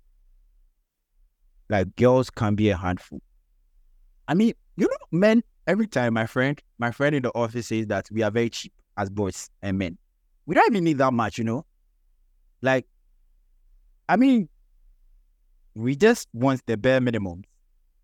Like 1.70 1.96
girls 1.96 2.30
can 2.30 2.56
be 2.56 2.70
a 2.70 2.78
handful. 2.78 3.22
I 4.28 4.34
mean, 4.34 4.54
you 4.76 4.88
know, 4.88 5.20
men, 5.20 5.42
every 5.68 5.88
time 5.88 6.14
my 6.14 6.26
friend, 6.26 6.62
my 6.78 6.92
friend 6.92 7.16
in 7.16 7.24
the 7.24 7.32
office 7.34 7.68
says 7.68 7.88
that 7.88 8.10
we 8.12 8.24
are 8.24 8.32
very 8.32 8.50
cheap 8.50 8.74
as 8.98 9.10
boys 9.10 9.50
and 9.62 9.78
men. 9.78 9.98
We 10.46 10.56
don't 10.56 10.70
even 10.72 10.84
need 10.84 10.98
that 10.98 11.14
much, 11.14 11.38
you 11.38 11.44
know. 11.44 11.66
Like, 12.62 12.86
I 14.10 14.18
mean, 14.18 14.50
we 15.76 15.96
just 15.96 16.28
want 16.34 16.66
the 16.66 16.78
bare 16.78 17.02
minimum. 17.02 17.44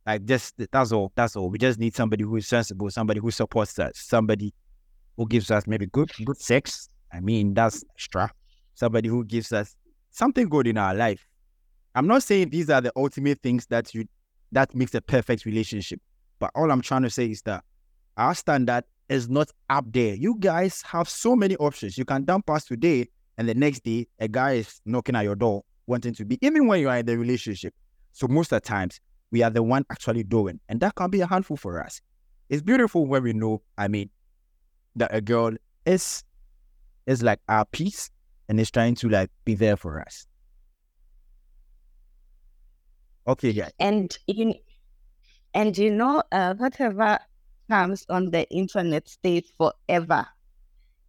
Like 0.05 0.25
just 0.25 0.55
that's 0.71 0.91
all. 0.91 1.11
That's 1.15 1.35
all. 1.35 1.49
We 1.49 1.57
just 1.57 1.79
need 1.79 1.95
somebody 1.95 2.23
who 2.23 2.35
is 2.37 2.47
sensible, 2.47 2.89
somebody 2.89 3.19
who 3.19 3.31
supports 3.31 3.77
us, 3.77 3.93
somebody 3.97 4.53
who 5.17 5.27
gives 5.27 5.51
us 5.51 5.67
maybe 5.67 5.87
good 5.87 6.11
good 6.25 6.39
sex, 6.39 6.89
I 7.11 7.19
mean, 7.19 7.53
that's 7.53 7.83
extra. 7.95 8.31
Somebody 8.75 9.09
who 9.09 9.25
gives 9.25 9.51
us 9.51 9.75
something 10.11 10.47
good 10.47 10.67
in 10.67 10.77
our 10.77 10.93
life. 10.93 11.25
I'm 11.95 12.07
not 12.07 12.23
saying 12.23 12.49
these 12.49 12.69
are 12.69 12.81
the 12.81 12.91
ultimate 12.95 13.39
things 13.41 13.65
that 13.67 13.93
you 13.93 14.05
that 14.51 14.73
makes 14.75 14.93
a 14.95 15.01
perfect 15.01 15.45
relationship. 15.45 15.99
But 16.39 16.51
all 16.55 16.71
I'm 16.71 16.81
trying 16.81 17.01
to 17.03 17.09
say 17.09 17.25
is 17.25 17.41
that 17.43 17.63
our 18.17 18.35
standard 18.35 18.83
is 19.09 19.29
not 19.29 19.49
up 19.69 19.85
there. 19.91 20.13
You 20.13 20.35
guys 20.39 20.81
have 20.83 21.09
so 21.09 21.35
many 21.35 21.55
options. 21.57 21.97
You 21.97 22.05
can 22.05 22.23
dump 22.25 22.49
us 22.49 22.65
today, 22.65 23.07
and 23.37 23.49
the 23.49 23.55
next 23.55 23.83
day 23.83 24.07
a 24.19 24.27
guy 24.27 24.53
is 24.53 24.79
knocking 24.85 25.15
at 25.15 25.23
your 25.23 25.35
door 25.35 25.63
wanting 25.87 26.13
to 26.15 26.25
be, 26.25 26.37
even 26.45 26.67
when 26.67 26.79
you 26.79 26.89
are 26.89 26.97
in 26.97 27.05
the 27.05 27.17
relationship. 27.17 27.73
So 28.11 28.27
most 28.27 28.51
of 28.51 28.61
the 28.61 28.67
times 28.67 28.99
we 29.31 29.43
are 29.43 29.49
the 29.49 29.63
one 29.63 29.85
actually 29.91 30.23
doing, 30.23 30.59
and 30.69 30.79
that 30.81 30.95
can 30.95 31.09
be 31.09 31.21
a 31.21 31.27
handful 31.27 31.57
for 31.57 31.83
us. 31.83 32.01
It's 32.49 32.61
beautiful 32.61 33.05
when 33.05 33.23
we 33.23 33.33
know, 33.33 33.61
I 33.77 33.87
mean, 33.87 34.09
that 34.95 35.13
a 35.13 35.21
girl 35.21 35.51
is 35.85 36.23
is 37.05 37.23
like 37.23 37.39
our 37.47 37.65
peace 37.65 38.09
and 38.49 38.59
it's 38.59 38.71
trying 38.71 38.95
to 38.95 39.09
like 39.09 39.29
be 39.45 39.55
there 39.55 39.77
for 39.77 39.99
us. 40.01 40.27
Okay, 43.27 43.49
yeah. 43.49 43.69
And 43.79 44.17
you 44.27 44.53
and 45.53 45.77
you 45.77 45.91
know, 45.91 46.23
uh, 46.31 46.53
whatever 46.55 47.19
comes 47.69 48.05
on 48.09 48.31
the 48.31 48.49
internet 48.49 49.07
stays 49.09 49.51
forever. 49.57 50.25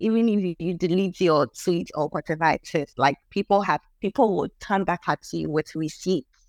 Even 0.01 0.29
if 0.29 0.57
you 0.59 0.75
delete 0.75 1.21
your 1.21 1.47
tweet 1.47 1.91
or 1.95 2.09
whatever 2.09 2.51
it 2.51 2.71
is, 2.75 2.93
like 2.97 3.17
people 3.31 3.63
have 3.63 3.81
people 4.01 4.37
will 4.37 4.49
turn 4.61 4.85
back 4.85 5.03
at 5.09 5.21
you 5.33 5.51
with 5.51 5.75
receipts. 5.75 6.47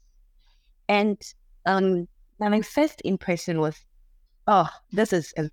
And 0.88 1.17
um 1.65 2.07
my 2.39 2.62
first 2.62 3.01
impression 3.03 3.59
was, 3.59 3.75
oh, 4.47 4.69
this 4.91 5.12
is 5.13 5.33
a 5.38 5.49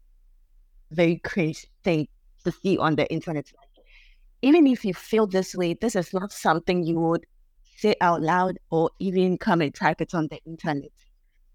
very 0.90 1.18
crazy 1.18 1.68
thing 1.82 2.08
to 2.44 2.52
see 2.52 2.78
on 2.78 2.94
the 2.96 3.10
internet 3.10 3.52
even 4.42 4.66
if 4.66 4.84
you 4.84 4.94
feel 4.94 5.26
this 5.26 5.54
way, 5.54 5.74
this 5.74 5.96
is 5.96 6.12
not 6.12 6.32
something 6.32 6.84
you 6.84 7.00
would 7.00 7.26
say 7.78 7.94
out 8.00 8.22
loud 8.22 8.58
or 8.70 8.90
even 8.98 9.38
come 9.38 9.60
and 9.60 9.74
type 9.74 10.00
it 10.00 10.14
on 10.14 10.28
the 10.28 10.38
internet. 10.46 10.90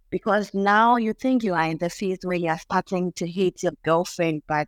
Because 0.09 0.53
now 0.53 0.97
you 0.97 1.13
think 1.13 1.43
you 1.43 1.53
are 1.53 1.63
in 1.63 1.77
the 1.77 1.89
phase 1.89 2.19
where 2.23 2.37
you're 2.37 2.57
starting 2.57 3.13
to 3.13 3.27
hate 3.27 3.63
your 3.63 3.71
girlfriend, 3.83 4.43
but 4.47 4.67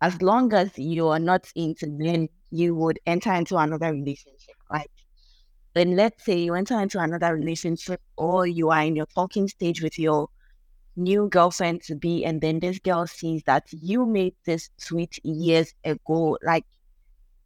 as 0.00 0.20
long 0.22 0.52
as 0.52 0.78
you 0.78 1.08
are 1.08 1.18
not 1.18 1.50
into 1.54 1.86
men, 1.88 2.28
you 2.50 2.74
would 2.74 2.98
enter 3.06 3.32
into 3.32 3.56
another 3.56 3.92
relationship, 3.92 4.54
right? 4.70 4.90
Then 5.74 5.96
let's 5.96 6.24
say 6.24 6.38
you 6.38 6.54
enter 6.54 6.80
into 6.80 6.98
another 6.98 7.34
relationship 7.34 8.00
or 8.16 8.46
you 8.46 8.70
are 8.70 8.82
in 8.82 8.96
your 8.96 9.06
talking 9.06 9.48
stage 9.48 9.82
with 9.82 9.98
your 9.98 10.28
new 10.96 11.28
girlfriend 11.28 11.82
to 11.82 11.94
be, 11.94 12.24
and 12.24 12.40
then 12.40 12.60
this 12.60 12.78
girl 12.78 13.06
sees 13.06 13.42
that 13.44 13.64
you 13.72 14.06
made 14.06 14.34
this 14.46 14.70
tweet 14.80 15.18
years 15.24 15.74
ago, 15.84 16.38
like 16.42 16.64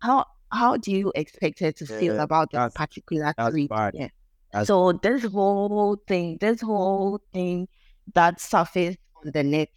how 0.00 0.24
how 0.52 0.76
do 0.76 0.90
you 0.92 1.12
expect 1.14 1.60
her 1.60 1.72
to 1.72 1.86
feel 1.86 2.20
about 2.20 2.50
that 2.52 2.74
particular 2.74 3.34
tweet? 3.48 3.72
Yeah. 3.92 4.08
So 4.62 4.92
this 4.92 5.24
whole 5.24 5.96
thing, 6.06 6.38
this 6.40 6.60
whole 6.60 7.20
thing 7.32 7.68
that 8.14 8.40
surfaced 8.40 8.98
on 9.24 9.32
the 9.32 9.42
net, 9.44 9.68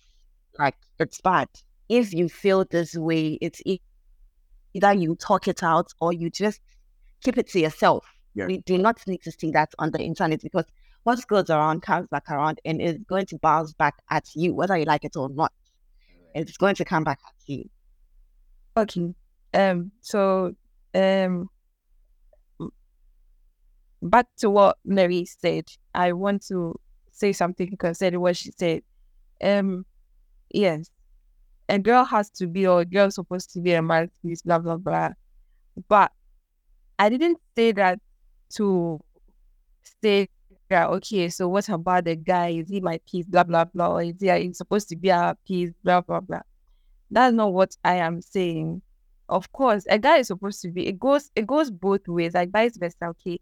like 0.60 0.76
it's 1.00 1.22
bad. 1.22 1.48
If 1.90 2.14
you 2.14 2.30
feel 2.30 2.66
this 2.70 2.96
way, 2.96 3.38
it's 3.42 3.62
either 4.74 4.94
you 4.94 5.16
talk 5.16 5.48
it 5.48 5.64
out 5.64 5.92
or 6.00 6.14
you 6.14 6.30
just 6.30 6.60
keep 7.22 7.38
it 7.38 7.50
to 7.50 7.60
yourself. 7.60 8.06
Yeah. 8.36 8.48
We 8.48 8.60
do 8.60 8.78
not 8.78 9.06
need 9.06 9.22
to 9.24 9.32
see 9.32 9.52
that 9.52 9.74
on 9.80 9.92
the 9.92 10.00
internet 10.00 10.42
because 10.42 10.66
what 11.04 11.26
goes 11.28 11.50
around 11.50 11.82
comes 11.82 12.08
back 12.10 12.30
around 12.30 12.60
and 12.66 12.82
is 12.82 12.98
going 13.08 13.26
to 13.28 13.38
bounce 13.38 13.74
back 13.74 13.96
at 14.10 14.28
you, 14.36 14.56
whether 14.56 14.78
you 14.78 14.86
like 14.86 15.04
it 15.04 15.16
or 15.16 15.30
not. 15.30 15.52
It's 16.34 16.58
going 16.58 16.76
to 16.76 16.86
come 16.86 17.04
back 17.04 17.20
at 17.28 17.34
you. 17.46 17.70
Okay. 18.76 19.14
Um. 19.54 19.92
So, 20.02 20.56
um, 20.96 21.50
back 24.02 24.26
to 24.38 24.50
what 24.50 24.78
Mary 24.84 25.26
said. 25.26 25.66
I 25.94 26.14
want 26.14 26.44
to 26.48 26.80
say 27.12 27.34
something 27.34 27.78
concerning 27.78 28.20
what 28.20 28.38
she 28.38 28.52
said. 28.58 28.82
Um. 29.44 29.86
Yes, 30.50 30.90
a 31.70 31.80
girl 31.80 32.04
has 32.06 32.30
to 32.32 32.48
be, 32.48 32.68
or 32.68 32.82
a 32.82 32.86
girl 32.86 33.10
supposed 33.12 33.54
to 33.54 33.60
be 33.60 33.74
a 33.74 33.82
mouthpiece. 33.82 34.42
Blah 34.42 34.60
blah 34.60 34.78
blah. 34.78 35.10
But 35.88 36.12
I 37.00 37.10
didn't 37.10 37.40
say 37.56 37.72
that 37.74 38.00
to 38.56 39.00
say. 40.02 40.28
Okay, 40.72 41.30
so 41.30 41.48
what 41.48 41.70
about 41.70 42.06
the 42.06 42.16
guy? 42.16 42.50
Is 42.50 42.68
he 42.68 42.82
my 42.82 43.00
peace? 43.08 43.28
Blah 43.28 43.44
blah 43.44 43.66
blah. 43.66 43.98
Is 43.98 44.16
he 44.20 44.30
uh, 44.30 44.38
is 44.38 44.58
supposed 44.58 44.90
to 44.90 44.96
be 44.96 45.10
a 45.10 45.38
peace? 45.46 45.72
Blah 45.84 46.02
blah 46.02 46.22
blah. 46.22 46.42
That's 47.12 47.36
not 47.36 47.54
what 47.54 47.78
I 47.84 47.96
am 47.96 48.22
saying 48.22 48.82
of 49.30 49.52
course, 49.52 49.86
a 49.90 49.98
guy 49.98 50.18
is 50.18 50.28
supposed 50.28 50.62
to 50.62 50.70
be. 50.70 50.88
It 50.88 51.00
goes. 51.00 51.32
It 51.36 51.48
goes 51.48 51.72
both 51.72 52.08
ways, 52.08 52.34
like 52.34 52.52
vice 52.52 52.78
versa. 52.78 53.06
Okay, 53.06 53.40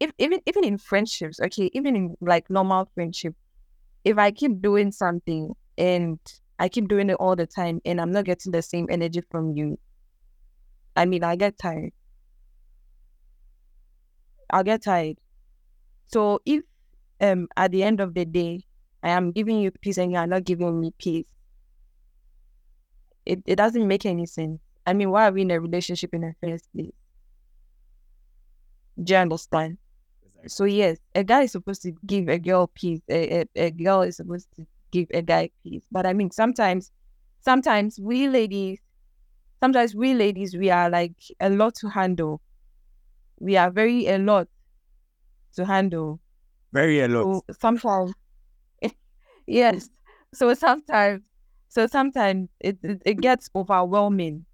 if 0.00 0.12
even 0.18 0.40
even 0.46 0.64
in 0.64 0.78
friendships, 0.78 1.40
okay, 1.40 1.70
even 1.72 1.96
in 1.96 2.16
like 2.20 2.48
normal 2.48 2.88
friendship, 2.94 3.34
if 4.04 4.16
I 4.16 4.30
keep 4.30 4.62
doing 4.62 4.92
something 4.92 5.54
and 5.76 6.18
I 6.58 6.68
keep 6.68 6.88
doing 6.88 7.10
it 7.10 7.14
all 7.14 7.36
the 7.36 7.46
time, 7.46 7.80
and 7.84 8.00
I'm 8.00 8.12
not 8.12 8.24
getting 8.24 8.52
the 8.52 8.62
same 8.62 8.86
energy 8.90 9.22
from 9.30 9.52
you, 9.52 9.78
I 10.96 11.04
mean, 11.04 11.22
I 11.24 11.36
get 11.36 11.56
tired. 11.58 11.92
I'll 14.50 14.64
get 14.64 14.82
tired. 14.82 15.18
So 16.08 16.40
if 16.46 16.64
um 17.20 17.48
at 17.56 17.72
the 17.72 17.82
end 17.82 18.00
of 18.00 18.14
the 18.14 18.24
day, 18.24 18.64
I 19.02 19.10
am 19.10 19.32
giving 19.32 19.60
you 19.60 19.70
peace 19.72 19.98
and 19.98 20.12
you 20.12 20.18
are 20.18 20.26
not 20.26 20.44
giving 20.44 20.80
me 20.80 20.92
peace, 20.98 21.26
it, 23.26 23.42
it 23.46 23.56
doesn't 23.56 23.86
make 23.86 24.06
any 24.06 24.26
sense. 24.26 24.60
I 24.86 24.92
mean, 24.92 25.10
why 25.10 25.28
are 25.28 25.32
we 25.32 25.42
in 25.42 25.50
a 25.50 25.60
relationship 25.60 26.12
in 26.14 26.22
the 26.22 26.34
first 26.40 26.70
place? 26.72 26.92
Do 29.02 29.12
you 29.12 29.18
understand? 29.18 29.78
So 30.46 30.64
yes, 30.64 30.98
a 31.14 31.24
guy 31.24 31.42
is 31.44 31.52
supposed 31.52 31.82
to 31.82 31.92
give 32.06 32.28
a 32.28 32.38
girl 32.38 32.68
peace. 32.74 33.00
A, 33.10 33.42
a, 33.42 33.46
a 33.56 33.70
girl 33.72 34.02
is 34.02 34.16
supposed 34.18 34.48
to 34.56 34.66
give 34.94 35.08
a 35.12 35.22
guy 35.22 35.50
peace. 35.62 35.82
But 35.90 36.06
I 36.06 36.12
mean, 36.12 36.30
sometimes, 36.30 36.92
sometimes 37.40 37.98
we 38.00 38.28
ladies, 38.28 38.78
sometimes 39.60 39.94
we 39.94 40.14
ladies, 40.14 40.56
we 40.56 40.70
are 40.70 40.88
like 40.88 41.16
a 41.40 41.50
lot 41.50 41.74
to 41.76 41.88
handle. 41.88 42.40
We 43.40 43.56
are 43.56 43.70
very 43.70 44.06
a 44.06 44.18
lot 44.18 44.46
to 45.56 45.66
handle. 45.66 46.20
Very 46.72 47.00
a 47.00 47.08
lot. 47.08 47.24
So 47.24 47.54
sometimes, 47.60 48.12
yes. 49.46 49.90
So 50.32 50.54
sometimes, 50.54 51.22
so 51.68 51.86
sometimes 51.88 52.48
it, 52.60 52.78
it, 52.82 53.02
it 53.04 53.20
gets 53.20 53.50
overwhelming. 53.54 54.46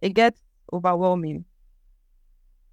It 0.00 0.14
gets 0.14 0.40
overwhelming. 0.72 1.44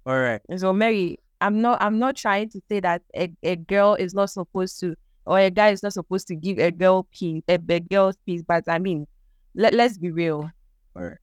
All 0.06 0.18
right. 0.18 0.40
So 0.56 0.72
Mary, 0.72 1.18
I'm 1.42 1.60
not 1.60 1.82
I'm 1.82 1.98
not 1.98 2.16
trying 2.16 2.48
to 2.50 2.60
say 2.70 2.80
that 2.80 3.02
a, 3.14 3.30
a 3.42 3.56
girl 3.56 3.94
is 3.94 4.14
not 4.14 4.30
supposed 4.30 4.80
to 4.80 4.96
or 5.28 5.38
a 5.38 5.50
guy 5.50 5.68
is 5.68 5.82
not 5.82 5.92
supposed 5.92 6.26
to 6.28 6.34
give 6.34 6.58
a 6.58 6.70
girl 6.70 7.06
peace, 7.12 7.42
a, 7.48 7.58
a 7.68 7.80
girl's 7.80 8.16
peace, 8.24 8.42
but 8.48 8.64
I 8.66 8.78
mean, 8.78 9.06
let, 9.54 9.74
let's 9.74 9.98
be 9.98 10.10
real. 10.10 10.50
All 10.96 11.02
right. 11.02 11.18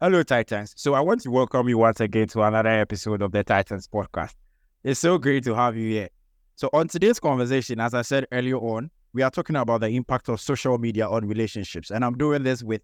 Hello, 0.00 0.24
Titans. 0.24 0.74
So 0.76 0.94
I 0.94 1.00
want 1.00 1.20
to 1.20 1.30
welcome 1.30 1.68
you 1.68 1.78
once 1.78 2.00
again 2.00 2.26
to 2.28 2.42
another 2.42 2.70
episode 2.70 3.22
of 3.22 3.30
the 3.30 3.44
Titans 3.44 3.86
podcast. 3.86 4.34
It's 4.82 4.98
so 4.98 5.16
great 5.16 5.44
to 5.44 5.54
have 5.54 5.76
you 5.76 5.90
here. 5.90 6.08
So 6.56 6.70
on 6.72 6.88
today's 6.88 7.20
conversation, 7.20 7.78
as 7.78 7.94
I 7.94 8.02
said 8.02 8.26
earlier 8.32 8.56
on, 8.56 8.90
we 9.12 9.22
are 9.22 9.30
talking 9.30 9.54
about 9.54 9.82
the 9.82 9.88
impact 9.88 10.28
of 10.28 10.40
social 10.40 10.76
media 10.76 11.08
on 11.08 11.28
relationships. 11.28 11.92
And 11.92 12.04
I'm 12.04 12.18
doing 12.18 12.42
this 12.42 12.64
with 12.64 12.82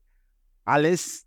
Alice, 0.69 1.25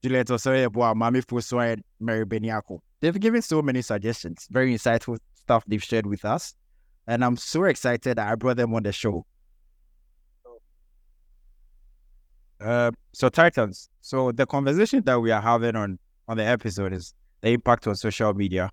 Juliet 0.00 0.28
Osoyeboa, 0.28 0.94
Mami 0.94 1.24
Fosua, 1.24 1.72
and 1.72 1.82
Mary 1.98 2.24
Beniako. 2.24 2.78
They've 3.00 3.18
given 3.18 3.42
so 3.42 3.62
many 3.62 3.82
suggestions, 3.82 4.46
very 4.48 4.72
insightful 4.72 5.18
stuff 5.34 5.64
they've 5.66 5.82
shared 5.82 6.06
with 6.06 6.24
us. 6.24 6.54
And 7.06 7.24
I'm 7.24 7.36
so 7.36 7.64
excited 7.64 8.16
that 8.16 8.28
I 8.28 8.34
brought 8.34 8.56
them 8.56 8.74
on 8.74 8.82
the 8.82 8.92
show. 8.92 9.26
Uh, 12.60 12.92
so 13.12 13.28
Titans. 13.28 13.88
So 14.00 14.30
the 14.30 14.46
conversation 14.46 15.02
that 15.04 15.20
we 15.20 15.32
are 15.32 15.40
having 15.40 15.74
on 15.74 15.98
on 16.28 16.36
the 16.36 16.44
episode 16.44 16.92
is 16.92 17.12
the 17.40 17.50
impact 17.50 17.86
on 17.88 17.96
social 17.96 18.32
media, 18.32 18.70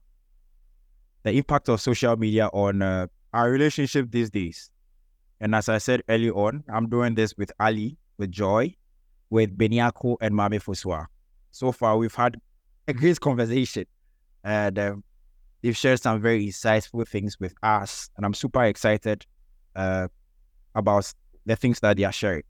the 1.23 1.31
impact 1.31 1.69
of 1.69 1.81
social 1.81 2.15
media 2.15 2.47
on 2.53 2.81
uh, 2.83 3.07
our 3.33 3.49
relationship 3.49 4.11
these 4.11 4.29
days. 4.29 4.69
And 5.39 5.55
as 5.55 5.69
I 5.69 5.79
said 5.79 6.03
early 6.07 6.29
on, 6.29 6.63
I'm 6.71 6.87
doing 6.87 7.15
this 7.15 7.35
with 7.37 7.51
Ali, 7.59 7.97
with 8.17 8.31
Joy, 8.31 8.75
with 9.29 9.57
Beniako 9.57 10.17
and 10.21 10.35
Mami 10.35 10.61
Fosua. 10.61 11.07
So 11.51 11.71
far, 11.71 11.97
we've 11.97 12.13
had 12.13 12.39
a 12.87 12.93
great 12.93 13.19
conversation, 13.19 13.85
and 14.43 14.77
uh, 14.77 14.95
they've 15.61 15.75
shared 15.75 15.99
some 15.99 16.21
very 16.21 16.47
insightful 16.47 17.07
things 17.07 17.39
with 17.39 17.53
us, 17.63 18.09
and 18.15 18.25
I'm 18.25 18.33
super 18.33 18.63
excited 18.63 19.25
uh, 19.75 20.07
about 20.75 21.13
the 21.45 21.55
things 21.55 21.79
that 21.81 21.97
they 21.97 22.03
are 22.03 22.11
sharing. 22.11 22.43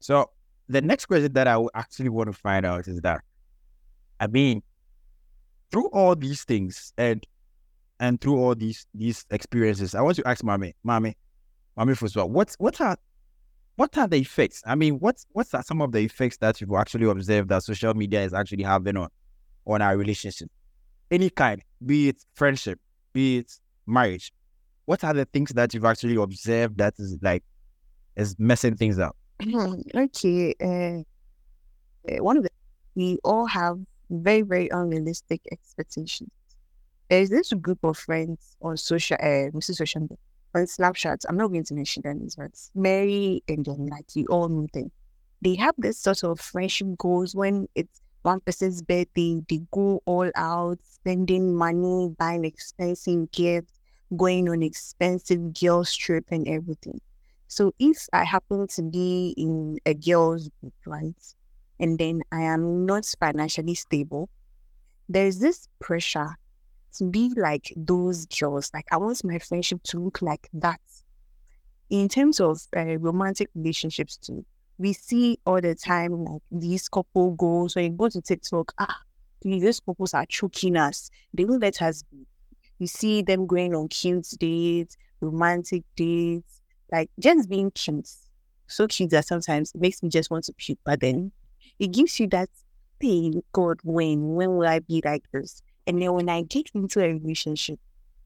So 0.00 0.30
the 0.68 0.80
next 0.82 1.06
question 1.06 1.32
that 1.32 1.48
I 1.48 1.58
actually 1.74 2.08
want 2.10 2.28
to 2.28 2.32
find 2.32 2.66
out 2.66 2.86
is 2.88 3.00
that, 3.00 3.22
I 4.20 4.26
mean, 4.26 4.62
through 5.70 5.88
all 5.88 6.14
these 6.14 6.44
things 6.44 6.92
and 6.96 7.24
and 7.98 8.20
through 8.20 8.38
all 8.38 8.54
these 8.54 8.86
these 8.94 9.24
experiences, 9.30 9.94
I 9.94 10.02
want 10.02 10.16
to 10.16 10.28
ask 10.28 10.44
Mami, 10.44 10.74
Mami, 10.86 11.14
Mami 11.78 12.02
of 12.02 12.16
all, 12.16 12.28
what 12.28 12.54
what 12.58 12.80
are 12.80 12.96
what 13.76 13.96
are 13.98 14.06
the 14.06 14.16
effects? 14.18 14.62
I 14.66 14.74
mean, 14.74 14.94
what's 14.98 15.26
what's 15.32 15.54
are 15.54 15.62
some 15.62 15.80
of 15.82 15.92
the 15.92 16.00
effects 16.00 16.38
that 16.38 16.60
you've 16.60 16.72
actually 16.74 17.08
observed 17.08 17.48
that 17.50 17.62
social 17.62 17.94
media 17.94 18.22
is 18.22 18.34
actually 18.34 18.64
having 18.64 18.96
on 18.96 19.08
on 19.66 19.82
our 19.82 19.96
relationship? 19.96 20.50
Any 21.10 21.30
kind, 21.30 21.62
be 21.84 22.08
it 22.08 22.22
friendship, 22.34 22.80
be 23.12 23.38
it 23.38 23.52
marriage. 23.86 24.32
What 24.86 25.04
are 25.04 25.14
the 25.14 25.24
things 25.24 25.50
that 25.50 25.72
you've 25.74 25.84
actually 25.84 26.16
observed 26.16 26.78
that 26.78 26.94
is 26.98 27.18
like 27.22 27.44
is 28.16 28.36
messing 28.38 28.76
things 28.76 28.98
up? 28.98 29.16
okay. 29.94 30.54
Uh, 30.60 31.02
uh, 32.12 32.22
one 32.22 32.36
of 32.36 32.42
the 32.42 32.50
we 32.94 33.18
all 33.24 33.46
have 33.46 33.78
very 34.10 34.42
very 34.42 34.68
unrealistic 34.68 35.42
expectations. 35.52 36.30
There's 37.08 37.30
this 37.30 37.52
group 37.52 37.78
of 37.84 37.96
friends 37.96 38.56
on 38.62 38.76
social, 38.76 39.16
uh. 39.20 39.60
Social 39.60 40.00
media, 40.00 40.16
on 40.54 40.62
Snapchat. 40.62 41.24
I'm 41.28 41.36
not 41.36 41.48
going 41.48 41.64
to 41.64 41.74
mention 41.74 42.02
their 42.02 42.14
names, 42.14 42.34
but 42.34 42.50
Mary 42.74 43.42
and 43.48 43.64
then 43.64 43.86
like 43.86 44.06
you 44.14 44.26
all 44.26 44.48
know 44.48 44.66
them. 44.72 44.90
They 45.42 45.54
have 45.56 45.74
this 45.78 45.98
sort 45.98 46.24
of 46.24 46.40
friendship 46.40 46.88
goals 46.98 47.34
when 47.34 47.68
it's 47.74 48.00
one 48.26 48.40
person's 48.40 48.82
birthday, 48.82 49.40
they 49.48 49.60
go 49.70 50.02
all 50.04 50.28
out, 50.34 50.78
spending 50.82 51.54
money, 51.54 52.12
buying 52.18 52.44
expensive 52.44 53.30
gifts, 53.30 53.72
going 54.16 54.48
on 54.48 54.64
expensive 54.64 55.54
girls 55.54 55.94
trip 55.94 56.24
and 56.30 56.48
everything. 56.48 57.00
So 57.46 57.72
if 57.78 58.08
I 58.12 58.24
happen 58.24 58.66
to 58.66 58.82
be 58.82 59.32
in 59.36 59.78
a 59.86 59.94
girls 59.94 60.50
group, 60.60 60.74
right, 60.84 61.34
and 61.78 61.98
then 61.98 62.22
I 62.32 62.42
am 62.42 62.84
not 62.84 63.04
financially 63.20 63.76
stable, 63.76 64.28
there's 65.08 65.38
this 65.38 65.68
pressure 65.78 66.34
to 66.98 67.04
be 67.04 67.32
like 67.36 67.72
those 67.76 68.26
girls. 68.26 68.72
Like 68.74 68.86
I 68.90 68.96
want 68.96 69.22
my 69.24 69.38
friendship 69.38 69.84
to 69.84 70.00
look 70.00 70.20
like 70.20 70.48
that. 70.52 70.80
In 71.90 72.08
terms 72.08 72.40
of 72.40 72.60
uh, 72.76 72.98
romantic 72.98 73.50
relationships 73.54 74.16
too, 74.16 74.44
we 74.78 74.92
see 74.92 75.38
all 75.46 75.60
the 75.60 75.74
time 75.74 76.24
like 76.24 76.42
these 76.50 76.88
couple 76.88 77.32
goals. 77.32 77.76
When 77.76 77.84
you 77.86 77.90
go 77.90 78.08
to 78.08 78.20
TikTok, 78.20 78.72
ah, 78.78 79.00
these 79.42 79.80
couples 79.80 80.14
are 80.14 80.26
choking 80.26 80.76
us. 80.76 81.10
They 81.32 81.44
will 81.44 81.58
let 81.58 81.80
us 81.82 82.02
be. 82.02 82.26
You 82.78 82.86
see 82.86 83.22
them 83.22 83.46
going 83.46 83.74
on 83.74 83.88
cute 83.88 84.28
dates, 84.38 84.96
romantic 85.20 85.82
dates, 85.96 86.60
like 86.92 87.10
just 87.18 87.48
being 87.48 87.70
cute. 87.70 88.08
So 88.66 88.86
cute 88.86 89.10
that 89.10 89.26
sometimes 89.26 89.72
it 89.74 89.80
makes 89.80 90.02
me 90.02 90.08
just 90.08 90.30
want 90.30 90.44
to 90.44 90.52
puke. 90.52 90.78
But 90.84 91.00
then 91.00 91.32
it 91.78 91.88
gives 91.92 92.20
you 92.20 92.26
that 92.28 92.50
pain, 93.00 93.42
God, 93.52 93.78
when 93.82 94.34
when 94.34 94.56
will 94.56 94.66
I 94.68 94.80
be 94.80 95.00
like 95.04 95.24
this? 95.32 95.62
And 95.86 96.02
then 96.02 96.12
when 96.12 96.28
I 96.28 96.42
get 96.42 96.70
into 96.74 97.00
a 97.02 97.12
relationship, 97.12 97.78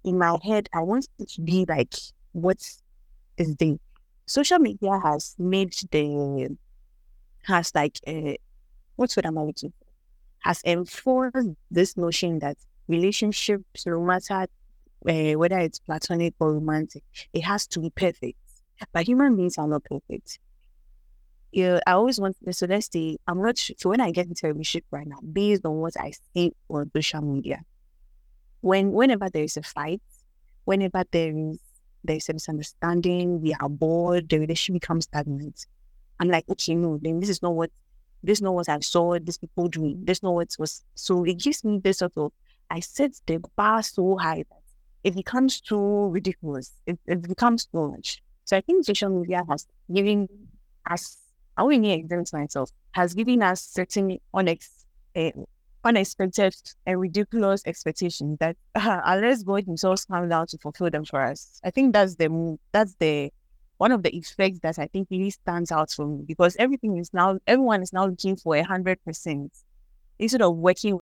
in 0.04 0.18
my 0.18 0.38
head, 0.42 0.68
I 0.72 0.80
want 0.80 1.08
it 1.18 1.28
to 1.30 1.42
be 1.42 1.66
like 1.68 1.94
what 2.32 2.58
is 3.36 3.56
the 3.56 3.78
social 4.30 4.60
media 4.60 5.00
has 5.02 5.34
made 5.38 5.72
the 5.90 6.56
has 7.42 7.74
like 7.74 7.98
uh, 8.06 8.34
what's 8.94 9.16
what 9.16 9.26
I'm 9.26 9.34
looking 9.34 9.70
for 9.70 9.86
has 10.40 10.62
enforced 10.64 11.48
this 11.70 11.96
notion 11.96 12.38
that 12.38 12.56
relationships, 12.88 13.86
no 13.86 14.00
matter 14.00 14.46
uh, 15.08 15.32
whether 15.38 15.58
it's 15.58 15.80
platonic 15.80 16.34
or 16.38 16.54
romantic, 16.54 17.02
it 17.32 17.42
has 17.42 17.66
to 17.66 17.80
be 17.80 17.90
perfect. 17.90 18.38
But 18.92 19.06
human 19.06 19.36
beings 19.36 19.58
are 19.58 19.66
not 19.66 19.84
perfect. 19.84 20.38
Yeah, 21.52 21.80
I 21.86 21.92
always 21.92 22.20
want 22.20 22.36
so 22.52 22.66
let's 22.66 22.88
say 22.92 23.16
I'm 23.26 23.42
not 23.42 23.58
sure, 23.58 23.74
so 23.78 23.90
when 23.90 24.00
I 24.00 24.12
get 24.12 24.28
into 24.28 24.46
a 24.46 24.52
relationship 24.52 24.84
right 24.92 25.06
now, 25.06 25.18
based 25.20 25.66
on 25.66 25.74
what 25.76 25.96
I 25.98 26.12
see 26.32 26.52
on 26.68 26.90
social 26.94 27.20
media, 27.22 27.62
when 28.60 28.92
whenever 28.92 29.28
there 29.28 29.42
is 29.42 29.56
a 29.56 29.62
fight, 29.62 30.00
whenever 30.64 31.02
there 31.10 31.36
is 31.36 31.58
there 32.04 32.16
is 32.16 32.28
a 32.28 32.32
misunderstanding, 32.32 33.40
we 33.40 33.54
are 33.54 33.68
bored, 33.68 34.28
the 34.28 34.38
relationship 34.38 34.80
becomes 34.80 35.04
stagnant. 35.04 35.66
I'm 36.18 36.28
like, 36.28 36.44
okay, 36.48 36.74
no, 36.74 36.98
then 37.00 37.20
this 37.20 37.28
is 37.28 37.42
not 37.42 37.54
what 37.54 37.70
this 38.22 38.38
is 38.38 38.42
not 38.42 38.54
what 38.54 38.68
I 38.68 38.78
saw 38.80 39.18
this 39.18 39.38
people 39.38 39.68
doing. 39.68 40.04
This 40.04 40.18
is 40.18 40.22
not 40.22 40.34
what 40.34 40.54
was 40.58 40.84
so 40.94 41.24
it 41.24 41.38
gives 41.38 41.64
me 41.64 41.78
this 41.78 41.98
sort 41.98 42.12
of 42.16 42.32
I 42.70 42.80
set 42.80 43.12
the 43.26 43.42
bar 43.56 43.82
so 43.82 44.16
high 44.16 44.44
that 44.48 44.60
it 45.02 45.14
becomes 45.14 45.60
too 45.60 46.08
ridiculous. 46.08 46.72
It, 46.86 46.98
it 47.06 47.22
becomes 47.22 47.66
too 47.66 47.90
much. 47.90 48.22
So 48.44 48.56
I 48.56 48.60
think 48.60 48.84
social 48.84 49.10
media 49.10 49.42
has 49.48 49.66
given 49.92 50.28
us, 50.88 51.16
I 51.56 51.66
need 51.66 52.00
exempt 52.00 52.32
myself, 52.32 52.70
has 52.92 53.14
given 53.14 53.42
us 53.42 53.62
certain 53.62 54.18
unex, 54.34 54.68
uh, 55.16 55.30
unexpected 55.84 56.54
and 56.86 57.00
ridiculous 57.00 57.62
expectations 57.66 58.38
that 58.40 58.56
uh, 58.74 59.00
unless 59.04 59.42
God 59.42 59.64
Himself 59.64 60.06
comes 60.06 60.30
down 60.30 60.46
to 60.48 60.58
fulfill 60.58 60.90
them 60.90 61.04
for 61.04 61.22
us. 61.22 61.60
I 61.64 61.70
think 61.70 61.92
that's 61.92 62.16
the 62.16 62.58
that's 62.72 62.94
the 62.98 63.32
one 63.78 63.92
of 63.92 64.02
the 64.02 64.14
effects 64.14 64.58
that 64.60 64.78
I 64.78 64.86
think 64.88 65.08
really 65.10 65.30
stands 65.30 65.72
out 65.72 65.90
for 65.90 66.06
me 66.06 66.24
because 66.26 66.54
everything 66.58 66.98
is 66.98 67.12
now 67.14 67.38
everyone 67.46 67.82
is 67.82 67.92
now 67.92 68.06
looking 68.06 68.36
for 68.36 68.56
a 68.56 68.62
hundred 68.62 69.02
percent 69.04 69.52
instead 70.18 70.42
of 70.42 70.56
working 70.56 71.00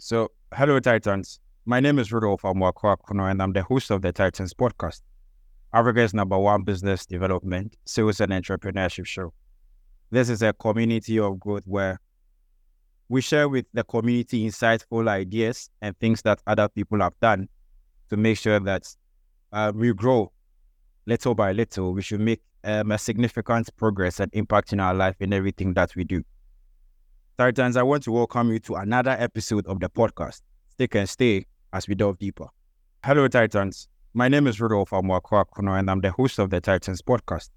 So, 0.00 0.30
hello, 0.54 0.78
Titans. 0.78 1.40
My 1.66 1.80
name 1.80 1.98
is 1.98 2.12
Rudolph 2.12 2.42
Amwakwakuno, 2.42 3.28
and 3.28 3.42
I'm 3.42 3.52
the 3.52 3.64
host 3.64 3.90
of 3.90 4.00
the 4.00 4.12
Titans 4.12 4.54
podcast, 4.54 5.02
Africa's 5.72 6.14
number 6.14 6.38
one 6.38 6.62
business 6.62 7.04
development, 7.04 7.76
sales, 7.84 8.20
and 8.20 8.30
entrepreneurship 8.30 9.06
show. 9.06 9.32
This 10.12 10.28
is 10.28 10.40
a 10.40 10.52
community 10.52 11.18
of 11.18 11.40
growth 11.40 11.64
where 11.64 11.98
we 13.08 13.20
share 13.20 13.48
with 13.48 13.66
the 13.74 13.82
community 13.82 14.46
insightful 14.46 15.08
ideas 15.08 15.68
and 15.82 15.98
things 15.98 16.22
that 16.22 16.40
other 16.46 16.68
people 16.68 17.00
have 17.00 17.18
done 17.20 17.48
to 18.08 18.16
make 18.16 18.38
sure 18.38 18.60
that 18.60 18.86
uh, 19.50 19.72
we 19.74 19.92
grow 19.92 20.30
little 21.06 21.34
by 21.34 21.50
little. 21.50 21.92
We 21.92 22.02
should 22.02 22.20
make 22.20 22.40
um, 22.62 22.92
a 22.92 22.98
significant 22.98 23.74
progress 23.76 24.20
and 24.20 24.30
impact 24.32 24.72
in 24.72 24.78
our 24.78 24.94
life 24.94 25.16
in 25.18 25.32
everything 25.32 25.74
that 25.74 25.96
we 25.96 26.04
do. 26.04 26.22
Titans, 27.38 27.76
I 27.76 27.84
want 27.84 28.02
to 28.02 28.10
welcome 28.10 28.50
you 28.50 28.58
to 28.58 28.74
another 28.74 29.12
episode 29.12 29.64
of 29.68 29.78
the 29.78 29.88
podcast. 29.88 30.40
Stick 30.70 30.96
and 30.96 31.08
stay 31.08 31.46
as 31.72 31.86
we 31.86 31.94
delve 31.94 32.18
deeper. 32.18 32.48
Hello, 33.04 33.28
Titans. 33.28 33.86
My 34.12 34.26
name 34.26 34.48
is 34.48 34.60
Rudolph 34.60 34.90
Amwakwakuno, 34.90 35.78
and 35.78 35.88
I'm 35.88 36.00
the 36.00 36.10
host 36.10 36.40
of 36.40 36.50
the 36.50 36.60
Titans 36.60 37.00
podcast, 37.00 37.50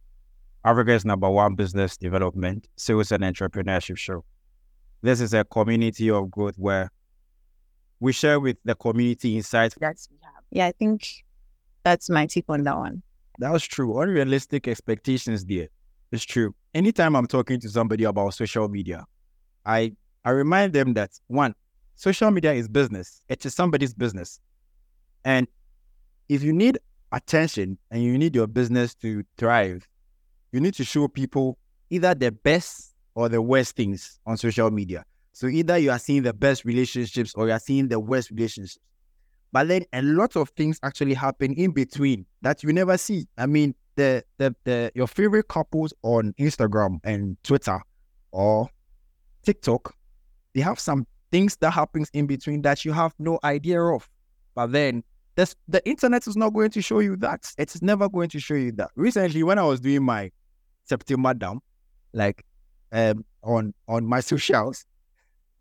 Africa's 0.64 1.04
number 1.04 1.28
one 1.28 1.56
business 1.56 1.98
development, 1.98 2.68
sales, 2.76 3.12
and 3.12 3.24
entrepreneurship 3.24 3.98
show. 3.98 4.24
This 5.02 5.20
is 5.20 5.34
a 5.34 5.44
community 5.46 6.12
of 6.12 6.30
growth 6.30 6.60
where 6.60 6.92
we 8.00 8.14
share 8.14 8.40
with 8.40 8.58
the 8.64 8.76
community 8.76 9.36
insights 9.36 9.74
that 9.80 9.98
we 10.12 10.18
have. 10.22 10.44
Yeah, 10.52 10.68
I 10.68 10.74
think 10.74 11.08
that's 11.84 12.08
my 12.08 12.28
tip 12.28 12.46
on 12.50 12.66
that 12.66 12.78
one. 12.78 13.02
That 13.40 13.52
was 13.52 13.66
true. 13.66 14.00
Unrealistic 14.00 14.68
expectations 14.68 15.44
there. 15.44 15.70
It's 16.12 16.24
true. 16.24 16.54
Anytime 16.76 17.16
I'm 17.16 17.26
talking 17.26 17.60
to 17.62 17.68
somebody 17.68 18.04
about 18.04 18.36
social 18.36 18.70
media, 18.70 19.08
I 19.66 19.94
I 20.24 20.32
remind 20.32 20.74
them 20.74 20.94
that 20.94 21.12
one, 21.28 21.56
social 21.96 22.32
media 22.32 22.54
is 22.54 22.68
business. 22.68 23.22
It 23.28 23.46
is 23.46 23.54
somebody's 23.54 23.94
business. 23.94 24.40
And 25.26 25.48
if 26.30 26.44
you 26.44 26.54
need 26.54 26.80
attention 27.12 27.78
and 27.90 28.04
you 28.04 28.18
need 28.18 28.36
your 28.36 28.48
business 28.48 28.96
to 28.96 29.24
thrive, 29.38 29.88
you 30.52 30.60
need 30.60 30.74
to 30.76 30.84
show 30.84 31.08
people 31.08 31.58
either 31.90 32.14
the 32.14 32.32
best 32.32 32.94
or 33.16 33.30
the 33.30 33.42
worst 33.42 33.76
things 33.76 34.20
on 34.26 34.38
social 34.38 34.72
media. 34.72 35.04
So 35.34 35.48
either 35.48 35.78
you 35.78 35.92
are 35.92 36.00
seeing 36.00 36.24
the 36.24 36.34
best 36.34 36.66
relationships 36.66 37.34
or 37.36 37.48
you 37.48 37.54
are 37.54 37.60
seeing 37.60 37.88
the 37.88 38.00
worst 38.00 38.32
relationships. 38.32 38.80
But 39.52 39.68
then 39.68 39.86
a 39.92 40.02
lot 40.02 40.36
of 40.36 40.50
things 40.50 40.80
actually 40.84 41.14
happen 41.14 41.54
in 41.54 41.72
between 41.72 42.26
that 42.42 42.64
you 42.64 42.72
never 42.72 42.98
see. 42.98 43.28
I 43.38 43.46
mean, 43.46 43.76
the 43.96 44.24
the, 44.38 44.56
the 44.64 44.92
your 44.96 45.08
favorite 45.08 45.48
couples 45.50 45.94
on 46.04 46.34
Instagram 46.40 47.00
and 47.04 47.38
Twitter 47.44 47.80
or 48.32 48.70
TikTok, 49.44 49.96
they 50.54 50.62
have 50.62 50.80
some 50.80 51.06
things 51.32 51.56
that 51.58 51.72
happens 51.72 52.10
in 52.14 52.28
between 52.28 52.62
that 52.64 52.86
you 52.86 52.92
have 52.92 53.14
no 53.20 53.40
idea 53.44 53.82
of. 53.82 54.08
But 54.54 54.72
then 54.72 55.04
this, 55.36 55.56
the 55.68 55.86
internet 55.88 56.28
is 56.28 56.36
not 56.36 56.50
going 56.54 56.72
to 56.72 56.82
show 56.82 57.00
you 57.00 57.16
that. 57.18 57.52
It's 57.58 57.82
never 57.82 58.10
going 58.10 58.30
to 58.30 58.40
show 58.40 58.56
you 58.56 58.72
that. 58.74 58.92
Recently, 58.96 59.44
when 59.44 59.58
I 59.58 59.64
was 59.64 59.80
doing 59.80 60.04
my 60.04 60.32
September 60.84 61.34
dump, 61.34 61.64
like 62.14 62.46
um, 62.92 63.24
on 63.44 63.74
on 63.88 64.06
my 64.06 64.20
socials, 64.32 64.86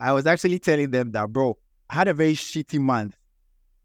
I 0.00 0.12
was 0.12 0.26
actually 0.26 0.58
telling 0.58 0.90
them 0.90 1.12
that, 1.12 1.32
bro, 1.32 1.56
I 1.88 1.94
had 1.94 2.08
a 2.08 2.14
very 2.14 2.34
shitty 2.34 2.80
month, 2.80 3.16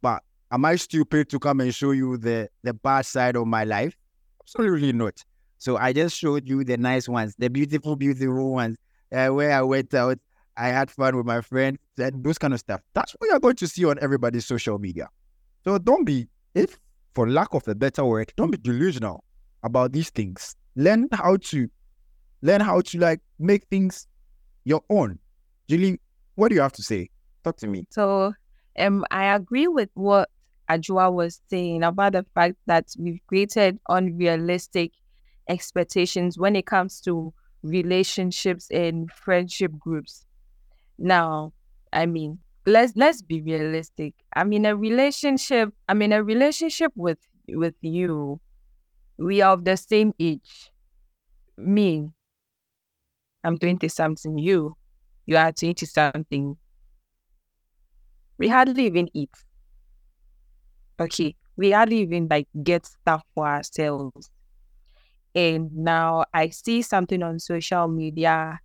but 0.02 0.24
am 0.52 0.66
I 0.66 0.76
stupid 0.76 1.30
to 1.30 1.40
come 1.40 1.62
and 1.62 1.74
show 1.74 1.92
you 1.92 2.18
the 2.18 2.50
the 2.64 2.74
bad 2.74 3.06
side 3.06 3.36
of 3.36 3.46
my 3.48 3.64
life? 3.64 3.96
Absolutely 4.42 4.94
not. 4.94 5.24
So 5.58 5.78
I 5.78 5.94
just 5.94 6.18
showed 6.18 6.48
you 6.48 6.64
the 6.64 6.78
nice 6.78 7.08
ones, 7.08 7.36
the 7.38 7.50
beautiful, 7.50 7.96
beautiful 7.96 8.52
ones, 8.52 8.78
uh, 9.12 9.28
where 9.30 9.52
I 9.52 9.62
went 9.62 9.94
out, 9.94 10.20
I 10.58 10.70
had 10.70 10.90
fun 10.90 11.18
with 11.18 11.26
my 11.26 11.42
friends, 11.42 11.80
and 11.98 12.24
those 12.24 12.38
kind 12.38 12.54
of 12.54 12.60
stuff. 12.60 12.82
That's 12.94 13.14
what 13.14 13.30
you're 13.30 13.40
going 13.40 13.56
to 13.58 13.68
see 13.68 13.86
on 13.86 13.98
everybody's 14.02 14.46
social 14.46 14.80
media. 14.80 15.10
So 15.64 15.78
don't 15.78 16.06
be, 16.06 16.28
if 16.54 16.80
for 17.14 17.30
lack 17.30 17.54
of 17.54 17.68
a 17.68 17.76
better 17.76 18.06
word, 18.06 18.32
don't 18.36 18.52
be 18.52 18.58
delusional 18.58 19.24
about 19.64 19.92
these 19.92 20.10
things. 20.10 20.56
Learn 20.76 21.08
how 21.12 21.38
to, 21.38 21.70
learn 22.42 22.62
how 22.62 22.82
to 22.82 23.00
like 23.00 23.22
make 23.40 23.66
things 23.70 24.08
your 24.64 24.82
own. 24.90 25.20
Julie, 25.68 26.00
what 26.36 26.50
do 26.50 26.56
you 26.56 26.62
have 26.62 26.74
to 26.74 26.84
say? 26.84 27.10
Talk 27.44 27.58
to 27.58 27.68
me. 27.68 27.88
So, 27.90 28.34
um, 28.78 29.06
I 29.12 29.34
agree 29.34 29.68
with 29.68 29.90
what 29.94 30.30
Ajua 30.70 31.14
was 31.14 31.42
saying 31.50 31.84
about 31.84 32.14
the 32.14 32.26
fact 32.34 32.56
that 32.66 32.88
we've 32.98 33.20
created 33.28 33.80
unrealistic 33.90 34.92
expectations 35.48 36.38
when 36.38 36.56
it 36.56 36.66
comes 36.66 37.00
to 37.02 37.34
relationships 37.66 38.70
and 38.72 39.12
friendship 39.12 39.72
groups. 39.80 40.26
Now, 40.98 41.54
I 41.92 42.06
mean, 42.06 42.40
let's 42.66 42.94
let's 42.96 43.22
be 43.22 43.42
realistic. 43.42 44.14
I'm 44.36 44.54
in 44.54 44.66
a 44.66 44.76
relationship. 44.76 45.74
I'm 45.90 46.02
in 46.02 46.14
a 46.14 46.24
relationship 46.24 46.92
with 46.96 47.20
with 47.50 47.76
you. 47.82 48.40
We 49.18 49.42
are 49.42 49.54
of 49.54 49.66
the 49.66 49.78
same 49.78 50.14
age. 50.20 50.72
Me, 51.58 52.10
I'm 53.44 53.58
20 53.58 53.88
something. 53.88 54.38
You, 54.38 54.76
you 55.26 55.38
are 55.38 55.52
20 55.52 55.86
something. 55.86 56.58
We 58.38 58.48
hardly 58.50 58.86
even 58.88 59.10
eat. 59.14 59.32
Okay. 61.00 61.36
We 61.56 61.72
hardly 61.72 62.00
even 62.00 62.28
like 62.30 62.48
get 62.64 62.86
stuff 62.86 63.24
for 63.34 63.48
ourselves. 63.48 64.30
And 65.36 65.76
now 65.76 66.26
I 66.34 66.50
see 66.50 66.82
something 66.82 67.22
on 67.22 67.40
social 67.40 67.88
media. 67.90 68.60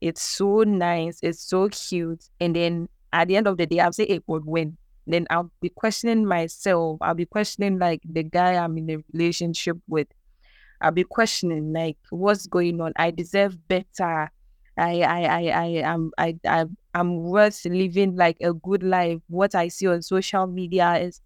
It's 0.00 0.22
so 0.22 0.62
nice. 0.62 1.18
It's 1.22 1.42
so 1.42 1.68
cute. 1.68 2.24
And 2.40 2.54
then 2.54 2.88
at 3.12 3.28
the 3.28 3.36
end 3.36 3.48
of 3.48 3.56
the 3.56 3.66
day, 3.66 3.80
I'll 3.80 3.92
say 3.92 4.04
it 4.04 4.22
would 4.28 4.44
win. 4.44 4.76
Then 5.06 5.26
I'll 5.30 5.50
be 5.60 5.68
questioning 5.68 6.24
myself. 6.26 6.98
I'll 7.00 7.14
be 7.14 7.26
questioning 7.26 7.78
like 7.78 8.02
the 8.04 8.22
guy 8.22 8.54
I'm 8.54 8.76
in 8.78 8.90
a 8.90 8.98
relationship 9.12 9.78
with. 9.88 10.08
I'll 10.80 10.92
be 10.92 11.04
questioning 11.04 11.72
like 11.72 11.96
what's 12.10 12.46
going 12.46 12.80
on. 12.80 12.92
I 12.96 13.10
deserve 13.10 13.56
better. 13.66 14.30
I 14.78 15.00
I 15.00 15.24
I 15.24 15.48
I 15.48 15.66
am 15.84 16.10
I, 16.18 16.36
I 16.46 16.66
I'm 16.94 17.22
worth 17.22 17.64
living 17.64 18.16
like 18.16 18.36
a 18.42 18.52
good 18.52 18.82
life. 18.82 19.18
What 19.28 19.54
I 19.54 19.68
see 19.68 19.86
on 19.86 20.02
social 20.02 20.46
media 20.46 20.98
is 20.98 21.20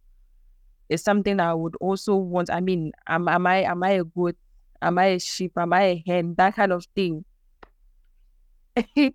is 0.89 1.03
something 1.03 1.41
I 1.41 1.55
would 1.55 1.74
also 1.81 2.14
want. 2.16 2.51
I 2.51 2.61
mean, 2.61 2.93
am 3.09 3.28
am 3.28 3.47
I 3.47 3.62
am 3.62 3.83
I 3.83 3.91
a 3.91 4.05
good 4.05 4.37
Am 4.83 4.99
I 4.99 5.07
a 5.07 5.20
sheep? 5.20 5.53
Am 5.57 5.72
I 5.72 5.83
a 5.83 6.05
hen? 6.07 6.35
That 6.37 6.57
kind 6.57 6.72
of 6.72 6.87
thing. 6.95 7.24
it, 8.97 9.14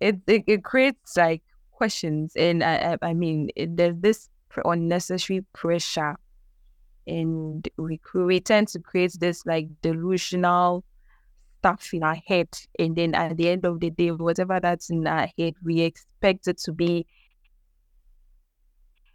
it, 0.00 0.20
it 0.26 0.64
creates 0.64 1.16
like 1.16 1.42
questions, 1.70 2.32
and 2.36 2.62
I, 2.62 2.96
I, 3.02 3.08
I 3.10 3.14
mean, 3.14 3.50
it, 3.56 3.76
there's 3.76 3.96
this 3.98 4.28
unnecessary 4.64 5.44
pressure, 5.52 6.16
and 7.06 7.66
we 7.76 8.00
we 8.14 8.40
tend 8.40 8.68
to 8.68 8.80
create 8.80 9.16
this 9.18 9.46
like 9.46 9.68
delusional 9.82 10.84
stuff 11.60 11.88
in 11.92 12.02
our 12.02 12.18
head, 12.26 12.48
and 12.78 12.96
then 12.96 13.14
at 13.14 13.36
the 13.36 13.48
end 13.48 13.64
of 13.64 13.80
the 13.80 13.90
day, 13.90 14.10
whatever 14.10 14.60
that's 14.60 14.90
in 14.90 15.06
our 15.06 15.28
head, 15.38 15.54
we 15.62 15.80
expect 15.80 16.48
it 16.48 16.58
to 16.58 16.72
be 16.72 17.06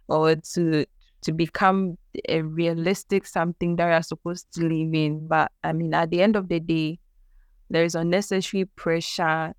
or 0.08 0.36
to 0.36 0.84
to 1.24 1.32
become 1.32 1.96
a 2.28 2.42
realistic 2.42 3.26
something 3.26 3.76
that 3.76 3.86
we 3.86 3.92
are 3.92 4.02
supposed 4.02 4.46
to 4.54 4.62
live 4.62 4.94
in. 4.94 5.26
But 5.26 5.52
I 5.62 5.72
mean, 5.72 5.94
at 5.94 6.10
the 6.10 6.22
end 6.22 6.36
of 6.36 6.48
the 6.48 6.60
day, 6.60 6.98
there 7.70 7.84
is 7.84 7.94
unnecessary 7.94 8.64
pressure. 8.76 9.54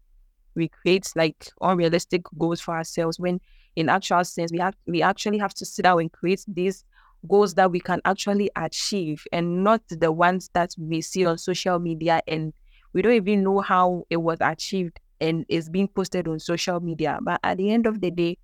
We 0.56 0.70
create 0.70 1.12
like 1.16 1.48
unrealistic 1.62 2.24
goals 2.38 2.62
for 2.62 2.76
ourselves 2.76 3.20
when 3.20 3.42
in 3.76 3.90
actual 3.90 4.24
sense 4.24 4.52
we 4.52 4.60
have 4.60 4.76
we 4.88 5.02
actually 5.02 5.38
have 5.40 5.54
to 5.56 5.66
sit 5.66 5.84
down 5.84 6.00
and 6.00 6.12
create 6.12 6.46
these 6.48 6.86
goals 7.28 7.56
that 7.56 7.72
we 7.72 7.80
can 7.80 8.02
actually 8.06 8.50
achieve 8.56 9.24
and 9.34 9.64
not 9.64 9.82
the 9.90 10.12
ones 10.12 10.50
that 10.54 10.72
we 10.78 11.02
see 11.02 11.26
on 11.26 11.38
social 11.38 11.80
media 11.80 12.22
and 12.28 12.54
we 12.94 13.02
don't 13.02 13.14
even 13.14 13.44
know 13.44 13.60
how 13.60 14.06
it 14.10 14.18
was 14.18 14.38
achieved 14.42 15.00
and 15.20 15.46
is 15.50 15.70
being 15.70 15.88
posted 15.88 16.28
on 16.28 16.40
social 16.40 16.80
media. 16.80 17.20
But 17.22 17.40
at 17.44 17.58
the 17.58 17.72
end 17.72 17.88
of 17.88 18.00
the 18.02 18.12
day, 18.12 18.38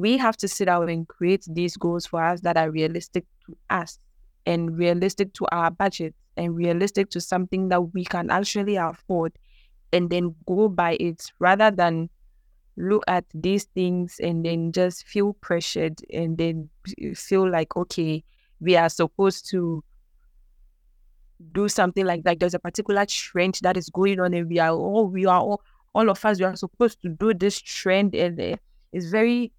we 0.00 0.16
have 0.16 0.36
to 0.36 0.48
sit 0.48 0.66
down 0.66 0.88
and 0.88 1.08
create 1.08 1.44
these 1.48 1.76
goals 1.76 2.06
for 2.06 2.22
us 2.22 2.40
that 2.42 2.56
are 2.56 2.70
realistic 2.70 3.24
to 3.46 3.56
us 3.70 3.98
and 4.46 4.76
realistic 4.78 5.32
to 5.34 5.46
our 5.52 5.70
budget 5.70 6.14
and 6.36 6.54
realistic 6.54 7.10
to 7.10 7.20
something 7.20 7.68
that 7.68 7.80
we 7.92 8.04
can 8.04 8.30
actually 8.30 8.76
afford 8.76 9.32
and 9.92 10.10
then 10.10 10.34
go 10.46 10.68
by 10.68 10.96
it 11.00 11.30
rather 11.38 11.70
than 11.70 12.08
look 12.76 13.02
at 13.08 13.24
these 13.34 13.64
things 13.74 14.20
and 14.22 14.44
then 14.44 14.70
just 14.70 15.04
feel 15.04 15.32
pressured 15.34 16.00
and 16.12 16.38
then 16.38 16.68
feel 17.14 17.50
like 17.50 17.76
okay 17.76 18.22
we 18.60 18.76
are 18.76 18.88
supposed 18.88 19.48
to 19.50 19.82
do 21.52 21.68
something 21.68 22.04
like 22.04 22.24
that. 22.24 22.40
There's 22.40 22.54
a 22.54 22.58
particular 22.58 23.06
trend 23.06 23.60
that 23.62 23.76
is 23.76 23.88
going 23.88 24.20
on 24.20 24.34
and 24.34 24.48
we 24.48 24.58
are 24.58 24.70
all 24.70 25.06
we 25.06 25.26
are 25.26 25.40
all 25.40 25.62
all 25.94 26.10
of 26.10 26.24
us 26.24 26.38
we 26.38 26.44
are 26.44 26.56
supposed 26.56 27.00
to 27.02 27.08
do 27.08 27.32
this 27.34 27.60
trend 27.60 28.14
and 28.14 28.40
uh, 28.40 28.56
it's 28.92 29.06
very 29.06 29.52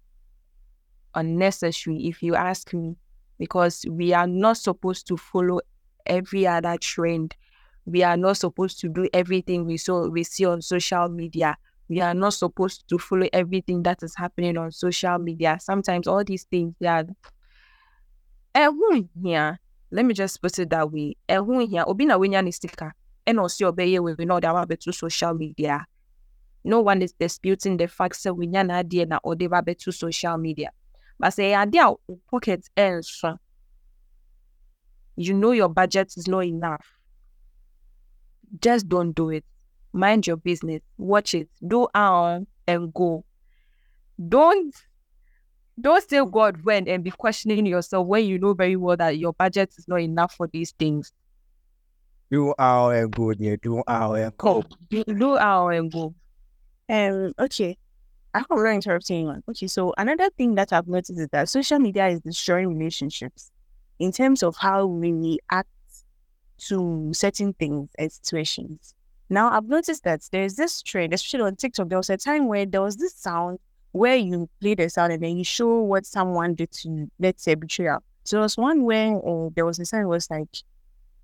unnecessary, 1.14 2.06
if 2.06 2.22
you 2.22 2.34
ask 2.34 2.72
me, 2.72 2.96
because 3.38 3.84
we 3.88 4.12
are 4.12 4.26
not 4.26 4.56
supposed 4.58 5.06
to 5.08 5.16
follow 5.16 5.60
every 6.06 6.46
other 6.46 6.76
trend. 6.78 7.34
We 7.86 8.02
are 8.02 8.16
not 8.16 8.36
supposed 8.36 8.80
to 8.80 8.88
do 8.88 9.08
everything 9.12 9.64
we 9.64 9.76
saw 9.78 10.08
we 10.08 10.24
see 10.24 10.44
on 10.44 10.62
social 10.62 11.08
media. 11.08 11.56
We 11.88 12.00
are 12.00 12.14
not 12.14 12.34
supposed 12.34 12.88
to 12.88 12.98
follow 12.98 13.26
everything 13.32 13.82
that 13.84 14.02
is 14.02 14.14
happening 14.14 14.56
on 14.58 14.70
social 14.70 15.18
media. 15.18 15.58
Sometimes 15.60 16.06
all 16.06 16.22
these 16.22 16.44
things 16.44 16.74
are 16.86 17.04
that 18.54 18.72
here, 19.22 19.58
let 19.90 20.04
me 20.04 20.14
just 20.14 20.40
put 20.40 20.58
it 20.58 20.70
that 20.70 20.92
way. 20.92 21.16
Here, 21.26 21.84
obi 21.86 22.04
na 22.04 22.18
wenya 22.18 22.44
ni 22.44 22.50
sticker. 22.52 22.94
And 23.26 23.40
also 23.40 23.68
obey 23.68 23.98
we 23.98 24.24
know 24.24 24.38
that 24.38 24.80
to 24.80 24.92
social 24.92 25.34
media. 25.34 25.84
No 26.62 26.80
one 26.80 27.02
is 27.02 27.12
disputing 27.12 27.76
the 27.76 27.88
fact 27.88 28.22
that 28.22 28.34
we 28.34 28.46
na 28.46 28.62
na 28.62 28.82
odeba 29.24 29.78
to 29.78 29.92
social 29.92 30.36
media. 30.36 30.70
But 31.20 31.34
say 31.34 31.54
idea 31.54 31.92
pocket 32.30 32.66
else. 32.74 33.22
You 35.16 35.34
know 35.34 35.52
your 35.52 35.68
budget 35.68 36.14
is 36.16 36.26
not 36.26 36.46
enough. 36.46 36.84
Just 38.58 38.88
don't 38.88 39.12
do 39.12 39.28
it. 39.28 39.44
Mind 39.92 40.26
your 40.26 40.38
business. 40.38 40.80
Watch 40.96 41.34
it. 41.34 41.50
Do 41.66 41.88
our 41.94 42.40
and 42.66 42.94
go. 42.94 43.24
Don't 44.28 44.74
don't 45.78 46.08
say 46.08 46.24
God 46.24 46.64
when 46.64 46.88
and 46.88 47.04
be 47.04 47.10
questioning 47.10 47.66
yourself 47.66 48.06
when 48.06 48.24
you 48.24 48.38
know 48.38 48.54
very 48.54 48.76
well 48.76 48.96
that 48.96 49.18
your 49.18 49.34
budget 49.34 49.74
is 49.76 49.86
not 49.86 50.00
enough 50.00 50.34
for 50.34 50.46
these 50.46 50.72
things. 50.72 51.12
Do 52.30 52.54
our 52.58 52.94
and 52.94 53.12
go, 53.12 53.32
yeah. 53.38 53.56
Do 53.62 53.82
our 53.86 54.16
and 54.16 54.36
go. 54.38 54.64
Do 54.88 55.36
our 55.36 55.72
and 55.72 55.92
go. 55.92 56.14
Um. 56.88 57.34
Okay. 57.38 57.76
I 58.32 58.40
hope 58.40 58.48
I'm 58.52 58.62
not 58.62 58.74
interrupting 58.74 59.16
anyone. 59.16 59.42
Okay, 59.48 59.66
so 59.66 59.92
another 59.98 60.30
thing 60.30 60.54
that 60.54 60.72
I've 60.72 60.86
noticed 60.86 61.18
is 61.18 61.28
that 61.28 61.48
social 61.48 61.78
media 61.78 62.08
is 62.08 62.20
destroying 62.20 62.68
relationships 62.76 63.50
in 63.98 64.12
terms 64.12 64.42
of 64.42 64.56
how 64.56 64.86
we 64.86 65.12
react 65.12 65.68
to 66.68 67.10
certain 67.12 67.52
things 67.54 67.90
and 67.98 68.12
situations. 68.12 68.94
Now, 69.28 69.50
I've 69.50 69.68
noticed 69.68 70.04
that 70.04 70.22
there's 70.30 70.54
this 70.54 70.82
trend, 70.82 71.12
especially 71.12 71.46
on 71.46 71.56
TikTok. 71.56 71.88
There 71.88 71.98
was 71.98 72.10
a 72.10 72.16
time 72.16 72.46
where 72.46 72.66
there 72.66 72.82
was 72.82 72.96
this 72.96 73.14
sound 73.14 73.58
where 73.92 74.16
you 74.16 74.48
play 74.60 74.74
the 74.74 74.88
sound 74.88 75.12
and 75.12 75.22
then 75.22 75.36
you 75.36 75.44
show 75.44 75.80
what 75.80 76.06
someone 76.06 76.54
did 76.54 76.70
to, 76.72 77.10
let's 77.18 77.42
say, 77.42 77.54
betrayal. 77.54 77.98
So 78.24 78.36
there 78.36 78.42
was 78.42 78.56
one 78.56 78.84
where 78.84 79.16
uh, 79.16 79.48
there 79.54 79.64
was 79.64 79.78
a 79.78 79.84
sound 79.84 80.08
was 80.08 80.30
like 80.30 80.48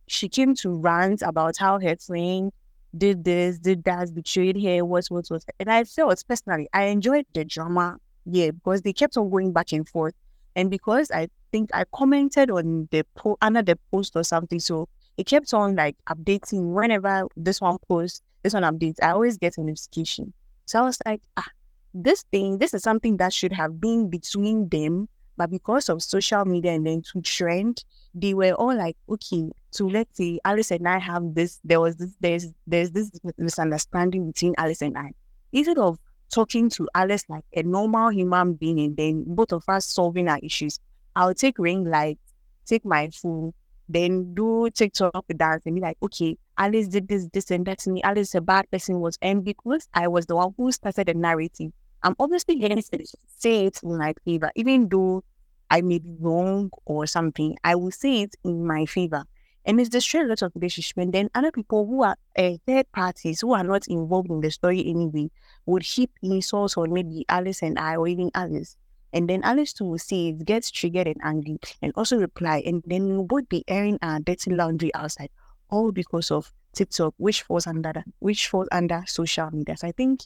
she 0.08 0.28
came 0.28 0.54
to 0.56 0.70
rant 0.70 1.22
about 1.22 1.56
how 1.56 1.78
her 1.80 1.96
friend 1.96 2.52
did 2.96 3.24
this, 3.24 3.58
did 3.58 3.84
that, 3.84 4.14
betrayed 4.14 4.56
here, 4.56 4.84
what, 4.84 5.06
what, 5.08 5.26
what. 5.28 5.44
And 5.60 5.70
I 5.70 5.84
felt 5.84 6.22
personally, 6.28 6.68
I 6.72 6.84
enjoyed 6.84 7.26
the 7.34 7.44
drama, 7.44 7.98
yeah, 8.24 8.50
because 8.50 8.82
they 8.82 8.92
kept 8.92 9.16
on 9.16 9.30
going 9.30 9.52
back 9.52 9.72
and 9.72 9.88
forth. 9.88 10.14
And 10.54 10.70
because 10.70 11.10
I 11.10 11.28
think 11.52 11.70
I 11.74 11.84
commented 11.94 12.50
on 12.50 12.88
the 12.90 13.04
po- 13.14 13.38
under 13.42 13.62
the 13.62 13.78
post 13.90 14.16
or 14.16 14.24
something, 14.24 14.58
so 14.58 14.88
it 15.16 15.26
kept 15.26 15.52
on 15.52 15.76
like 15.76 15.96
updating 16.08 16.72
whenever 16.72 17.26
this 17.36 17.60
one 17.60 17.78
posts, 17.88 18.22
this 18.42 18.54
one 18.54 18.62
updates. 18.62 18.96
I 19.02 19.10
always 19.10 19.36
get 19.36 19.58
a 19.58 19.62
notification. 19.62 20.32
So 20.64 20.80
I 20.80 20.82
was 20.82 20.98
like, 21.04 21.20
ah, 21.36 21.48
this 21.94 22.24
thing, 22.32 22.58
this 22.58 22.74
is 22.74 22.82
something 22.82 23.18
that 23.18 23.32
should 23.32 23.52
have 23.52 23.80
been 23.80 24.08
between 24.08 24.68
them 24.68 25.08
but 25.36 25.50
because 25.50 25.88
of 25.88 26.02
social 26.02 26.44
media 26.44 26.72
and 26.72 26.86
then 26.86 27.02
to 27.12 27.20
trend, 27.20 27.84
they 28.14 28.34
were 28.34 28.52
all 28.52 28.74
like, 28.74 28.96
okay, 29.08 29.50
so 29.76 29.86
let's 29.86 30.16
say 30.16 30.38
Alice 30.44 30.70
and 30.70 30.88
I 30.88 30.98
have 30.98 31.34
this, 31.34 31.60
there 31.62 31.80
was 31.80 31.96
this, 31.96 32.10
there's 32.20 32.46
there's 32.66 32.90
this 32.92 33.10
misunderstanding 33.36 34.26
between 34.32 34.54
Alice 34.56 34.82
and 34.82 34.96
I. 34.96 35.12
Instead 35.52 35.78
of 35.78 35.98
talking 36.32 36.70
to 36.70 36.88
Alice 36.94 37.24
like 37.28 37.44
a 37.54 37.62
normal 37.62 38.08
human 38.10 38.54
being 38.54 38.80
and 38.80 38.96
then 38.96 39.24
both 39.26 39.52
of 39.52 39.64
us 39.68 39.86
solving 39.86 40.28
our 40.28 40.38
issues, 40.42 40.80
I'll 41.14 41.34
take 41.34 41.58
ring 41.58 41.84
light, 41.84 42.18
take 42.64 42.84
my 42.84 43.10
phone, 43.10 43.52
then 43.88 44.34
do 44.34 44.68
TikTok 44.70 45.24
dance 45.36 45.62
and 45.66 45.74
be 45.74 45.80
like, 45.80 45.98
okay, 46.02 46.36
Alice 46.58 46.88
did 46.88 47.08
this, 47.08 47.28
this, 47.32 47.50
and 47.50 47.66
that 47.66 47.78
to 47.80 47.90
me. 47.90 48.02
Alice 48.02 48.34
a 48.34 48.40
bad 48.40 48.70
person 48.70 49.00
was, 49.00 49.18
and 49.20 49.44
because 49.44 49.88
I 49.94 50.08
was 50.08 50.26
the 50.26 50.36
one 50.36 50.54
who 50.56 50.72
started 50.72 51.08
the 51.08 51.14
narrative, 51.14 51.70
I'm 52.02 52.16
obviously 52.18 52.56
going 52.56 52.76
to 52.82 53.06
say 53.38 53.66
it 53.66 53.80
in 53.82 53.98
my 53.98 54.14
favor, 54.24 54.50
even 54.56 54.88
though 54.88 55.22
I 55.70 55.82
may 55.82 55.98
be 55.98 56.16
wrong 56.18 56.70
or 56.84 57.06
something. 57.06 57.56
I 57.62 57.74
will 57.74 57.90
say 57.90 58.22
it 58.22 58.36
in 58.44 58.66
my 58.66 58.86
favor. 58.86 59.24
And 59.66 59.80
it's 59.80 59.90
destroyed 59.90 60.26
a 60.26 60.28
lot 60.28 60.42
of 60.42 60.52
relationship. 60.54 60.96
And 60.96 61.12
then 61.12 61.28
other 61.34 61.50
people 61.50 61.86
who 61.86 62.04
are 62.04 62.16
uh, 62.38 62.52
third 62.66 62.90
parties 62.92 63.40
who 63.40 63.52
are 63.52 63.64
not 63.64 63.88
involved 63.88 64.30
in 64.30 64.40
the 64.40 64.50
story 64.50 64.86
anyway 64.86 65.28
would 65.66 65.82
heap 65.82 66.12
insults 66.22 66.76
on 66.76 66.92
maybe 66.92 67.26
Alice 67.28 67.62
and 67.62 67.78
I 67.78 67.96
or 67.96 68.06
even 68.06 68.30
Alice. 68.34 68.76
And 69.12 69.28
then 69.28 69.42
Alice 69.42 69.72
too 69.72 69.84
will 69.84 69.98
see 69.98 70.28
it, 70.28 70.44
gets 70.44 70.70
triggered 70.70 71.08
and 71.08 71.20
angry, 71.22 71.58
and 71.82 71.92
also 71.96 72.18
reply. 72.18 72.62
And 72.64 72.82
then 72.86 73.08
we 73.08 73.26
would 73.28 73.48
be 73.48 73.64
airing 73.66 73.98
our 74.02 74.20
dirty 74.20 74.52
laundry 74.52 74.94
outside, 74.94 75.30
all 75.68 75.90
because 75.90 76.30
of 76.30 76.52
TikTok, 76.74 77.14
which 77.16 77.42
falls 77.42 77.66
under 77.66 77.92
which 78.20 78.48
falls 78.48 78.68
under 78.70 79.02
social 79.06 79.50
media. 79.50 79.76
So 79.76 79.88
I 79.88 79.92
think 79.92 80.20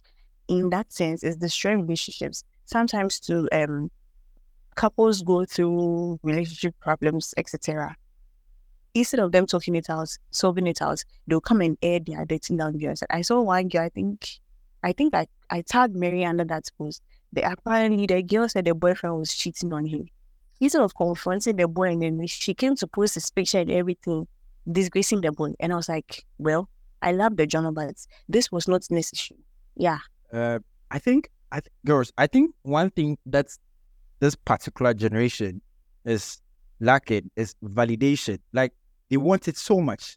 in 0.49 0.71
that 0.71 0.93
sense 0.93 1.23
is 1.23 1.37
destroying 1.37 1.83
relationships. 1.83 2.45
Sometimes 2.67 3.21
to 3.21 3.49
um 3.53 3.91
couples 4.75 5.23
go 5.23 5.45
through 5.45 6.19
relationship 6.23 6.75
problems, 6.81 7.33
etc. 7.37 7.97
Instead 8.95 9.21
of 9.21 9.33
them 9.33 9.47
talking 9.47 9.77
it 9.77 9.89
out, 9.89 10.09
solving 10.31 10.67
it 10.67 10.83
out, 10.83 11.05
they'll 11.27 11.41
come 11.41 11.61
and 11.61 11.79
air 11.83 12.01
their 12.01 12.25
dating 12.25 12.57
down 12.57 12.77
girls. 12.79 13.03
I 13.09 13.23
saw 13.23 13.41
one 13.41 13.69
girl, 13.69 13.83
I 13.83 13.89
think 13.89 14.41
I 14.83 14.93
think 14.93 15.15
I, 15.15 15.27
I 15.51 15.63
tagged 15.63 15.95
Mary 15.95 16.25
under 16.25 16.45
that 16.45 16.65
post. 16.79 17.03
The 17.33 17.43
apparently 17.43 18.07
the 18.07 18.23
girl 18.23 18.49
said 18.49 18.65
the 18.65 18.75
boyfriend 18.75 19.19
was 19.19 19.35
cheating 19.35 19.73
on 19.73 19.87
him. 19.87 20.09
Instead 20.59 20.83
of 20.83 20.95
confronting 20.95 21.57
the 21.57 21.69
boy 21.69 21.91
and 21.91 22.03
then 22.03 22.27
she 22.27 22.55
came 22.55 22.77
to 22.77 22.87
post 22.87 23.15
his 23.15 23.31
picture 23.31 23.59
and 23.59 23.71
everything, 23.71 24.27
disgracing 24.71 25.21
the 25.21 25.33
boy. 25.33 25.55
And 25.61 25.73
I 25.73 25.77
was 25.77 25.89
like, 25.89 26.25
Well, 26.39 26.69
I 27.03 27.13
love 27.13 27.37
the 27.37 27.47
journal, 27.47 27.73
but 27.73 27.95
this 28.29 28.51
was 28.51 28.69
not 28.69 28.83
necessary. 28.91 29.41
Yeah, 29.77 29.99
uh, 30.33 30.59
I 30.91 30.99
think, 30.99 31.31
I 31.53 31.61
th- 31.61 31.73
girls, 31.85 32.13
I 32.19 32.27
think 32.27 32.55
one 32.63 32.91
thing 32.91 33.17
that's 33.27 33.59
this 34.19 34.35
particular 34.35 34.93
generation 34.93 35.63
is 36.05 36.41
lacking 36.81 37.31
is 37.37 37.55
validation. 37.65 38.39
Like 38.53 38.73
they 39.11 39.17
want 39.17 39.49
it 39.49 39.57
so 39.57 39.81
much, 39.81 40.17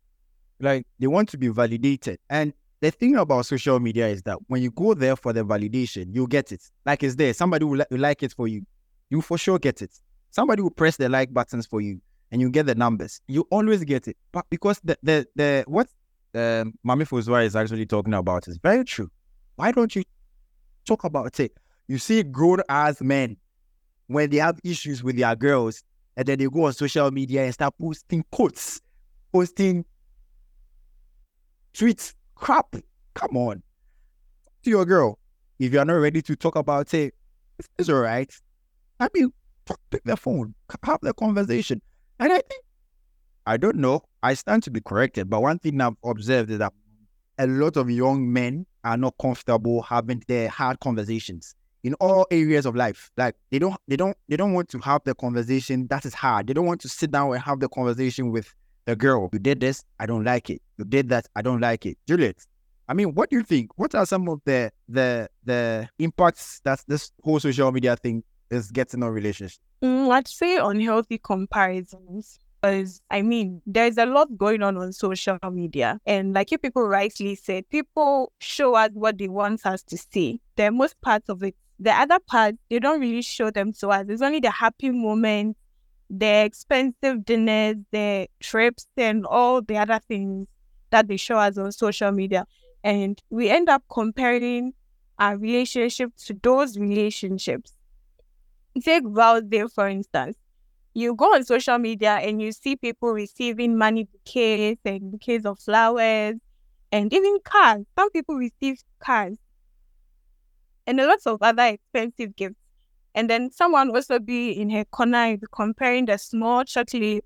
like 0.59 0.85
they 0.99 1.07
want 1.07 1.29
to 1.29 1.37
be 1.37 1.49
validated. 1.49 2.19
And 2.29 2.53
the 2.79 2.91
thing 2.91 3.15
about 3.15 3.45
social 3.45 3.79
media 3.79 4.07
is 4.07 4.21
that 4.23 4.37
when 4.47 4.61
you 4.61 4.71
go 4.71 4.93
there 4.93 5.15
for 5.15 5.33
the 5.33 5.43
validation, 5.43 6.13
you 6.13 6.27
get 6.27 6.51
it. 6.51 6.61
Like 6.85 7.03
it's 7.03 7.15
there. 7.15 7.33
Somebody 7.33 7.65
will, 7.65 7.77
li- 7.77 7.85
will 7.89 7.99
like 7.99 8.23
it 8.23 8.33
for 8.33 8.47
you. 8.47 8.65
You 9.09 9.21
for 9.21 9.37
sure 9.37 9.57
get 9.59 9.81
it. 9.81 9.91
Somebody 10.31 10.61
will 10.61 10.71
press 10.71 10.97
the 10.97 11.09
like 11.09 11.33
buttons 11.33 11.65
for 11.65 11.81
you, 11.81 12.01
and 12.31 12.41
you 12.41 12.49
get 12.49 12.65
the 12.65 12.75
numbers. 12.75 13.21
You 13.27 13.47
always 13.51 13.83
get 13.83 14.07
it. 14.07 14.17
But 14.31 14.45
because 14.49 14.79
the 14.83 14.97
the 15.03 15.27
the 15.35 15.63
what 15.67 15.87
um, 16.35 16.73
Mami 16.85 17.07
Fosua 17.07 17.45
is 17.45 17.55
actually 17.55 17.85
talking 17.85 18.13
about 18.13 18.47
is 18.47 18.57
very 18.57 18.83
true. 18.83 19.09
Why 19.55 19.71
don't 19.71 19.95
you 19.95 20.03
talk 20.85 21.03
about 21.03 21.39
it? 21.39 21.55
You 21.87 21.97
see 21.99 22.23
grown 22.23 22.61
ass 22.69 23.01
men 23.01 23.37
when 24.07 24.29
they 24.29 24.37
have 24.37 24.59
issues 24.63 25.03
with 25.03 25.17
their 25.17 25.35
girls, 25.35 25.83
and 26.15 26.27
then 26.27 26.39
they 26.39 26.45
go 26.45 26.65
on 26.65 26.73
social 26.73 27.09
media 27.11 27.43
and 27.43 27.53
start 27.53 27.73
posting 27.79 28.23
quotes, 28.31 28.81
posting 29.31 29.85
tweets. 31.73 32.13
Crap. 32.35 32.75
Come 33.13 33.37
on. 33.37 33.63
To 34.63 34.69
your 34.69 34.85
girl. 34.85 35.19
If 35.59 35.71
you're 35.71 35.85
not 35.85 35.93
ready 35.93 36.21
to 36.21 36.35
talk 36.35 36.55
about 36.55 36.93
it, 36.93 37.13
it's 37.77 37.89
all 37.89 37.99
right. 38.01 38.31
I 38.99 39.07
mean, 39.13 39.31
pick 39.89 40.03
the 40.03 40.17
phone, 40.17 40.53
have 40.83 40.99
the 41.01 41.13
conversation. 41.13 41.81
And 42.19 42.31
I 42.31 42.37
think, 42.37 42.63
I 43.45 43.57
don't 43.57 43.77
know, 43.77 44.03
I 44.21 44.33
stand 44.33 44.63
to 44.63 44.71
be 44.71 44.81
corrected, 44.81 45.29
but 45.29 45.41
one 45.41 45.59
thing 45.59 45.79
I've 45.81 45.95
observed 46.03 46.51
is 46.51 46.59
that 46.59 46.73
a 47.37 47.47
lot 47.47 47.77
of 47.77 47.89
young 47.89 48.31
men 48.31 48.65
are 48.83 48.97
not 48.97 49.15
comfortable 49.19 49.81
having 49.81 50.23
their 50.27 50.49
hard 50.49 50.79
conversations 50.79 51.55
in 51.83 51.93
all 51.95 52.25
areas 52.31 52.65
of 52.65 52.75
life. 52.75 53.11
Like 53.17 53.35
they 53.51 53.59
don't 53.59 53.75
they 53.87 53.95
don't 53.95 54.17
they 54.27 54.37
don't 54.37 54.53
want 54.53 54.69
to 54.69 54.79
have 54.79 55.01
the 55.03 55.13
conversation 55.15 55.87
that 55.87 56.05
is 56.05 56.13
hard. 56.13 56.47
They 56.47 56.53
don't 56.53 56.65
want 56.65 56.81
to 56.81 56.89
sit 56.89 57.11
down 57.11 57.33
and 57.33 57.41
have 57.41 57.59
the 57.59 57.69
conversation 57.69 58.31
with 58.31 58.53
the 58.85 58.95
girl. 58.95 59.29
You 59.33 59.39
did 59.39 59.59
this, 59.59 59.83
I 59.99 60.05
don't 60.05 60.23
like 60.23 60.49
it. 60.49 60.61
You 60.77 60.85
did 60.85 61.09
that, 61.09 61.27
I 61.35 61.41
don't 61.41 61.61
like 61.61 61.85
it. 61.85 61.97
Juliet, 62.07 62.37
I 62.87 62.93
mean, 62.93 63.13
what 63.13 63.29
do 63.29 63.37
you 63.37 63.43
think? 63.43 63.71
What 63.77 63.95
are 63.95 64.05
some 64.05 64.27
of 64.29 64.41
the 64.45 64.71
the 64.87 65.29
the 65.43 65.89
impacts 65.99 66.61
that 66.63 66.83
this 66.87 67.11
whole 67.23 67.39
social 67.39 67.71
media 67.71 67.95
thing 67.95 68.23
is 68.49 68.71
getting 68.71 69.03
on 69.03 69.11
relationships? 69.11 69.59
Mm, 69.81 70.11
I'd 70.11 70.27
say 70.27 70.57
unhealthy 70.57 71.17
comparisons. 71.17 72.39
Because 72.61 73.01
I 73.11 73.21
mean, 73.21 73.61
there's 73.65 73.97
a 73.97 74.05
lot 74.05 74.37
going 74.37 74.63
on 74.63 74.77
on 74.77 74.93
social 74.93 75.37
media, 75.51 75.99
and 76.05 76.33
like 76.33 76.49
you 76.49 76.57
people 76.57 76.87
rightly 76.87 77.35
said, 77.35 77.67
people 77.69 78.31
show 78.39 78.75
us 78.75 78.91
what 78.93 79.17
they 79.17 79.27
want 79.27 79.65
us 79.65 79.83
to 79.83 79.97
see. 79.97 80.39
The 80.55 80.71
most 80.71 80.99
part 81.01 81.23
of 81.27 81.43
it, 81.43 81.55
the 81.79 81.91
other 81.91 82.19
part, 82.27 82.55
they 82.69 82.79
don't 82.79 82.99
really 83.01 83.21
show 83.21 83.51
them 83.51 83.73
to 83.73 83.89
us. 83.89 84.05
It's 84.07 84.21
only 84.21 84.39
the 84.39 84.51
happy 84.51 84.89
moments, 84.91 85.59
the 86.09 86.43
expensive 86.45 87.25
dinners, 87.25 87.77
the 87.91 88.27
trips, 88.39 88.87
and 88.97 89.25
all 89.25 89.61
the 89.61 89.77
other 89.77 89.99
things 90.07 90.47
that 90.91 91.07
they 91.07 91.17
show 91.17 91.37
us 91.37 91.57
on 91.57 91.71
social 91.71 92.11
media. 92.11 92.45
And 92.83 93.19
we 93.29 93.49
end 93.49 93.69
up 93.69 93.83
comparing 93.89 94.73
our 95.19 95.37
relationship 95.37 96.11
to 96.25 96.33
those 96.41 96.77
relationships. 96.77 97.73
Take 98.83 99.05
vows 99.05 99.43
day, 99.43 99.65
for 99.73 99.87
instance. 99.87 100.37
You 100.93 101.15
go 101.15 101.33
on 101.33 101.43
social 101.45 101.77
media 101.79 102.15
and 102.15 102.41
you 102.41 102.51
see 102.51 102.75
people 102.75 103.11
receiving 103.11 103.77
money 103.77 104.05
bouquets 104.05 104.81
and 104.85 105.11
bouquets 105.11 105.45
of 105.45 105.59
flowers 105.59 106.35
and 106.91 107.13
even 107.13 107.39
cars. 107.43 107.85
Some 107.97 108.11
people 108.11 108.35
receive 108.35 108.79
cars 108.99 109.37
and 110.87 110.99
a 110.99 111.07
lot 111.07 111.19
of 111.25 111.41
other 111.41 111.63
expensive 111.65 112.35
gifts. 112.35 112.55
And 113.15 113.29
then 113.29 113.51
someone 113.51 113.95
also 113.95 114.19
be 114.19 114.51
in 114.51 114.69
her 114.71 114.85
corner 114.85 115.37
comparing 115.51 116.05
the 116.05 116.17
small 116.17 116.63
chocolate 116.63 117.25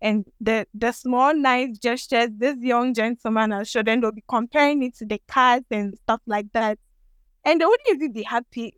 and 0.00 0.24
the 0.40 0.66
the 0.74 0.92
small 0.92 1.34
nice 1.34 1.78
gestures 1.78 2.30
this 2.36 2.56
young 2.60 2.94
gentleman 2.94 3.50
has 3.52 3.68
shown, 3.70 3.88
and 3.88 4.02
they'll 4.02 4.12
be 4.12 4.24
comparing 4.28 4.82
it 4.82 4.96
to 4.96 5.06
the 5.06 5.20
cars 5.28 5.62
and 5.70 5.96
stuff 5.98 6.20
like 6.26 6.46
that. 6.52 6.78
And 7.44 7.60
they 7.60 7.64
won't 7.64 7.80
even 7.88 8.12
be 8.12 8.22
happy 8.22 8.74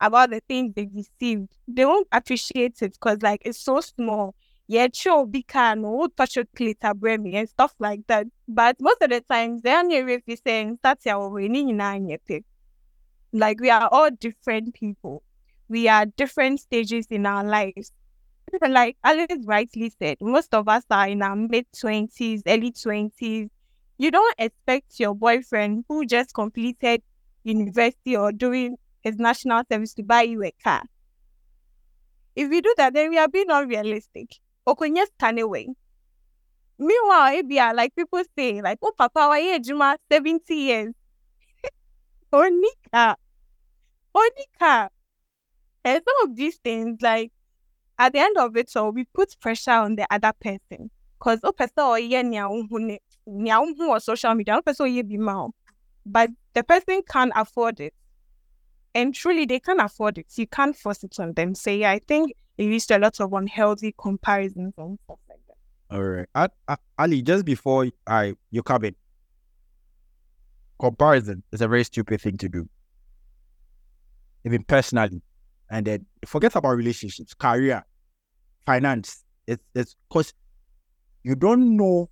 about 0.00 0.30
the 0.30 0.40
things 0.48 0.74
they 0.74 0.88
received. 0.94 1.48
They 1.68 1.84
won't 1.84 2.08
appreciate 2.12 2.82
it 2.82 2.92
because 2.94 3.22
like 3.22 3.42
it's 3.44 3.60
so 3.60 3.80
small. 3.80 4.34
Yeah, 4.68 4.88
sure, 4.92 5.26
be 5.26 5.42
can 5.42 5.82
no 5.82 6.08
touch 6.16 6.38
glitter 6.54 6.94
me 6.94 7.36
and 7.36 7.48
stuff 7.48 7.74
like 7.80 8.06
that. 8.06 8.26
But 8.48 8.76
most 8.80 9.02
of 9.02 9.10
the 9.10 9.20
times 9.22 9.62
they 9.62 9.82
near 9.82 10.08
if 10.08 10.22
you 10.26 10.36
saying 10.36 10.78
that's 10.82 11.06
your 11.06 11.30
Like 13.32 13.60
we 13.60 13.70
are 13.70 13.88
all 13.90 14.10
different 14.10 14.74
people. 14.74 15.22
We 15.68 15.88
are 15.88 16.06
different 16.06 16.60
stages 16.60 17.06
in 17.10 17.26
our 17.26 17.44
lives 17.44 17.92
like 18.68 18.96
Alice 19.04 19.44
rightly 19.44 19.92
said, 19.98 20.18
most 20.20 20.54
of 20.54 20.68
us 20.68 20.84
are 20.90 21.08
in 21.08 21.22
our 21.22 21.36
mid 21.36 21.66
20s, 21.72 22.42
early 22.46 22.72
20s. 22.72 23.48
You 23.98 24.10
don't 24.10 24.34
expect 24.38 24.98
your 24.98 25.14
boyfriend 25.14 25.84
who 25.88 26.06
just 26.06 26.34
completed 26.34 27.02
university 27.44 28.16
or 28.16 28.32
doing 28.32 28.76
his 29.02 29.16
national 29.16 29.62
service 29.70 29.94
to 29.94 30.02
buy 30.02 30.22
you 30.22 30.42
a 30.42 30.52
car. 30.62 30.82
If 32.34 32.48
we 32.48 32.60
do 32.60 32.74
that, 32.76 32.94
then 32.94 33.10
we 33.10 33.18
are 33.18 33.28
being 33.28 33.50
unrealistic. 33.50 34.36
Okunye 34.66 35.04
scan 35.06 35.38
away. 35.38 35.68
Meanwhile, 36.78 37.42
be 37.42 37.56
like 37.56 37.94
people 37.94 38.22
say, 38.38 38.62
like, 38.62 38.78
oh, 38.82 38.92
Papa, 38.96 39.28
why 39.28 39.58
Juma 39.58 39.96
70 40.10 40.54
years? 40.54 40.94
Onika. 42.32 43.16
Onika. 44.14 44.88
And 45.84 46.02
some 46.06 46.30
of 46.30 46.36
these 46.36 46.56
things, 46.56 47.00
like, 47.00 47.32
at 47.98 48.12
the 48.12 48.18
end 48.18 48.36
of 48.38 48.56
it 48.56 48.74
all, 48.76 48.92
we 48.92 49.04
put 49.04 49.38
pressure 49.40 49.72
on 49.72 49.96
the 49.96 50.06
other 50.10 50.32
person. 50.40 50.90
Because 51.18 51.40
oh 51.44 51.52
person 51.52 51.84
or 51.84 51.98
on 53.92 54.00
social 54.00 54.34
media, 54.34 54.60
person. 54.62 55.52
But 56.06 56.30
the 56.54 56.62
person 56.64 57.02
can't 57.06 57.32
afford 57.36 57.80
it. 57.80 57.94
And 58.94 59.14
truly 59.14 59.44
they 59.44 59.60
can't 59.60 59.80
afford 59.80 60.18
it. 60.18 60.26
You 60.36 60.46
can't 60.46 60.74
force 60.74 61.04
it 61.04 61.20
on 61.20 61.34
them. 61.34 61.54
So 61.54 61.70
yeah, 61.70 61.90
I 61.90 61.98
think 61.98 62.32
it 62.56 62.64
leads 62.64 62.86
to 62.86 62.96
a 62.96 62.98
lot 62.98 63.20
of 63.20 63.32
unhealthy 63.32 63.94
comparisons 63.96 64.74
and 64.78 64.98
stuff 65.04 65.18
like 65.28 65.38
that. 65.46 65.96
All 65.96 66.02
right. 66.02 66.26
I, 66.34 66.48
I, 66.68 66.76
Ali, 66.98 67.22
just 67.22 67.44
before 67.44 67.86
I 68.06 68.34
you 68.50 68.62
come 68.62 68.84
in, 68.86 68.96
comparison 70.80 71.42
is 71.52 71.60
a 71.60 71.68
very 71.68 71.84
stupid 71.84 72.20
thing 72.20 72.38
to 72.38 72.48
do. 72.48 72.68
Even 74.44 74.62
personally. 74.64 75.22
And 75.70 75.86
then 75.86 76.06
forget 76.26 76.56
about 76.56 76.76
relationships, 76.76 77.34
career 77.34 77.84
finance. 78.66 79.24
It's 79.46 79.62
it's 79.74 79.96
because 80.08 80.32
you 81.22 81.34
don't 81.34 81.76
know 81.76 82.10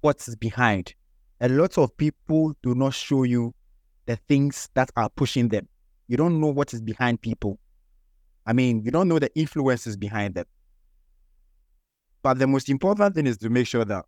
what's 0.00 0.34
behind. 0.36 0.94
A 1.40 1.48
lot 1.48 1.78
of 1.78 1.96
people 1.96 2.54
do 2.62 2.74
not 2.74 2.94
show 2.94 3.24
you 3.24 3.54
the 4.06 4.16
things 4.28 4.68
that 4.74 4.90
are 4.96 5.10
pushing 5.10 5.48
them. 5.48 5.68
You 6.08 6.16
don't 6.16 6.40
know 6.40 6.48
what 6.48 6.72
is 6.72 6.80
behind 6.80 7.20
people. 7.20 7.58
I 8.46 8.52
mean, 8.52 8.82
you 8.82 8.90
don't 8.90 9.08
know 9.08 9.18
the 9.18 9.34
influences 9.34 9.96
behind 9.96 10.34
them. 10.34 10.46
But 12.22 12.38
the 12.38 12.46
most 12.46 12.68
important 12.68 13.14
thing 13.14 13.26
is 13.26 13.38
to 13.38 13.50
make 13.50 13.66
sure 13.66 13.84
that 13.84 14.04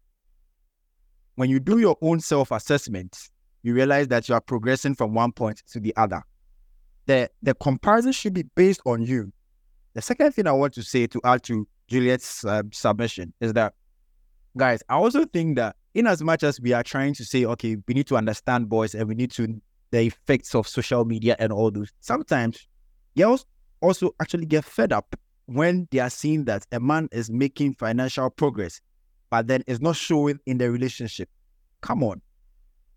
when 1.34 1.50
you 1.50 1.60
do 1.60 1.78
your 1.78 1.96
own 2.00 2.20
self 2.20 2.50
assessment, 2.50 3.16
you 3.62 3.74
realize 3.74 4.08
that 4.08 4.28
you 4.28 4.34
are 4.34 4.40
progressing 4.40 4.94
from 4.94 5.14
one 5.14 5.32
point 5.32 5.62
to 5.72 5.80
the 5.80 5.94
other. 5.96 6.22
The, 7.08 7.30
the 7.42 7.54
comparison 7.54 8.12
should 8.12 8.34
be 8.34 8.42
based 8.54 8.82
on 8.84 9.02
you. 9.02 9.32
The 9.94 10.02
second 10.02 10.32
thing 10.32 10.46
I 10.46 10.52
want 10.52 10.74
to 10.74 10.82
say 10.82 11.06
to 11.06 11.20
add 11.24 11.42
to 11.44 11.66
Juliet's 11.88 12.44
uh, 12.44 12.64
submission 12.70 13.32
is 13.40 13.54
that, 13.54 13.72
guys, 14.58 14.82
I 14.90 14.96
also 14.96 15.24
think 15.24 15.56
that 15.56 15.76
in 15.94 16.06
as 16.06 16.22
much 16.22 16.42
as 16.42 16.60
we 16.60 16.74
are 16.74 16.82
trying 16.82 17.14
to 17.14 17.24
say, 17.24 17.46
okay, 17.46 17.78
we 17.88 17.94
need 17.94 18.06
to 18.08 18.18
understand 18.18 18.68
boys 18.68 18.94
and 18.94 19.08
we 19.08 19.14
need 19.14 19.30
to 19.32 19.58
the 19.90 20.02
effects 20.02 20.54
of 20.54 20.68
social 20.68 21.06
media 21.06 21.34
and 21.38 21.50
all 21.50 21.70
those, 21.70 21.90
sometimes 22.00 22.68
girls 23.16 23.46
also 23.80 24.14
actually 24.20 24.44
get 24.44 24.66
fed 24.66 24.92
up 24.92 25.16
when 25.46 25.88
they 25.90 26.00
are 26.00 26.10
seeing 26.10 26.44
that 26.44 26.66
a 26.72 26.78
man 26.78 27.08
is 27.10 27.30
making 27.30 27.72
financial 27.72 28.28
progress, 28.28 28.82
but 29.30 29.46
then 29.46 29.64
it's 29.66 29.80
not 29.80 29.96
showing 29.96 30.38
in 30.44 30.58
the 30.58 30.70
relationship. 30.70 31.30
Come 31.80 32.04
on. 32.04 32.20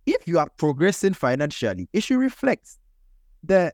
If 0.06 0.28
you 0.28 0.38
are 0.38 0.50
progressing 0.58 1.14
financially, 1.14 1.88
it 1.94 2.04
should 2.04 2.18
reflect 2.18 2.72
the 3.42 3.74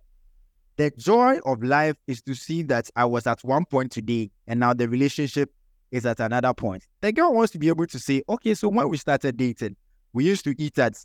the 0.77 0.91
joy 0.91 1.39
of 1.45 1.63
life 1.63 1.95
is 2.07 2.21
to 2.23 2.33
see 2.35 2.63
that 2.63 2.89
I 2.95 3.05
was 3.05 3.27
at 3.27 3.43
one 3.43 3.65
point 3.65 3.91
today 3.91 4.31
and 4.47 4.59
now 4.59 4.73
the 4.73 4.87
relationship 4.87 5.51
is 5.91 6.05
at 6.05 6.19
another 6.19 6.53
point. 6.53 6.85
The 7.01 7.11
girl 7.11 7.33
wants 7.33 7.51
to 7.53 7.59
be 7.59 7.67
able 7.69 7.87
to 7.87 7.99
say, 7.99 8.23
okay, 8.29 8.53
so 8.53 8.69
when 8.69 8.89
we 8.89 8.97
started 8.97 9.37
dating, 9.37 9.75
we 10.13 10.25
used 10.25 10.43
to 10.45 10.55
eat 10.61 10.77
at 10.79 10.97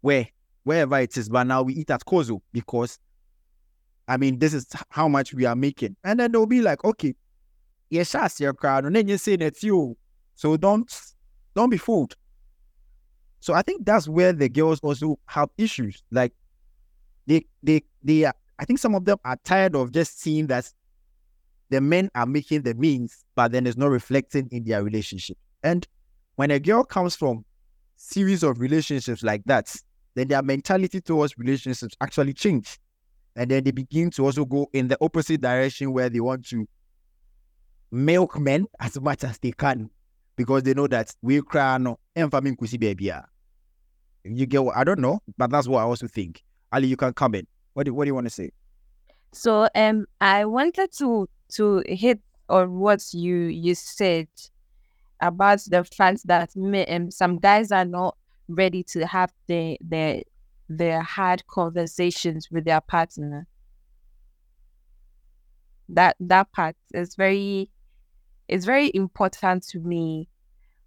where, 0.00 0.28
wherever 0.64 0.98
it 0.98 1.16
is, 1.16 1.28
but 1.28 1.44
now 1.44 1.62
we 1.62 1.74
eat 1.74 1.90
at 1.90 2.04
Kozo 2.04 2.40
because 2.52 2.98
I 4.08 4.16
mean, 4.16 4.38
this 4.38 4.54
is 4.54 4.66
how 4.88 5.06
much 5.06 5.34
we 5.34 5.44
are 5.44 5.54
making. 5.54 5.94
And 6.02 6.18
then 6.18 6.32
they'll 6.32 6.46
be 6.46 6.62
like, 6.62 6.82
okay, 6.82 7.14
yes, 7.90 8.14
yes, 8.14 8.40
your 8.40 8.54
crowd, 8.54 8.86
and 8.86 8.96
then 8.96 9.06
you 9.06 9.18
say 9.18 9.36
that 9.36 9.62
you. 9.62 9.96
So 10.34 10.56
don't 10.56 10.90
don't 11.54 11.68
be 11.68 11.76
fooled. 11.76 12.16
So 13.40 13.52
I 13.52 13.62
think 13.62 13.84
that's 13.84 14.08
where 14.08 14.32
the 14.32 14.48
girls 14.48 14.80
also 14.80 15.18
have 15.26 15.50
issues. 15.58 16.02
Like 16.10 16.32
they 17.26 17.44
they 17.62 17.82
they 18.02 18.24
are 18.24 18.34
I 18.58 18.64
think 18.64 18.78
some 18.78 18.94
of 18.94 19.04
them 19.04 19.18
are 19.24 19.36
tired 19.44 19.76
of 19.76 19.92
just 19.92 20.20
seeing 20.20 20.48
that 20.48 20.70
the 21.70 21.80
men 21.80 22.10
are 22.14 22.26
making 22.26 22.62
the 22.62 22.74
means, 22.74 23.24
but 23.34 23.52
then 23.52 23.66
it's 23.66 23.76
not 23.76 23.90
reflecting 23.90 24.48
in 24.50 24.64
their 24.64 24.82
relationship. 24.82 25.36
And 25.62 25.86
when 26.36 26.50
a 26.50 26.58
girl 26.58 26.84
comes 26.84 27.14
from 27.14 27.44
series 27.96 28.42
of 28.42 28.60
relationships 28.60 29.22
like 29.22 29.44
that, 29.44 29.74
then 30.14 30.28
their 30.28 30.42
mentality 30.42 31.00
towards 31.00 31.36
relationships 31.36 31.94
actually 32.00 32.32
change. 32.32 32.78
And 33.36 33.50
then 33.50 33.64
they 33.64 33.70
begin 33.70 34.10
to 34.12 34.24
also 34.24 34.44
go 34.44 34.68
in 34.72 34.88
the 34.88 34.98
opposite 35.00 35.40
direction 35.40 35.92
where 35.92 36.08
they 36.08 36.20
want 36.20 36.46
to 36.48 36.66
milk 37.90 38.38
men 38.38 38.66
as 38.80 39.00
much 39.00 39.24
as 39.24 39.38
they 39.38 39.52
can 39.52 39.90
because 40.36 40.62
they 40.62 40.74
know 40.74 40.86
that 40.86 41.14
we 41.22 41.42
cry 41.42 41.78
no 41.78 41.98
baby. 42.14 43.12
You 44.24 44.46
get 44.46 44.64
what 44.64 44.76
I 44.76 44.84
don't 44.84 45.00
know, 45.00 45.20
but 45.36 45.50
that's 45.50 45.68
what 45.68 45.80
I 45.80 45.82
also 45.82 46.06
think. 46.06 46.42
Ali, 46.72 46.88
you 46.88 46.96
can 46.96 47.12
comment. 47.12 47.48
What 47.78 47.86
do, 47.86 47.94
what 47.94 48.06
do 48.06 48.08
you 48.08 48.14
want 48.16 48.26
to 48.26 48.30
say? 48.30 48.50
So 49.32 49.68
um 49.76 50.06
I 50.20 50.46
wanted 50.46 50.90
to 50.98 51.28
to 51.52 51.84
hit 51.86 52.18
on 52.48 52.80
what 52.80 53.00
you 53.12 53.36
you 53.36 53.76
said 53.76 54.26
about 55.20 55.60
the 55.60 55.84
fact 55.84 56.26
that 56.26 56.56
me, 56.56 56.84
um, 56.86 57.12
some 57.12 57.38
guys 57.38 57.70
are 57.70 57.84
not 57.84 58.16
ready 58.48 58.82
to 58.82 59.06
have 59.06 59.32
the 59.46 59.78
the 59.80 60.24
their 60.68 61.02
hard 61.02 61.46
conversations 61.46 62.48
with 62.50 62.64
their 62.64 62.80
partner. 62.80 63.46
That 65.88 66.16
that 66.18 66.50
part 66.50 66.74
is 66.92 67.14
very 67.14 67.70
it's 68.48 68.64
very 68.64 68.90
important 68.92 69.62
to 69.68 69.78
me. 69.78 70.28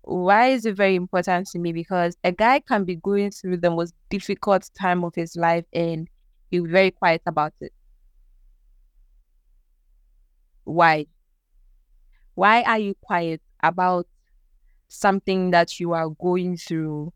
Why 0.02 0.48
is 0.48 0.66
it 0.66 0.76
very 0.76 0.96
important 0.96 1.48
to 1.52 1.60
me? 1.60 1.72
Because 1.72 2.18
a 2.26 2.34
guy 2.34 2.60
can 2.60 2.84
be 2.84 2.98
going 2.98 3.32
through 3.32 3.58
the 3.62 3.72
most 3.72 3.94
difficult 4.10 4.70
time 4.78 5.06
of 5.06 5.16
his 5.16 5.38
life 5.38 5.64
and 5.72 6.10
be 6.52 6.60
very 6.60 6.91
quiet 6.91 7.22
about 7.26 7.54
it. 7.62 7.74
Why? 10.64 11.08
Why 12.36 12.62
are 12.64 12.80
you 12.80 12.95
quiet 13.02 13.41
about 13.64 14.08
something 14.88 15.52
that 15.52 15.80
you 15.80 15.93
are 15.93 16.10
going 16.10 16.58
through? 16.58 17.14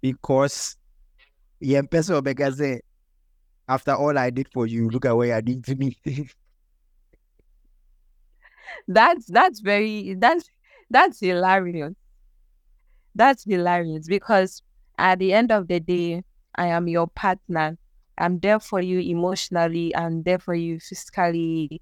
Because 0.00 0.76
yeah, 1.60 1.82
person 1.82 2.22
because 2.22 2.62
after 3.68 3.94
all 3.94 4.16
I 4.16 4.30
did 4.30 4.48
for 4.52 4.66
you, 4.66 4.88
look 4.88 5.04
at 5.04 5.16
what 5.16 5.30
I 5.30 5.40
did 5.40 5.64
to 5.64 5.74
me. 5.74 5.96
that's 8.88 9.26
that's 9.26 9.60
very 9.60 10.14
that's 10.14 10.48
that's 10.90 11.20
hilarious. 11.20 11.94
That's 13.14 13.44
hilarious 13.44 14.06
because 14.06 14.62
at 14.96 15.18
the 15.18 15.32
end 15.32 15.50
of 15.50 15.68
the 15.68 15.80
day, 15.80 16.22
I 16.54 16.68
am 16.68 16.88
your 16.88 17.08
partner. 17.08 17.76
I'm 18.18 18.38
there 18.40 18.60
for 18.60 18.80
you 18.80 19.00
emotionally. 19.00 19.94
I'm 19.94 20.22
there 20.22 20.38
for 20.38 20.54
you 20.54 20.80
physically. 20.80 21.80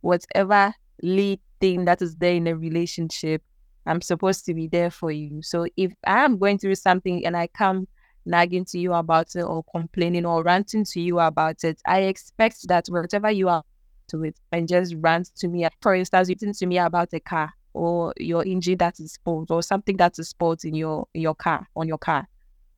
Whatever 0.00 0.74
lead 1.02 1.40
thing 1.60 1.84
that 1.86 2.02
is 2.02 2.16
there 2.16 2.34
in 2.34 2.46
a 2.46 2.56
relationship, 2.56 3.42
I'm 3.86 4.00
supposed 4.00 4.44
to 4.46 4.54
be 4.54 4.68
there 4.68 4.90
for 4.90 5.10
you. 5.10 5.42
So 5.42 5.66
if 5.76 5.92
I 6.06 6.24
am 6.24 6.38
going 6.38 6.58
through 6.58 6.74
something 6.76 7.24
and 7.24 7.36
I 7.36 7.46
come 7.48 7.88
nagging 8.24 8.64
to 8.66 8.78
you 8.78 8.92
about 8.92 9.34
it 9.34 9.42
or 9.42 9.64
complaining 9.64 10.26
or 10.26 10.42
ranting 10.42 10.84
to 10.84 11.00
you 11.00 11.18
about 11.18 11.64
it, 11.64 11.80
I 11.86 12.02
expect 12.02 12.68
that 12.68 12.86
whatever 12.88 13.30
you 13.30 13.48
are 13.48 13.64
to 14.08 14.24
it 14.24 14.36
and 14.52 14.68
just 14.68 14.94
rant 14.98 15.30
to 15.36 15.48
me. 15.48 15.66
For 15.80 15.94
instance, 15.94 16.28
you 16.28 16.34
to 16.34 16.66
me 16.66 16.78
about 16.78 17.12
a 17.12 17.20
car 17.20 17.52
or 17.74 18.12
your 18.18 18.44
engine 18.44 18.78
that 18.78 19.00
is 19.00 19.12
spoiled 19.12 19.50
or 19.50 19.62
something 19.62 19.96
that 19.96 20.18
is 20.18 20.28
spoiled 20.28 20.64
in 20.64 20.74
your 20.74 21.06
your 21.14 21.34
car 21.34 21.66
on 21.74 21.88
your 21.88 21.98
car. 21.98 22.28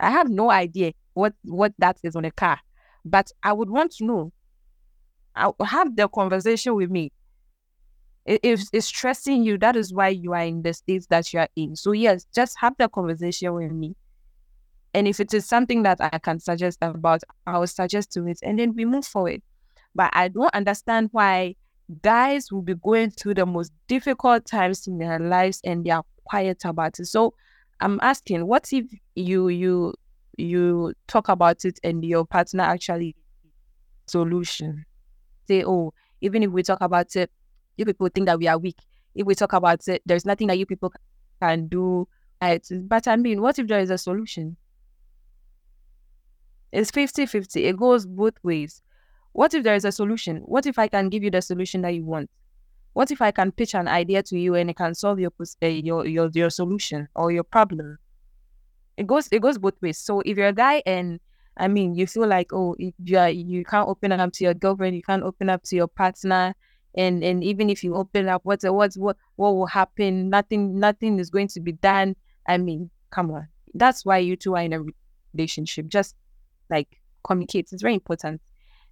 I 0.01 0.11
have 0.11 0.29
no 0.29 0.51
idea 0.51 0.93
what 1.15 1.35
what 1.45 1.73
that 1.79 1.99
is 2.03 2.17
on 2.17 2.25
a 2.25 2.31
car, 2.31 2.61
but 3.05 3.31
I 3.43 3.53
would 3.53 3.71
want 3.71 3.93
to 3.93 4.05
know. 4.05 4.33
I 5.37 5.51
have 5.65 5.97
the 5.97 6.09
conversation 6.09 6.75
with 6.75 6.91
me. 6.91 7.13
If 8.27 8.63
it's 8.73 8.87
stressing 8.87 9.43
you, 9.43 9.59
that 9.59 9.77
is 9.77 9.93
why 9.93 10.09
you 10.09 10.33
are 10.33 10.45
in 10.45 10.63
the 10.63 10.73
states 10.73 11.07
that 11.09 11.33
you 11.33 11.41
are 11.41 11.49
in. 11.57 11.77
So 11.77 11.93
yes, 11.93 12.27
just 12.35 12.57
have 12.59 12.75
the 12.79 12.89
conversation 12.89 13.53
with 13.53 13.73
me. 13.73 13.97
And 14.95 15.09
if 15.09 15.21
it 15.21 15.35
is 15.35 15.45
something 15.45 15.83
that 15.83 15.99
I 16.01 16.19
can 16.19 16.39
suggest 16.39 16.79
about, 16.81 17.23
I 17.47 17.59
will 17.59 17.67
suggest 17.67 18.13
to 18.13 18.27
it, 18.29 18.39
and 18.43 18.59
then 18.59 18.75
we 18.75 18.85
move 18.85 19.05
forward. 19.05 19.43
But 19.95 20.11
I 20.15 20.29
don't 20.29 20.55
understand 20.55 21.09
why 21.13 21.57
guys 22.03 22.51
will 22.51 22.63
be 22.63 22.75
going 22.75 23.11
through 23.11 23.35
the 23.35 23.45
most 23.45 23.73
difficult 23.89 24.47
times 24.47 24.87
in 24.87 24.99
their 24.99 25.19
lives 25.19 25.61
and 25.65 25.85
they 25.85 25.91
are 25.91 26.05
quiet 26.25 26.65
about 26.65 26.99
it. 26.99 27.07
So 27.07 27.35
I'm 27.81 27.99
asking, 28.03 28.47
what 28.47 28.73
if 28.73 28.87
you 29.15 29.49
you 29.49 29.95
you 30.37 30.95
talk 31.07 31.29
about 31.29 31.65
it 31.65 31.79
and 31.85 32.05
your 32.05 32.25
partner 32.25 32.65
actually 32.65 33.17
solution? 34.07 34.85
Say, 35.49 35.65
oh, 35.65 35.93
even 36.21 36.43
if 36.43 36.51
we 36.51 36.63
talk 36.63 36.81
about 36.81 37.15
it, 37.17 37.31
you 37.77 37.85
people 37.85 38.09
think 38.09 38.27
that 38.27 38.39
we 38.39 38.49
are 38.49 38.59
weak. 38.59 38.79
If 39.15 39.27
we 39.27 39.35
talk 39.35 39.53
about 39.53 39.87
it, 39.89 40.03
there's 40.07 40.25
nothing 40.25 40.49
that 40.49 40.59
you 40.59 40.67
people 40.67 40.93
can 41.41 41.69
do. 41.69 42.09
But 42.41 43.09
I 43.09 43.17
mean, 43.17 43.41
what 43.41 43.59
if 43.59 43.69
there 43.69 43.81
is 43.81 43.91
a 43.91 43.99
solution? 43.99 44.57
It's 46.73 46.91
50 46.91 47.27
50. 47.27 47.65
It 47.65 47.77
goes 47.77 48.05
both 48.05 48.35
ways. 48.43 48.83
What 49.33 49.55
if 49.55 49.63
there 49.65 49.75
is 49.75 49.85
a 49.85 49.93
solution? 49.93 50.39
What 50.39 50.67
if 50.67 50.79
I 50.79 50.89
can 50.89 51.09
give 51.09 51.23
you 51.23 51.31
the 51.31 51.43
solution 51.43 51.83
that 51.83 51.95
you 51.95 52.05
want? 52.05 52.31
What 52.93 53.11
if 53.11 53.21
I 53.21 53.31
can 53.31 53.51
pitch 53.51 53.75
an 53.75 53.89
idea 53.89 54.23
to 54.25 54.39
you 54.39 54.55
and 54.55 54.71
it 54.71 54.77
can 54.77 54.95
solve 54.95 55.19
your 55.19 55.33
uh, 55.41 55.67
your 55.67 56.07
your 56.07 56.31
your 56.33 56.51
solution 56.51 57.09
or 57.15 57.33
your 57.33 57.43
problem? 57.43 57.99
It 58.97 59.07
goes 59.07 59.29
it 59.33 59.43
goes 59.43 59.59
both 59.59 59.81
ways. 59.83 59.99
So 59.99 60.21
if 60.21 60.37
you're 60.37 60.49
a 60.49 60.53
guy 60.53 60.83
and 60.87 61.21
I 61.57 61.69
mean 61.69 61.95
you 61.95 62.07
feel 62.07 62.27
like 62.27 62.53
oh 62.53 62.77
you 62.79 63.19
are, 63.19 63.31
you 63.31 63.65
can't 63.65 63.89
open 63.89 64.13
up 64.13 64.33
to 64.35 64.45
your 64.45 64.55
girlfriend, 64.55 64.97
you 64.97 65.03
can't 65.03 65.23
open 65.23 65.49
up 65.49 65.63
to 65.65 65.77
your 65.77 65.89
partner, 65.89 66.55
and 66.97 67.25
and 67.25 67.43
even 67.43 67.71
if 67.71 67.83
you 67.83 67.95
open 67.95 68.29
up, 68.29 68.43
what's 68.45 68.65
what 68.65 68.95
what 68.95 69.17
what 69.37 69.55
will 69.55 69.67
happen? 69.67 70.31
Nothing 70.31 70.79
nothing 70.79 71.19
is 71.19 71.31
going 71.31 71.49
to 71.49 71.61
be 71.61 71.73
done. 71.73 72.17
I 72.49 72.59
mean, 72.59 72.91
come 73.11 73.31
on. 73.31 73.49
That's 73.75 74.05
why 74.05 74.19
you 74.19 74.37
two 74.37 74.55
are 74.55 74.63
in 74.63 74.73
a 74.73 74.85
relationship. 75.33 75.89
Just 75.89 76.15
like 76.71 77.01
communicate. 77.25 77.69
It's 77.73 77.83
very 77.83 77.95
important. 77.95 78.41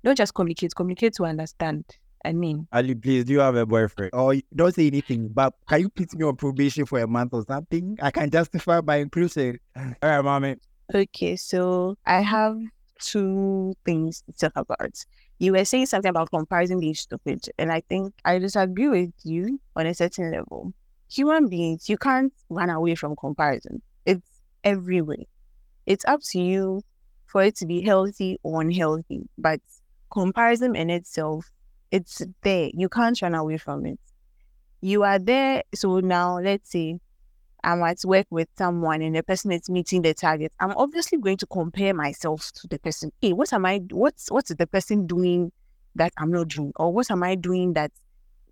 Don't 0.04 0.16
just 0.16 0.34
communicate, 0.34 0.74
communicate 0.74 1.14
to 1.14 1.24
understand. 1.24 1.84
I 2.24 2.32
mean, 2.32 2.68
Ali, 2.72 2.94
please, 2.94 3.24
do 3.24 3.32
you 3.32 3.40
have 3.40 3.56
a 3.56 3.66
boyfriend? 3.66 4.10
Or 4.14 4.34
don't 4.54 4.74
say 4.74 4.86
anything, 4.86 5.28
but 5.28 5.54
can 5.68 5.80
you 5.80 5.88
put 5.88 6.14
me 6.14 6.24
on 6.24 6.36
probation 6.36 6.86
for 6.86 7.00
a 7.00 7.06
month 7.06 7.34
or 7.34 7.44
something? 7.46 7.98
I 8.00 8.10
can 8.10 8.30
justify 8.30 8.80
my 8.80 8.96
inclusion. 8.96 9.58
All 9.76 9.94
right, 10.02 10.22
mommy. 10.22 10.56
Okay, 10.94 11.36
so 11.36 11.96
I 12.06 12.20
have 12.20 12.58
two 13.00 13.74
things 13.84 14.22
to 14.26 14.32
talk 14.32 14.52
about. 14.56 15.04
You 15.38 15.52
were 15.52 15.64
saying 15.64 15.86
something 15.86 16.10
about 16.10 16.30
comparison 16.30 16.78
being 16.78 16.94
stupid, 16.94 17.44
and 17.58 17.72
I 17.72 17.80
think 17.88 18.14
I 18.24 18.38
disagree 18.38 18.88
with 18.88 19.12
you 19.24 19.60
on 19.74 19.86
a 19.86 19.94
certain 19.94 20.30
level. 20.30 20.72
Human 21.10 21.48
beings, 21.48 21.88
you 21.88 21.98
can't 21.98 22.32
run 22.48 22.70
away 22.70 22.94
from 22.94 23.16
comparison. 23.16 23.82
It's 24.06 24.26
everywhere. 24.64 25.24
It's 25.86 26.04
up 26.04 26.20
to 26.30 26.40
you 26.40 26.82
for 27.26 27.42
it 27.42 27.56
to 27.56 27.66
be 27.66 27.80
healthy 27.80 28.38
or 28.42 28.60
unhealthy, 28.60 29.28
but 29.36 29.60
comparison 30.12 30.76
in 30.76 30.90
itself, 30.90 31.50
it's 31.92 32.22
there. 32.42 32.70
You 32.74 32.88
can't 32.88 33.20
run 33.22 33.34
away 33.34 33.58
from 33.58 33.86
it. 33.86 34.00
You 34.80 35.04
are 35.04 35.20
there. 35.20 35.62
So 35.74 36.00
now 36.00 36.38
let's 36.40 36.70
say 36.70 36.98
I'm 37.62 37.82
at 37.82 37.98
work 38.04 38.26
with 38.30 38.48
someone 38.58 39.02
and 39.02 39.14
the 39.14 39.22
person 39.22 39.52
is 39.52 39.70
meeting 39.70 40.02
the 40.02 40.14
target. 40.14 40.52
I'm 40.58 40.72
obviously 40.72 41.18
going 41.18 41.36
to 41.36 41.46
compare 41.46 41.94
myself 41.94 42.50
to 42.56 42.66
the 42.66 42.78
person. 42.80 43.12
Hey, 43.20 43.32
what 43.32 43.52
am 43.52 43.66
I 43.66 43.82
what's 43.90 44.30
what's 44.32 44.52
the 44.52 44.66
person 44.66 45.06
doing 45.06 45.52
that 45.94 46.12
I'm 46.16 46.32
not 46.32 46.48
doing? 46.48 46.72
Or 46.76 46.92
what 46.92 47.10
am 47.10 47.22
I 47.22 47.36
doing 47.36 47.74
that 47.74 47.92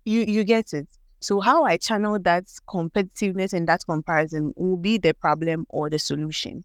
you 0.05 0.21
you 0.21 0.45
get 0.45 0.73
it? 0.73 0.87
So 1.19 1.39
how 1.39 1.65
I 1.65 1.77
channel 1.77 2.19
that 2.19 2.45
competitiveness 2.69 3.53
and 3.53 3.67
that 3.67 3.81
comparison 3.85 4.53
will 4.55 4.77
be 4.77 4.97
the 4.97 5.13
problem 5.13 5.65
or 5.69 5.89
the 5.89 5.99
solution. 5.99 6.63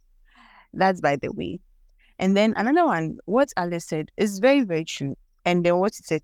That's 0.72 1.00
by 1.00 1.16
the 1.16 1.32
way. 1.32 1.58
And 2.18 2.36
then 2.36 2.54
another 2.56 2.86
one, 2.86 3.18
what 3.24 3.52
Alice 3.56 3.86
said 3.86 4.10
is 4.16 4.38
very, 4.38 4.62
very 4.62 4.84
true. 4.84 5.16
And 5.44 5.64
then 5.64 5.76
what 5.76 5.94
he 5.94 6.02
said, 6.02 6.22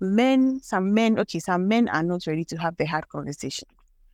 men, 0.00 0.60
some 0.62 0.94
men, 0.94 1.18
okay, 1.18 1.38
some 1.38 1.68
men 1.68 1.88
are 1.88 2.02
not 2.02 2.26
ready 2.26 2.44
to 2.46 2.56
have 2.56 2.76
the 2.76 2.84
hard 2.84 3.08
conversation. 3.08 3.68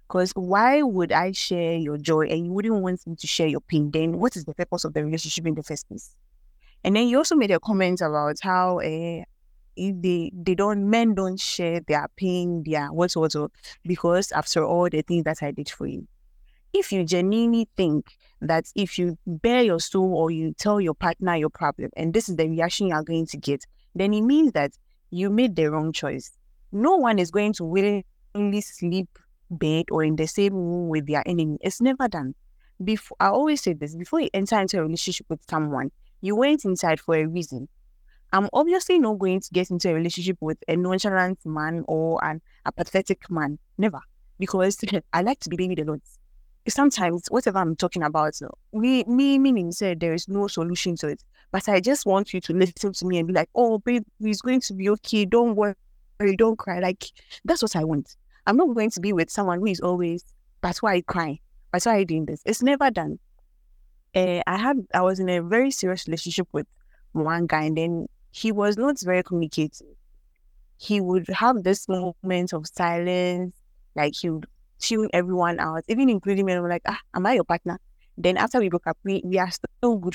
Because 0.06 0.32
why 0.32 0.82
would 0.82 1.12
I 1.12 1.32
share 1.32 1.76
your 1.76 1.96
joy 1.96 2.26
and 2.26 2.46
you 2.46 2.52
wouldn't 2.52 2.82
want 2.82 3.06
me 3.06 3.16
to 3.16 3.26
share 3.26 3.46
your 3.46 3.60
pain? 3.60 3.90
Then 3.90 4.18
what 4.18 4.36
is 4.36 4.44
the 4.44 4.54
purpose 4.54 4.84
of 4.84 4.92
the 4.94 5.04
relationship 5.04 5.46
in 5.46 5.54
the 5.54 5.62
first 5.62 5.88
place? 5.88 6.14
And 6.84 6.94
then 6.94 7.08
you 7.08 7.16
also 7.16 7.34
made 7.34 7.50
a 7.50 7.58
comment 7.60 8.02
about 8.02 8.36
how 8.42 8.78
uh, 8.80 9.24
they 9.76 10.30
they 10.34 10.54
don't 10.54 10.88
men 10.88 11.14
don't 11.14 11.40
share 11.40 11.80
their 11.80 12.06
pain, 12.16 12.62
their 12.64 12.92
what 12.92 13.12
what 13.14 13.34
what 13.34 13.50
because 13.84 14.30
after 14.32 14.62
all 14.62 14.90
the 14.90 15.02
things 15.02 15.24
that 15.24 15.42
I 15.42 15.50
did 15.50 15.70
for 15.70 15.86
you 15.86 16.06
if 16.74 16.90
you 16.92 17.04
genuinely 17.04 17.68
think 17.76 18.16
that 18.40 18.66
if 18.74 18.98
you 18.98 19.16
bare 19.26 19.62
your 19.62 19.80
soul 19.80 20.12
or 20.14 20.30
you 20.30 20.52
tell 20.58 20.80
your 20.80 20.92
partner 20.92 21.36
your 21.36 21.48
problem 21.48 21.88
and 21.96 22.12
this 22.12 22.28
is 22.28 22.36
the 22.36 22.48
reaction 22.48 22.88
you 22.88 22.94
are 22.94 23.04
going 23.04 23.26
to 23.26 23.36
get, 23.36 23.64
then 23.94 24.12
it 24.12 24.22
means 24.22 24.52
that 24.52 24.72
you 25.14 25.30
made 25.30 25.54
the 25.54 25.70
wrong 25.70 25.92
choice. 25.92 26.32
No 26.72 26.96
one 26.96 27.20
is 27.20 27.30
going 27.30 27.52
to 27.54 27.64
willingly 27.64 28.60
sleep 28.60 29.08
bed 29.48 29.84
or 29.92 30.02
in 30.02 30.16
the 30.16 30.26
same 30.26 30.54
room 30.54 30.88
with 30.88 31.06
their 31.06 31.22
enemy. 31.24 31.56
It's 31.60 31.80
never 31.80 32.08
done. 32.08 32.34
Before 32.82 33.16
I 33.20 33.28
always 33.28 33.62
say 33.62 33.74
this, 33.74 33.94
before 33.94 34.20
you 34.20 34.28
enter 34.34 34.58
into 34.58 34.78
a 34.78 34.82
relationship 34.82 35.26
with 35.28 35.40
someone, 35.48 35.92
you 36.20 36.34
went 36.34 36.64
inside 36.64 36.98
for 36.98 37.14
a 37.14 37.26
reason. 37.26 37.68
I'm 38.32 38.48
obviously 38.52 38.98
not 38.98 39.20
going 39.20 39.40
to 39.40 39.48
get 39.52 39.70
into 39.70 39.90
a 39.90 39.94
relationship 39.94 40.38
with 40.40 40.58
a 40.66 40.74
nonchalant 40.74 41.38
man 41.46 41.84
or 41.86 42.22
an 42.24 42.42
apathetic 42.66 43.30
man. 43.30 43.60
Never. 43.78 44.00
Because 44.40 44.76
I 45.12 45.22
like 45.22 45.38
to 45.40 45.48
believe 45.48 45.70
in 45.70 45.76
the 45.76 45.84
Lord 45.84 46.00
sometimes 46.68 47.26
whatever 47.28 47.58
I'm 47.58 47.76
talking 47.76 48.02
about, 48.02 48.34
me, 48.72 49.04
me 49.04 49.38
meaning 49.38 49.72
said 49.72 50.00
there 50.00 50.14
is 50.14 50.28
no 50.28 50.46
solution 50.46 50.96
to 50.96 51.08
it. 51.08 51.22
But 51.54 51.68
I 51.68 51.80
just 51.80 52.04
want 52.04 52.34
you 52.34 52.40
to 52.42 52.52
listen 52.52 52.92
to 52.92 53.06
me 53.06 53.18
and 53.18 53.28
be 53.28 53.34
like, 53.34 53.48
oh, 53.54 53.78
babe, 53.78 54.04
it's 54.20 54.42
going 54.42 54.60
to 54.62 54.74
be 54.74 54.90
okay. 54.90 55.24
Don't 55.24 55.54
worry. 55.56 55.76
Don't 56.36 56.58
cry. 56.58 56.80
Like, 56.80 57.04
that's 57.44 57.62
what 57.62 57.76
I 57.76 57.84
want. 57.84 58.16
I'm 58.46 58.56
not 58.56 58.74
going 58.74 58.90
to 58.90 59.00
be 59.00 59.12
with 59.12 59.30
someone 59.30 59.60
who 59.60 59.66
is 59.66 59.80
always, 59.80 60.24
that's 60.62 60.82
why 60.82 60.94
I 60.94 61.02
cry. 61.02 61.40
That's 61.72 61.86
why 61.86 61.96
I 61.98 62.04
doing 62.04 62.26
this. 62.26 62.42
It's 62.44 62.62
never 62.62 62.90
done. 62.90 63.20
Uh, 64.14 64.42
I 64.46 64.56
had, 64.56 64.78
I 64.94 65.02
was 65.02 65.20
in 65.20 65.28
a 65.28 65.42
very 65.42 65.70
serious 65.70 66.08
relationship 66.08 66.48
with 66.52 66.66
one 67.12 67.46
guy 67.46 67.62
and 67.64 67.78
then 67.78 68.08
he 68.32 68.52
was 68.52 68.76
not 68.76 69.00
very 69.00 69.22
communicative. 69.22 69.86
he 70.78 71.00
would 71.00 71.28
have 71.28 71.62
this 71.62 71.88
moment 71.88 72.52
of 72.52 72.66
silence, 72.66 73.54
like 73.96 74.14
he 74.16 74.30
would 74.30 74.46
tune 74.78 75.08
everyone 75.12 75.58
out, 75.60 75.84
even 75.88 76.08
including 76.10 76.46
me. 76.46 76.52
I'm 76.52 76.68
like, 76.68 76.82
ah, 76.86 77.00
am 77.14 77.26
I 77.26 77.34
your 77.34 77.44
partner? 77.44 77.78
Then 78.18 78.36
after 78.36 78.58
we 78.60 78.68
broke 78.68 78.86
up, 78.86 78.98
we, 79.04 79.22
we 79.24 79.38
are 79.38 79.50
still 79.50 79.96
good 79.96 80.14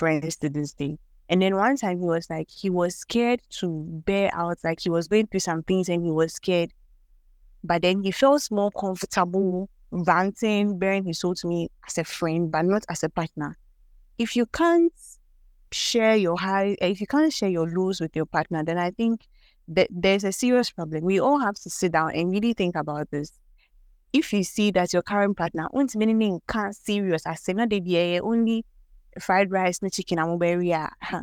friends 0.00 0.36
to 0.36 0.48
this 0.48 0.72
day. 0.72 0.98
And 1.28 1.42
then 1.42 1.54
one 1.54 1.76
time 1.76 1.98
he 2.00 2.06
was 2.06 2.28
like, 2.28 2.48
he 2.50 2.70
was 2.70 2.96
scared 2.96 3.40
to 3.60 3.84
bear 4.06 4.30
out, 4.34 4.58
like 4.64 4.80
he 4.80 4.90
was 4.90 5.06
going 5.06 5.26
through 5.28 5.40
some 5.40 5.62
things 5.62 5.88
and 5.88 6.02
he 6.04 6.10
was 6.10 6.32
scared. 6.32 6.72
But 7.62 7.82
then 7.82 8.02
he 8.02 8.10
felt 8.10 8.50
more 8.50 8.70
comfortable 8.72 9.68
ranting, 9.92 10.78
bearing 10.78 11.04
his 11.04 11.20
soul 11.20 11.34
to 11.36 11.46
me 11.46 11.68
as 11.86 11.98
a 11.98 12.04
friend, 12.04 12.50
but 12.50 12.64
not 12.64 12.84
as 12.88 13.04
a 13.04 13.10
partner. 13.10 13.58
If 14.18 14.34
you 14.34 14.46
can't 14.46 14.92
share 15.70 16.16
your 16.16 16.38
high, 16.38 16.76
if 16.80 17.00
you 17.00 17.06
can't 17.06 17.32
share 17.32 17.50
your 17.50 17.68
lows 17.68 18.00
with 18.00 18.16
your 18.16 18.26
partner, 18.26 18.64
then 18.64 18.78
I 18.78 18.90
think 18.90 19.26
that 19.68 19.88
there's 19.90 20.24
a 20.24 20.32
serious 20.32 20.70
problem. 20.70 21.04
We 21.04 21.20
all 21.20 21.38
have 21.38 21.56
to 21.56 21.70
sit 21.70 21.92
down 21.92 22.12
and 22.14 22.30
really 22.30 22.54
think 22.54 22.74
about 22.74 23.10
this. 23.10 23.32
If 24.12 24.32
you 24.32 24.42
see 24.42 24.72
that 24.72 24.92
your 24.92 25.02
current 25.02 25.36
partner 25.36 25.68
wants 25.70 25.94
meaning 25.94 26.40
can't 26.48 26.74
serious 26.74 27.24
as 27.26 27.48
only 27.48 28.64
fried 29.18 29.50
rice, 29.50 29.82
no 29.82 29.88
chicken, 29.88 30.18
and 30.18 30.42
area, 30.42 30.90
uh, 31.12 31.22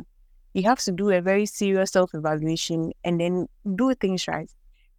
you 0.54 0.62
have 0.64 0.80
to 0.80 0.92
do 0.92 1.10
a 1.10 1.20
very 1.20 1.46
serious 1.46 1.92
self 1.92 2.14
evaluation 2.14 2.92
and 3.04 3.20
then 3.20 3.46
do 3.76 3.94
things 3.94 4.26
right. 4.28 4.50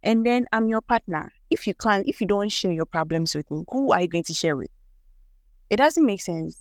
And 0.02 0.24
then 0.24 0.46
I'm 0.52 0.68
your 0.68 0.80
partner. 0.80 1.32
If 1.50 1.66
you 1.66 1.74
can't, 1.74 2.08
if 2.08 2.20
you 2.20 2.26
don't 2.26 2.48
share 2.48 2.72
your 2.72 2.86
problems 2.86 3.34
with 3.34 3.50
me, 3.50 3.64
who 3.68 3.92
are 3.92 4.00
you 4.00 4.08
going 4.08 4.24
to 4.24 4.34
share 4.34 4.56
with? 4.56 4.70
It 5.68 5.76
doesn't 5.76 6.04
make 6.04 6.22
sense. 6.22 6.58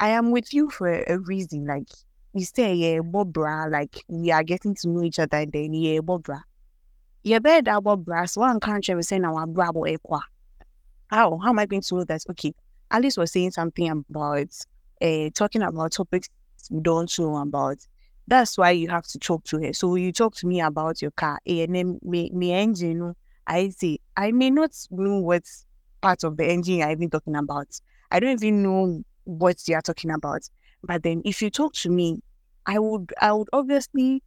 I 0.00 0.08
am 0.08 0.32
with 0.32 0.52
you 0.52 0.68
for 0.70 0.88
a, 0.88 1.18
reason. 1.18 1.66
Like 1.66 1.86
we 2.32 2.42
say, 2.42 2.74
yeah, 2.74 2.98
Bobra, 2.98 3.70
like 3.70 4.02
we 4.08 4.32
are 4.32 4.42
getting 4.42 4.74
to 4.76 4.88
know 4.88 5.04
each 5.04 5.20
other, 5.20 5.36
and 5.36 5.52
then 5.52 5.72
yeah, 5.72 6.00
Bobra. 6.00 6.42
Yeah, 7.22 7.38
bed 7.38 7.66
Bobra. 7.66 8.28
So 8.28 8.40
one 8.40 8.58
country 8.58 8.96
was 8.96 9.08
saying 9.08 9.24
our 9.24 9.46
bravo 9.46 9.82
equa. 9.82 10.22
How? 11.08 11.38
How 11.38 11.50
am 11.50 11.58
I 11.60 11.66
going 11.66 11.82
to 11.82 11.94
know 11.94 12.04
that? 12.04 12.22
Okay. 12.30 12.52
Alice 12.90 13.16
was 13.16 13.30
saying 13.30 13.52
something 13.52 13.88
about 13.88 14.48
uh, 15.02 15.30
talking 15.34 15.62
about 15.62 15.92
topics 15.92 16.28
we 16.70 16.80
don't 16.80 17.18
know 17.18 17.36
about. 17.38 17.78
That's 18.28 18.56
why 18.56 18.70
you 18.70 18.88
have 18.88 19.06
to 19.08 19.18
talk 19.18 19.44
to 19.44 19.58
her. 19.60 19.72
So 19.72 19.96
you 19.96 20.12
talk 20.12 20.36
to 20.36 20.46
me 20.46 20.60
about 20.60 21.02
your 21.02 21.10
car, 21.10 21.40
and 21.46 21.74
then 21.74 21.98
me, 22.02 22.30
me 22.32 22.52
engine, 22.52 23.14
I 23.46 23.70
say, 23.70 23.98
I 24.16 24.30
may 24.32 24.50
not 24.50 24.70
know 24.90 25.18
what 25.18 25.44
part 26.00 26.24
of 26.24 26.36
the 26.36 26.46
engine 26.46 26.76
you're 26.76 26.90
even 26.90 27.10
talking 27.10 27.36
about. 27.36 27.68
I 28.10 28.20
don't 28.20 28.42
even 28.42 28.62
know 28.62 29.02
what 29.24 29.66
you 29.66 29.74
are 29.74 29.82
talking 29.82 30.10
about. 30.10 30.42
But 30.84 31.02
then 31.02 31.22
if 31.24 31.42
you 31.42 31.50
talk 31.50 31.74
to 31.74 31.90
me, 31.90 32.20
I 32.66 32.78
would 32.78 33.12
I 33.20 33.32
would 33.32 33.48
obviously 33.52 34.22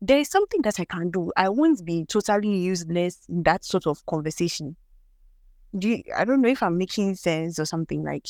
there 0.00 0.18
is 0.18 0.30
something 0.30 0.62
that 0.62 0.80
I 0.80 0.84
can 0.84 1.10
do. 1.10 1.32
I 1.36 1.48
won't 1.48 1.84
be 1.84 2.04
totally 2.06 2.56
useless 2.58 3.20
in 3.28 3.42
that 3.44 3.64
sort 3.64 3.86
of 3.86 4.04
conversation. 4.06 4.76
Do 5.78 5.88
you, 5.88 6.02
I 6.16 6.24
don't 6.24 6.42
know 6.42 6.48
if 6.48 6.62
I'm 6.62 6.76
making 6.78 7.14
sense 7.16 7.58
or 7.58 7.64
something 7.64 8.02
like 8.02 8.26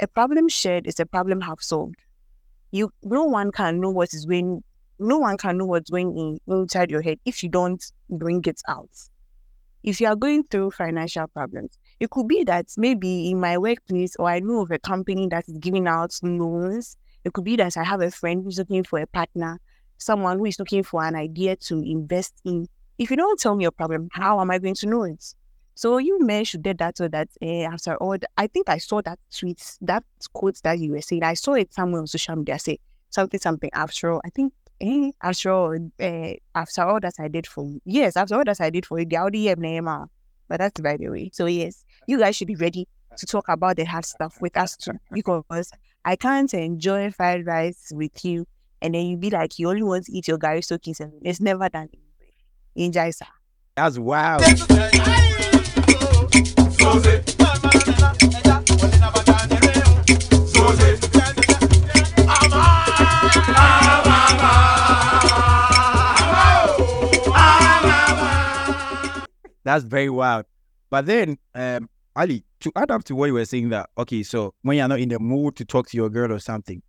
a 0.00 0.06
problem 0.06 0.48
shared 0.48 0.86
is 0.86 1.00
a 1.00 1.06
problem 1.06 1.40
half 1.40 1.60
solved 1.60 1.96
you 2.70 2.90
no 3.02 3.24
one 3.24 3.52
can 3.52 3.80
know 3.80 3.90
what 3.90 4.12
is 4.12 4.26
going 4.26 4.62
no 4.98 5.18
one 5.18 5.36
can 5.36 5.58
know 5.58 5.66
what's 5.66 5.90
going 5.90 6.16
in 6.16 6.40
inside 6.48 6.90
your 6.90 7.02
head 7.02 7.18
if 7.24 7.42
you 7.42 7.48
don't 7.48 7.84
bring 8.10 8.42
it 8.46 8.60
out. 8.68 8.90
If 9.82 10.00
you 10.00 10.06
are 10.06 10.16
going 10.16 10.44
through 10.44 10.70
financial 10.70 11.26
problems, 11.28 11.78
it 12.00 12.10
could 12.10 12.26
be 12.26 12.44
that 12.44 12.66
maybe 12.76 13.30
in 13.30 13.40
my 13.40 13.58
workplace 13.58 14.16
or 14.18 14.28
I 14.28 14.40
know 14.40 14.62
of 14.62 14.70
a 14.70 14.78
company 14.78 15.28
that 15.28 15.48
is 15.48 15.58
giving 15.58 15.86
out 15.86 16.18
loans. 16.22 16.96
It 17.24 17.32
could 17.32 17.44
be 17.44 17.56
that 17.56 17.76
I 17.76 17.84
have 17.84 18.00
a 18.00 18.10
friend 18.10 18.42
who's 18.42 18.58
looking 18.58 18.84
for 18.84 18.98
a 18.98 19.06
partner, 19.06 19.60
someone 19.98 20.38
who 20.38 20.46
is 20.46 20.58
looking 20.58 20.82
for 20.82 21.04
an 21.04 21.16
idea 21.16 21.56
to 21.56 21.80
invest 21.80 22.34
in. 22.44 22.66
If 22.98 23.10
you 23.10 23.16
don't 23.16 23.38
tell 23.38 23.56
me 23.56 23.64
your 23.64 23.72
problem, 23.72 24.08
how 24.12 24.40
am 24.40 24.50
I 24.50 24.58
going 24.58 24.74
to 24.76 24.86
know 24.86 25.02
it? 25.02 25.34
So 25.74 25.98
you 25.98 26.20
mentioned 26.20 26.64
that 26.64 26.96
so 26.96 27.08
that 27.08 27.28
uh, 27.42 27.46
after 27.62 27.96
all, 27.96 28.16
I 28.36 28.46
think 28.46 28.68
I 28.68 28.78
saw 28.78 29.02
that 29.02 29.18
tweet, 29.36 29.76
that 29.82 30.04
quote 30.32 30.60
that 30.62 30.78
you 30.78 30.92
were 30.92 31.00
saying. 31.00 31.24
I 31.24 31.34
saw 31.34 31.54
it 31.54 31.74
somewhere 31.74 32.00
on 32.00 32.06
social 32.06 32.36
media. 32.36 32.58
Say 32.58 32.78
something, 33.10 33.40
something. 33.40 33.70
After 33.72 34.12
all, 34.12 34.20
I 34.24 34.30
think 34.30 34.52
eh, 34.80 35.10
after 35.20 35.50
all, 35.50 35.76
uh, 36.00 36.32
after 36.54 36.82
all 36.82 37.00
that 37.00 37.14
I 37.18 37.28
did 37.28 37.46
for 37.46 37.64
you, 37.64 37.80
yes, 37.84 38.16
after 38.16 38.36
all 38.36 38.44
that 38.44 38.60
I 38.60 38.70
did 38.70 38.86
for 38.86 39.00
you, 39.00 39.04
the 39.04 39.16
Audi 39.16 39.52
name, 39.56 39.86
but 40.48 40.58
that's 40.58 40.80
by 40.80 40.96
the 40.96 41.08
way. 41.08 41.30
So 41.32 41.46
yes, 41.46 41.84
you 42.06 42.18
guys 42.18 42.36
should 42.36 42.48
be 42.48 42.56
ready 42.56 42.86
to 43.16 43.26
talk 43.26 43.48
about 43.48 43.76
the 43.76 43.84
hard 43.84 44.04
stuff 44.04 44.40
with 44.40 44.56
us 44.56 44.76
too, 44.76 44.98
because 45.10 45.72
I 46.04 46.14
can't 46.16 46.52
enjoy 46.54 47.10
fried 47.10 47.46
rice 47.46 47.90
with 47.92 48.24
you, 48.24 48.46
and 48.80 48.94
then 48.94 49.06
you 49.06 49.16
be 49.16 49.30
like 49.30 49.58
you 49.58 49.68
only 49.70 49.82
want 49.82 50.06
to 50.06 50.12
eat 50.12 50.28
your 50.28 50.38
Gary 50.38 50.60
Soakins, 50.60 51.00
and 51.00 51.12
it's 51.22 51.40
never 51.40 51.68
done. 51.68 51.88
Enjoy, 52.76 53.10
sir. 53.10 53.26
That's 53.76 53.98
wow. 53.98 54.38
That's 69.64 69.84
very 69.84 70.10
wild. 70.10 70.44
But 70.90 71.06
then, 71.06 71.38
um, 71.54 71.88
Ali, 72.14 72.44
to 72.60 72.70
add 72.76 72.90
up 72.92 73.02
to 73.04 73.16
what 73.16 73.26
you 73.26 73.34
were 73.34 73.44
saying 73.44 73.70
that, 73.70 73.90
okay, 73.98 74.22
so 74.22 74.54
when 74.62 74.76
you're 74.76 74.86
not 74.86 75.00
in 75.00 75.08
the 75.08 75.18
mood 75.18 75.56
to 75.56 75.64
talk 75.64 75.88
to 75.88 75.96
your 75.96 76.10
girl 76.10 76.30
or 76.32 76.38
something, 76.38 76.80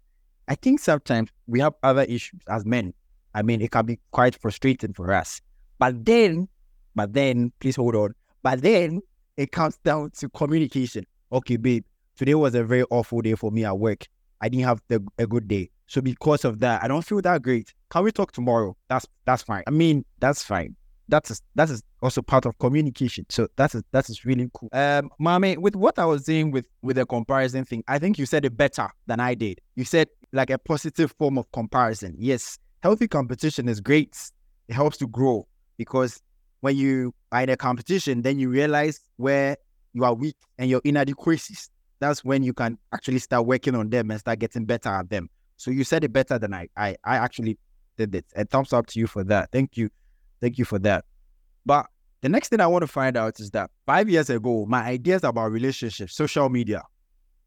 I 0.48 0.54
think 0.54 0.80
sometimes 0.80 1.32
we 1.48 1.62
have 1.62 1.74
other 1.82 2.04
issues 2.04 2.42
as 2.48 2.64
men. 2.64 2.94
I 3.34 3.42
mean, 3.42 3.62
it 3.62 3.72
can 3.72 3.88
be 3.88 4.00
quite 4.12 4.40
frustrating 4.40 4.94
for 4.94 5.12
us. 5.12 5.42
But 5.80 6.06
then, 6.06 6.48
but 6.94 7.14
then, 7.14 7.54
please 7.60 7.76
hold 7.76 7.96
on. 7.96 8.14
But 8.44 8.62
then 8.62 9.02
it 9.38 9.52
comes 9.52 9.78
down 9.78 10.12
to 10.12 10.30
communication. 10.30 11.06
Okay, 11.32 11.58
babe, 11.58 11.84
today 12.16 12.36
was 12.36 12.56
a 12.56 12.64
very 12.64 12.84
awful 12.90 13.22
day 13.22 13.36
for 13.36 13.52
me 13.52 13.66
at 13.66 13.78
work. 13.78 14.08
I 14.42 14.50
didn't 14.50 14.66
have 14.66 14.82
the, 14.88 15.06
a 15.18 15.28
good 15.28 15.48
day. 15.48 15.70
So 15.88 16.02
because 16.02 16.46
of 16.46 16.60
that, 16.60 16.84
I 16.84 16.88
don't 16.88 17.04
feel 17.04 17.22
that 17.22 17.42
great. 17.42 17.74
Can 17.90 18.04
we 18.04 18.12
talk 18.12 18.32
tomorrow? 18.32 18.76
That's 18.90 19.06
that's 19.26 19.44
fine. 19.44 19.64
I 19.68 19.72
mean, 19.72 20.04
that's 20.20 20.44
fine. 20.44 20.76
That's 21.08 21.42
that 21.54 21.70
is 21.70 21.84
also 22.02 22.22
part 22.22 22.46
of 22.46 22.58
communication. 22.58 23.26
So 23.30 23.48
that's 23.56 23.76
that 23.92 24.10
is 24.10 24.26
really 24.26 24.50
cool. 24.54 24.70
Um, 24.74 25.10
mommy, 25.20 25.58
with 25.58 25.76
what 25.76 26.00
I 26.00 26.06
was 26.06 26.26
saying 26.26 26.52
with 26.52 26.68
with 26.82 26.96
the 26.96 27.06
comparison 27.06 27.66
thing, 27.66 27.84
I 27.88 28.00
think 28.00 28.18
you 28.18 28.26
said 28.26 28.46
it 28.46 28.58
better 28.58 28.90
than 29.06 29.20
I 29.20 29.36
did. 29.36 29.62
You 29.76 29.86
said 29.86 30.08
like 30.34 30.50
a 30.50 30.58
positive 30.58 31.14
form 31.20 31.38
of 31.38 31.52
comparison. 31.52 32.16
Yes, 32.18 32.58
healthy 32.82 33.08
competition 33.08 33.70
is 33.70 33.80
great. 33.80 34.18
It 34.68 34.74
helps 34.74 34.98
to 34.98 35.08
grow 35.08 35.48
because 35.78 36.22
when 36.66 36.76
you 36.76 37.14
are 37.32 37.44
in 37.44 37.50
a 37.50 37.56
competition, 37.56 38.24
then 38.24 38.40
you 38.40 38.50
realize 38.50 39.00
where 39.18 39.56
you 39.94 40.04
are 40.04 40.16
weak 40.16 40.36
and 40.58 40.68
your 40.68 40.82
inadequacies. 40.84 41.70
That's 42.00 42.26
when 42.26 42.42
you 42.42 42.54
can 42.54 42.80
actually 42.92 43.20
start 43.20 43.46
working 43.46 43.76
on 43.76 43.92
them 43.92 44.10
and 44.10 44.20
start 44.20 44.40
getting 44.40 44.66
better 44.66 44.90
at 44.90 45.12
them. 45.12 45.30
So 45.58 45.70
you 45.70 45.84
said 45.84 46.04
it 46.04 46.12
better 46.12 46.40
than 46.40 46.56
I. 46.56 46.68
I, 46.76 46.96
I 47.04 47.18
actually 47.18 47.60
did 47.98 48.16
it. 48.16 48.26
A 48.36 48.46
thumbs 48.46 48.74
up 48.74 48.88
to 48.88 49.00
you 49.00 49.06
for 49.06 49.24
that. 49.26 49.52
Thank 49.52 49.78
you. 49.78 49.92
Thank 50.42 50.58
you 50.58 50.66
for 50.66 50.80
that. 50.80 51.06
But 51.68 51.86
the 52.22 52.30
next 52.30 52.50
thing 52.50 52.60
I 52.60 52.66
want 52.66 52.82
to 52.82 52.88
find 52.88 53.16
out 53.16 53.40
is 53.40 53.52
that 53.52 53.70
five 53.86 54.10
years 54.10 54.32
ago, 54.32 54.66
my 54.68 54.86
ideas 54.86 55.24
about 55.24 55.52
relationships, 55.52 56.16
social 56.16 56.50
media, 56.50 56.82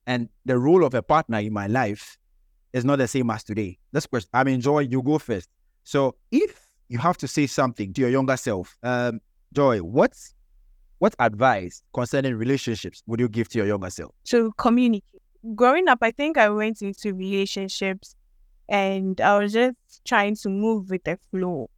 and 0.06 0.28
the 0.44 0.60
role 0.60 0.84
of 0.84 0.94
a 0.94 1.02
partner 1.02 1.40
in 1.40 1.52
my 1.52 1.66
life 1.66 2.16
is 2.72 2.84
not 2.84 3.00
the 3.00 3.08
same 3.08 3.30
as 3.30 3.42
today. 3.42 3.78
This 3.90 4.06
question, 4.06 4.30
I'm 4.32 4.46
enjoying, 4.46 4.92
you 4.92 5.02
go 5.02 5.18
first. 5.18 5.48
So 5.82 6.14
if 6.30 6.67
you 6.88 6.98
have 6.98 7.16
to 7.18 7.28
say 7.28 7.46
something 7.46 7.92
to 7.92 8.00
your 8.00 8.10
younger 8.10 8.36
self. 8.36 8.76
Um, 8.82 9.20
Joy, 9.52 9.78
what's 9.78 10.34
what 10.98 11.14
advice 11.20 11.82
concerning 11.94 12.34
relationships 12.34 13.02
would 13.06 13.20
you 13.20 13.28
give 13.28 13.48
to 13.50 13.58
your 13.58 13.66
younger 13.66 13.90
self? 13.90 14.12
To 14.26 14.52
communicate. 14.58 15.22
Growing 15.54 15.88
up, 15.88 15.98
I 16.02 16.10
think 16.10 16.36
I 16.36 16.48
went 16.48 16.82
into 16.82 17.14
relationships 17.14 18.16
and 18.68 19.20
I 19.20 19.38
was 19.38 19.52
just 19.52 19.76
trying 20.04 20.34
to 20.36 20.48
move 20.48 20.90
with 20.90 21.04
the 21.04 21.18
flow. 21.30 21.70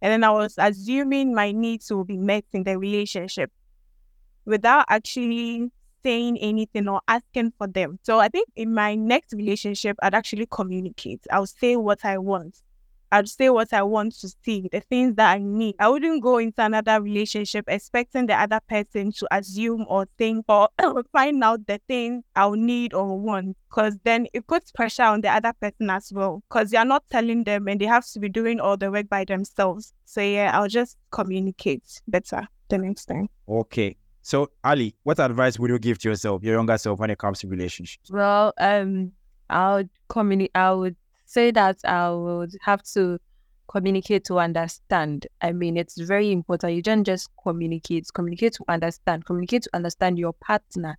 And 0.00 0.12
then 0.12 0.24
I 0.24 0.30
was 0.30 0.54
assuming 0.58 1.34
my 1.34 1.52
needs 1.52 1.90
will 1.90 2.04
be 2.04 2.16
met 2.16 2.44
in 2.52 2.64
the 2.64 2.78
relationship 2.78 3.50
without 4.44 4.84
actually 4.88 5.70
saying 6.04 6.38
anything 6.38 6.88
or 6.88 7.00
asking 7.08 7.52
for 7.58 7.66
them. 7.66 7.98
So 8.02 8.18
I 8.18 8.28
think 8.28 8.48
in 8.56 8.74
my 8.74 8.94
next 8.94 9.32
relationship, 9.32 9.96
I'd 10.02 10.14
actually 10.14 10.46
communicate. 10.50 11.20
I'll 11.30 11.46
say 11.46 11.76
what 11.76 12.04
I 12.04 12.18
want. 12.18 12.60
I'd 13.12 13.28
say 13.28 13.50
what 13.50 13.74
I 13.74 13.82
want 13.82 14.14
to 14.20 14.28
see, 14.42 14.70
the 14.72 14.80
things 14.80 15.16
that 15.16 15.36
I 15.36 15.38
need. 15.38 15.74
I 15.78 15.90
wouldn't 15.90 16.22
go 16.22 16.38
into 16.38 16.64
another 16.64 17.00
relationship 17.02 17.66
expecting 17.68 18.24
the 18.24 18.34
other 18.34 18.58
person 18.66 19.12
to 19.12 19.28
assume 19.30 19.84
or 19.86 20.06
think 20.16 20.46
or 20.48 20.70
find 21.12 21.44
out 21.44 21.66
the 21.66 21.78
things 21.86 22.24
I'll 22.34 22.52
need 22.52 22.94
or 22.94 23.18
want. 23.18 23.58
Because 23.68 23.98
then 24.04 24.28
it 24.32 24.46
puts 24.46 24.72
pressure 24.72 25.02
on 25.02 25.20
the 25.20 25.28
other 25.28 25.52
person 25.60 25.90
as 25.90 26.10
well. 26.10 26.42
Because 26.48 26.72
you're 26.72 26.86
not 26.86 27.04
telling 27.10 27.44
them 27.44 27.68
and 27.68 27.78
they 27.78 27.84
have 27.84 28.06
to 28.12 28.18
be 28.18 28.30
doing 28.30 28.60
all 28.60 28.78
the 28.78 28.90
work 28.90 29.10
by 29.10 29.26
themselves. 29.26 29.92
So 30.06 30.22
yeah, 30.22 30.50
I'll 30.54 30.68
just 30.68 30.96
communicate 31.10 32.00
better 32.08 32.48
the 32.70 32.78
next 32.78 33.04
time. 33.04 33.28
Okay. 33.46 33.94
So 34.22 34.52
Ali, 34.64 34.94
what 35.02 35.18
advice 35.18 35.58
would 35.58 35.70
you 35.70 35.78
give 35.78 35.98
to 35.98 36.08
yourself, 36.08 36.42
your 36.42 36.54
younger 36.54 36.78
self, 36.78 36.98
when 36.98 37.10
it 37.10 37.18
comes 37.18 37.40
to 37.40 37.48
relationships? 37.48 38.10
Well, 38.10 38.54
um, 38.58 39.12
I 39.50 39.74
would 39.74 39.90
communicate. 40.08 40.52
I 40.54 40.72
would 40.72 40.96
say 41.32 41.50
that 41.50 41.78
I 41.84 42.10
would 42.10 42.52
have 42.60 42.82
to 42.94 43.18
communicate 43.68 44.24
to 44.26 44.38
understand. 44.38 45.26
I 45.40 45.52
mean, 45.52 45.76
it's 45.76 45.98
very 45.98 46.30
important. 46.30 46.74
You 46.74 46.82
don't 46.82 47.04
just 47.04 47.30
communicate, 47.42 48.06
communicate 48.12 48.52
to 48.54 48.64
understand, 48.68 49.24
communicate 49.24 49.62
to 49.62 49.70
understand 49.72 50.18
your 50.18 50.34
partner. 50.34 50.98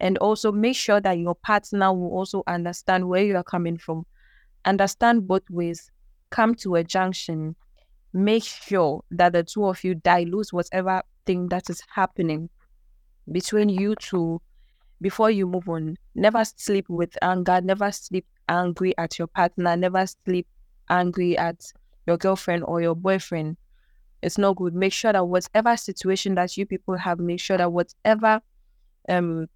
And 0.00 0.16
also 0.18 0.50
make 0.50 0.76
sure 0.76 1.00
that 1.00 1.18
your 1.18 1.34
partner 1.34 1.92
will 1.92 2.10
also 2.10 2.42
understand 2.46 3.08
where 3.08 3.22
you 3.22 3.36
are 3.36 3.44
coming 3.44 3.76
from. 3.76 4.06
Understand 4.64 5.28
both 5.28 5.48
ways. 5.50 5.90
Come 6.30 6.54
to 6.56 6.76
a 6.76 6.84
junction. 6.84 7.54
Make 8.12 8.44
sure 8.44 9.02
that 9.10 9.34
the 9.34 9.42
two 9.44 9.66
of 9.66 9.84
you 9.84 9.96
dilute 9.96 10.48
whatever 10.52 11.02
thing 11.26 11.48
that 11.48 11.68
is 11.68 11.82
happening 11.94 12.48
between 13.30 13.68
you 13.68 13.94
two 13.96 14.40
before 15.00 15.30
you 15.30 15.46
move 15.46 15.68
on. 15.68 15.96
Never 16.14 16.44
sleep 16.44 16.86
with 16.88 17.16
anger. 17.22 17.60
Never 17.60 17.92
sleep 17.92 18.26
angry 18.48 18.96
at 18.98 19.18
your 19.18 19.28
partner. 19.28 19.76
Never 19.76 20.04
sleep 20.06 20.46
angry 20.88 21.36
at 21.38 21.72
your 22.06 22.16
girlfriend 22.16 22.64
or 22.64 22.80
your 22.82 22.94
boyfriend. 22.96 23.56
It's 24.22 24.38
not 24.38 24.56
good. 24.56 24.74
Make 24.74 24.92
sure 24.92 25.12
that 25.12 25.26
whatever 25.28 25.76
situation 25.76 26.34
that 26.36 26.56
you 26.56 26.66
people 26.66 26.96
have, 26.96 27.18
make 27.20 27.40
sure 27.40 27.58
that 27.58 27.72
whatever 27.72 28.40
um 29.08 29.48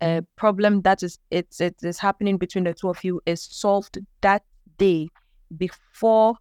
uh, 0.00 0.20
problem 0.36 0.82
that 0.82 1.02
is 1.02 1.18
it's 1.30 1.60
it 1.60 1.76
is 1.82 1.98
happening 1.98 2.36
between 2.36 2.64
the 2.64 2.74
two 2.74 2.88
of 2.88 3.02
you 3.04 3.20
is 3.26 3.42
solved 3.42 3.98
that 4.20 4.42
day 4.78 5.08
before 5.56 6.36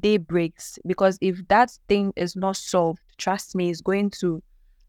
day 0.00 0.16
breaks. 0.16 0.78
Because 0.86 1.18
if 1.20 1.46
that 1.48 1.70
thing 1.88 2.12
is 2.16 2.36
not 2.36 2.56
solved, 2.56 3.00
trust 3.18 3.54
me, 3.54 3.70
it's 3.70 3.80
going 3.80 4.10
to 4.20 4.42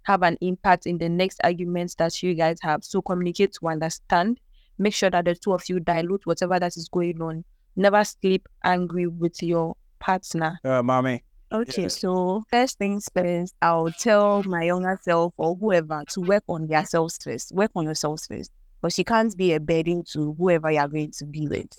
have 0.04 0.22
an 0.24 0.38
impact 0.42 0.86
in 0.86 0.98
the 0.98 1.10
next 1.10 1.40
arguments 1.44 1.96
that 1.96 2.22
you 2.22 2.34
guys 2.34 2.58
have. 2.62 2.84
So 2.84 3.02
communicate 3.02 3.54
to 3.60 3.68
understand. 3.68 4.40
Make 4.78 4.94
sure 4.94 5.10
that 5.10 5.26
the 5.26 5.36
two 5.36 5.54
of 5.54 5.64
you 5.70 5.80
dilute 5.80 6.26
whatever 6.26 6.60
that 6.60 6.76
is 6.76 6.90
going 6.90 7.22
on. 7.22 7.44
Never 7.76 8.04
sleep 8.04 8.48
angry 8.64 9.08
with 9.08 9.42
your 9.42 9.76
partner. 10.00 10.60
Uh, 10.64 10.84
mommy. 10.84 11.24
Okay, 11.52 11.88
so 11.90 12.44
first 12.50 12.80
things 12.80 13.08
first, 13.16 13.56
I'll 13.62 13.92
tell 13.92 14.44
my 14.44 14.64
younger 14.64 15.00
self 15.04 15.34
or 15.38 15.56
whoever 15.56 16.04
to 16.10 16.22
work 16.22 16.44
on 16.50 16.68
themselves 16.68 17.18
first. 17.24 17.54
Work 17.54 17.72
on 17.76 17.86
yourselves 17.86 18.28
first. 18.28 18.52
Because 18.82 18.98
you 18.98 19.06
can't 19.06 19.36
be 19.38 19.54
a 19.54 19.60
burden 19.60 20.04
to 20.12 20.34
whoever 20.34 20.72
you're 20.72 20.88
going 20.88 21.12
to 21.12 21.26
be 21.26 21.48
with. 21.48 21.70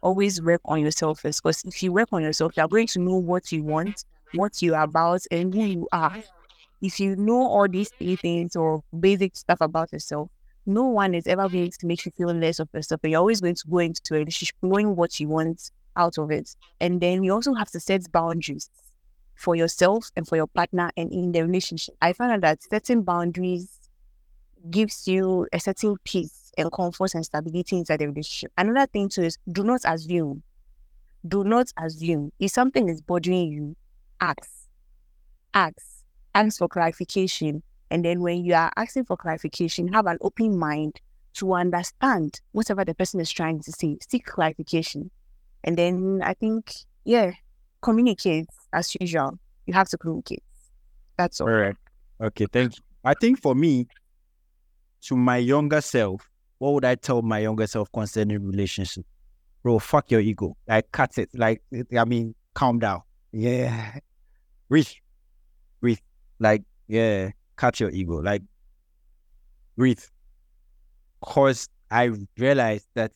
Always 0.00 0.40
work 0.40 0.60
on 0.64 0.80
yourself 0.80 1.20
first. 1.20 1.42
Because 1.42 1.62
if 1.64 1.82
you 1.82 1.92
work 1.92 2.08
on 2.12 2.22
yourself, 2.22 2.56
you're 2.56 2.68
going 2.68 2.86
to 2.88 3.00
know 3.00 3.16
what 3.16 3.50
you 3.52 3.62
want, 3.62 4.04
what 4.34 4.62
you're 4.62 4.80
about, 4.80 5.20
and 5.30 5.52
who 5.52 5.64
you 5.64 5.88
are. 5.92 6.16
If 6.80 7.00
you 7.00 7.16
know 7.16 7.46
all 7.46 7.68
these 7.68 7.90
three 7.98 8.16
things 8.16 8.54
or 8.54 8.82
basic 8.98 9.36
stuff 9.36 9.58
about 9.60 9.92
yourself, 9.92 10.30
no 10.66 10.84
one 10.84 11.14
is 11.14 11.26
ever 11.26 11.48
going 11.48 11.70
to 11.70 11.86
make 11.86 12.04
you 12.04 12.12
feel 12.12 12.28
less 12.28 12.58
of 12.58 12.68
yourself. 12.72 13.00
But 13.02 13.10
you're 13.10 13.20
always 13.20 13.40
going 13.40 13.54
to 13.54 13.68
go 13.68 13.78
into 13.78 14.14
a 14.14 14.18
relationship 14.18 14.56
knowing 14.62 14.96
what 14.96 15.18
you 15.20 15.28
want 15.28 15.70
out 15.96 16.18
of 16.18 16.30
it. 16.30 16.54
And 16.80 17.00
then 17.00 17.24
you 17.24 17.32
also 17.32 17.54
have 17.54 17.70
to 17.70 17.80
set 17.80 18.10
boundaries 18.12 18.68
for 19.36 19.54
yourself 19.54 20.10
and 20.16 20.26
for 20.26 20.36
your 20.36 20.46
partner 20.46 20.90
and 20.96 21.12
in 21.12 21.32
the 21.32 21.42
relationship. 21.42 21.94
I 22.00 22.12
found 22.12 22.32
out 22.32 22.40
that 22.40 22.62
setting 22.62 23.02
boundaries 23.02 23.68
gives 24.70 25.06
you 25.06 25.46
a 25.52 25.60
certain 25.60 25.96
peace 26.04 26.52
and 26.58 26.72
comfort 26.72 27.14
and 27.14 27.24
stability 27.24 27.76
inside 27.78 28.00
the 28.00 28.08
relationship. 28.08 28.52
Another 28.56 28.86
thing 28.86 29.08
too 29.08 29.22
is 29.22 29.38
do 29.50 29.62
not 29.62 29.82
assume. 29.84 30.42
Do 31.26 31.44
not 31.44 31.72
assume. 31.78 32.32
If 32.38 32.52
something 32.52 32.88
is 32.88 33.00
bothering 33.00 33.52
you, 33.52 33.76
ask. 34.20 34.50
Ask. 35.54 36.04
Ask 36.34 36.58
for 36.58 36.68
clarification. 36.68 37.62
And 37.90 38.04
then 38.04 38.20
when 38.20 38.44
you 38.44 38.54
are 38.54 38.70
asking 38.76 39.04
for 39.04 39.16
clarification, 39.16 39.92
have 39.92 40.06
an 40.06 40.18
open 40.20 40.58
mind 40.58 41.00
to 41.34 41.52
understand 41.52 42.40
whatever 42.52 42.84
the 42.84 42.94
person 42.94 43.20
is 43.20 43.30
trying 43.30 43.60
to 43.62 43.72
say. 43.72 43.98
Seek 44.08 44.24
clarification. 44.24 45.10
And 45.64 45.76
then 45.76 46.20
I 46.24 46.34
think, 46.34 46.72
yeah, 47.04 47.32
communicate 47.82 48.46
as 48.72 48.96
usual. 48.98 49.38
You 49.66 49.74
have 49.74 49.88
to 49.90 49.98
communicate. 49.98 50.42
That's 51.16 51.40
all. 51.40 51.48
All 51.48 51.54
right. 51.54 51.76
Okay, 52.20 52.46
thank 52.52 52.76
you. 52.76 52.82
I 53.04 53.14
think 53.14 53.40
for 53.40 53.54
me, 53.54 53.86
to 55.02 55.16
my 55.16 55.36
younger 55.36 55.80
self, 55.80 56.28
what 56.58 56.72
would 56.72 56.84
I 56.84 56.94
tell 56.94 57.22
my 57.22 57.40
younger 57.40 57.66
self 57.66 57.90
concerning 57.92 58.44
relationship? 58.44 59.04
Bro, 59.62 59.80
fuck 59.80 60.10
your 60.10 60.20
ego. 60.20 60.56
Like, 60.66 60.90
cut 60.90 61.18
it. 61.18 61.28
Like, 61.34 61.62
I 61.96 62.04
mean, 62.04 62.34
calm 62.54 62.78
down. 62.78 63.02
Yeah. 63.32 63.98
Breathe. 64.68 64.88
Breathe. 65.80 65.98
Like, 66.38 66.62
yeah, 66.88 67.30
cut 67.56 67.80
your 67.80 67.90
ego. 67.90 68.20
Like, 68.20 68.42
breathe. 69.76 70.02
Because 71.20 71.68
I 71.90 72.12
realized 72.38 72.86
that 72.94 73.12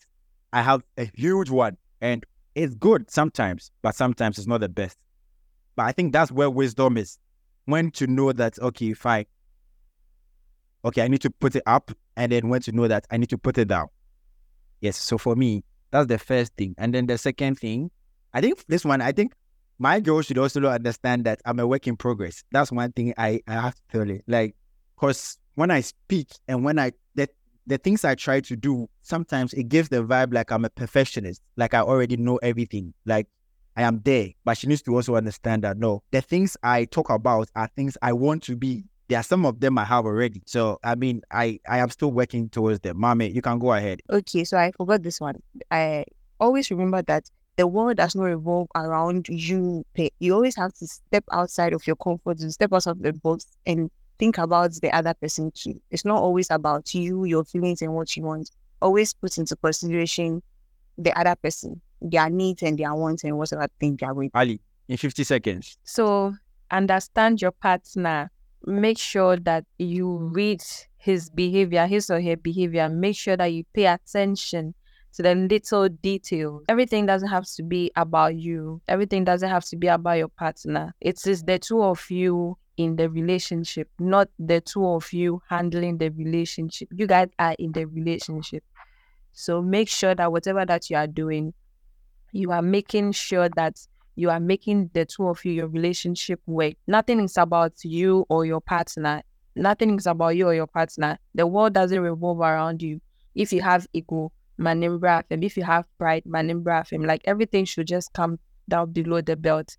I 0.53 0.63
have 0.63 0.83
a 0.97 1.11
huge 1.15 1.51
one 1.51 1.77
and 2.01 2.25
it's 2.55 2.75
good 2.75 3.11
sometimes, 3.11 3.71
but 3.83 3.95
sometimes 3.95 4.39
it's 4.39 4.47
not 4.47 4.61
the 4.61 4.69
best. 4.69 4.99
But 5.77 5.87
I 5.87 5.93
think 5.93 6.13
that's 6.13 6.33
where 6.33 6.51
wisdom 6.51 6.97
is. 6.97 7.19
When 7.67 7.91
to 7.93 8.07
know 8.07 8.33
that, 8.33 8.59
okay, 8.59 8.91
if 8.91 9.07
I, 9.07 9.27
okay, 10.85 11.03
I 11.03 11.09
need 11.09 11.21
to 11.23 11.31
put 11.31 11.55
it 11.55 11.63
up, 11.67 11.93
and 12.17 12.33
then 12.33 12.49
when 12.49 12.61
to 12.63 12.73
know 12.73 12.89
that 12.89 13.07
I 13.11 13.17
need 13.17 13.31
to 13.31 13.39
put 13.39 13.59
it 13.59 13.69
down. 13.69 13.89
Yes. 14.81 14.97
So 14.97 15.19
for 15.19 15.37
me, 15.37 15.63
that's 15.91 16.09
the 16.09 16.19
first 16.19 16.53
thing. 16.57 16.75
And 16.79 16.95
then 16.95 17.07
the 17.07 17.19
second 17.19 17.59
thing, 17.59 17.91
I 18.33 18.41
think 18.41 18.65
this 18.67 18.85
one, 18.85 19.01
I 19.01 19.13
think 19.13 19.35
my 19.81 19.99
girl 19.99 20.21
should 20.21 20.37
also 20.37 20.61
understand 20.67 21.25
that 21.25 21.41
I'm 21.47 21.59
a 21.59 21.67
work 21.67 21.87
in 21.87 21.97
progress. 21.97 22.45
That's 22.53 22.71
one 22.71 22.93
thing 22.93 23.15
I, 23.17 23.41
I 23.49 23.55
have 23.55 23.75
to 23.75 23.81
tell 23.91 24.11
it. 24.11 24.23
Like, 24.29 24.55
because 24.95 25.39
when 25.55 25.71
I 25.71 25.81
speak 25.81 26.29
and 26.47 26.63
when 26.63 26.79
I, 26.79 26.93
the, 27.15 27.31
the 27.67 27.79
things 27.79 28.05
I 28.05 28.15
try 28.15 28.41
to 28.41 28.57
do, 28.57 28.91
sometimes 29.01 29.55
it 29.55 29.71
gives 29.71 29.89
the 29.89 30.05
vibe 30.05 30.35
like 30.35 30.53
I'm 30.53 30.67
a 30.67 30.71
perfectionist, 30.71 31.41
like 31.57 31.73
I 31.73 31.81
already 31.81 32.19
know 32.19 32.37
everything. 32.43 32.93
Like, 33.07 33.27
I 33.75 33.83
am 33.83 34.03
there, 34.05 34.29
but 34.45 34.59
she 34.59 34.67
needs 34.67 34.83
to 34.83 34.95
also 34.95 35.17
understand 35.17 35.65
that 35.65 35.79
no, 35.79 36.03
the 36.11 36.21
things 36.21 36.59
I 36.63 36.85
talk 36.85 37.09
about 37.09 37.49
are 37.57 37.71
things 37.75 37.97
I 38.03 38.13
want 38.13 38.43
to 38.45 38.57
be. 38.57 38.85
There 39.09 39.19
are 39.19 39.23
some 39.23 39.47
of 39.47 39.61
them 39.61 39.79
I 39.79 39.85
have 39.85 40.05
already. 40.05 40.43
So 40.45 40.79
I 40.85 40.95
mean, 40.97 41.23
I 41.31 41.61
I 41.67 41.79
am 41.79 41.89
still 41.89 42.11
working 42.11 42.49
towards 42.51 42.81
them. 42.81 42.99
Mommy, 42.99 43.31
you 43.31 43.41
can 43.41 43.59
go 43.59 43.73
ahead. 43.73 44.01
Okay, 44.11 44.45
so 44.45 44.59
I 44.59 44.73
forgot 44.73 45.03
this 45.03 45.21
one. 45.21 45.37
I 45.71 46.05
always 46.39 46.71
remember 46.71 47.01
that 47.03 47.31
the 47.61 47.67
world 47.67 47.99
does 47.99 48.15
not 48.15 48.25
revolve 48.25 48.69
around 48.75 49.29
you. 49.29 49.85
You 50.19 50.35
always 50.35 50.57
have 50.57 50.73
to 50.79 50.87
step 50.87 51.25
outside 51.31 51.75
of 51.75 51.87
your 51.87 51.97
comfort 51.97 52.39
zone, 52.39 52.51
step 52.51 52.73
outside 52.73 52.93
of 52.93 53.03
the 53.03 53.13
box, 53.13 53.45
and 53.67 53.91
think 54.19 54.39
about 54.39 54.73
the 54.81 54.91
other 54.97 55.13
person 55.13 55.53
too. 55.55 55.79
It's 55.91 56.07
not 56.07 56.23
always 56.23 56.51
about 56.51 56.95
you, 56.95 57.27
your 57.27 57.45
feelings, 57.45 57.83
and 57.83 57.93
what 57.93 58.17
you 58.17 58.23
want. 58.23 58.51
Always 58.81 59.13
put 59.13 59.37
into 59.37 59.57
consideration 59.57 60.43
the 60.97 61.13
other 61.21 61.37
person, 61.37 61.83
their 62.01 62.31
needs 62.31 62.63
and 62.63 62.79
their 62.79 62.95
wants, 62.95 63.25
and 63.25 63.37
whatever 63.37 63.69
thing 63.79 63.99
they 64.01 64.07
are 64.07 64.15
going. 64.15 64.31
Ali, 64.33 64.59
in 64.89 64.97
50 64.97 65.23
seconds. 65.23 65.77
So 65.85 66.33
understand 66.71 67.43
your 67.43 67.53
partner. 67.53 68.31
Make 68.65 68.97
sure 68.97 69.37
that 69.37 69.67
you 69.77 70.17
read 70.17 70.63
his 70.97 71.29
behavior, 71.29 71.87
his 71.87 72.09
or 72.09 72.23
her 72.23 72.39
behavior. 72.39 72.89
Make 72.89 73.17
sure 73.17 73.37
that 73.37 73.53
you 73.53 73.65
pay 73.75 73.85
attention 73.85 74.73
to 75.15 75.23
the 75.23 75.35
little 75.35 75.89
details. 75.89 76.63
Everything 76.69 77.07
doesn't 77.07 77.29
have 77.29 77.47
to 77.57 77.63
be 77.63 77.91
about 77.97 78.37
you. 78.37 78.81
Everything 78.89 79.25
doesn't 79.25 79.49
have 79.49 79.65
to 79.67 79.77
be 79.77 79.89
about 79.89 80.19
your 80.19 80.29
partner. 80.29 80.95
It 81.01 81.27
is 81.27 81.43
the 81.43 81.59
two 81.59 81.83
of 81.83 82.11
you 82.11 82.57
in 82.77 82.97
the 82.97 83.11
relationship, 83.11 83.89
not 83.99 84.29
the 84.39 84.61
two 84.61 84.87
of 84.87 85.13
you 85.13 85.43
handling 85.49 85.99
the 85.99 86.11
relationship. 86.11 86.89
You 86.93 87.07
guys 87.07 87.29
are 87.39 87.55
in 87.59 87.73
the 87.73 87.87
relationship. 87.87 88.65
So 89.33 89.63
make 89.63 89.89
sure 89.89 90.15
that 90.15 90.33
whatever 90.33 90.65
that 90.65 90.89
you 90.91 90.97
are 90.97 91.07
doing, 91.07 91.53
you 92.33 92.53
are 92.53 92.63
making 92.63 93.13
sure 93.13 93.49
that 93.57 93.77
you 94.17 94.31
are 94.31 94.41
making 94.41 94.91
the 94.93 95.05
two 95.05 95.29
of 95.29 95.45
you 95.45 95.53
your 95.53 95.69
relationship 95.69 96.41
work. 96.47 96.75
Nothing 96.87 97.21
is 97.21 97.37
about 97.37 97.73
you 97.85 98.27
or 98.29 98.45
your 98.45 98.61
partner. 98.61 99.23
Nothing 99.57 99.97
is 99.97 100.07
about 100.07 100.37
you 100.37 100.47
or 100.47 100.55
your 100.55 100.67
partner. 100.67 101.19
The 101.35 101.47
world 101.47 101.75
doesn't 101.75 102.01
revolve 102.01 102.41
around 102.41 102.83
you. 102.83 103.01
If 103.35 103.53
you 103.53 103.63
have 103.63 103.87
ego, 103.93 104.33
manimbra 104.61 105.25
FM. 105.25 105.45
If 105.45 105.57
you 105.57 105.65
have 105.65 105.87
pride, 105.99 106.25
manimbra 106.25 106.87
FM. 106.87 107.07
Like 107.07 107.23
everything 107.25 107.65
should 107.65 107.87
just 107.87 108.13
come 108.13 108.39
down 108.69 108.93
below 108.93 109.21
the 109.21 109.37
belt. 109.37 109.77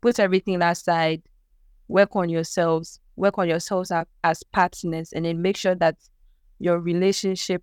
Put 0.00 0.18
everything 0.18 0.62
aside. 0.62 1.22
Work 1.88 2.16
on 2.16 2.28
yourselves. 2.28 3.00
Work 3.16 3.38
on 3.38 3.48
yourselves 3.48 3.90
as, 3.90 4.06
as 4.24 4.42
partners, 4.42 5.12
and 5.12 5.24
then 5.24 5.40
make 5.40 5.56
sure 5.56 5.76
that 5.76 5.96
your 6.58 6.80
relationship 6.80 7.62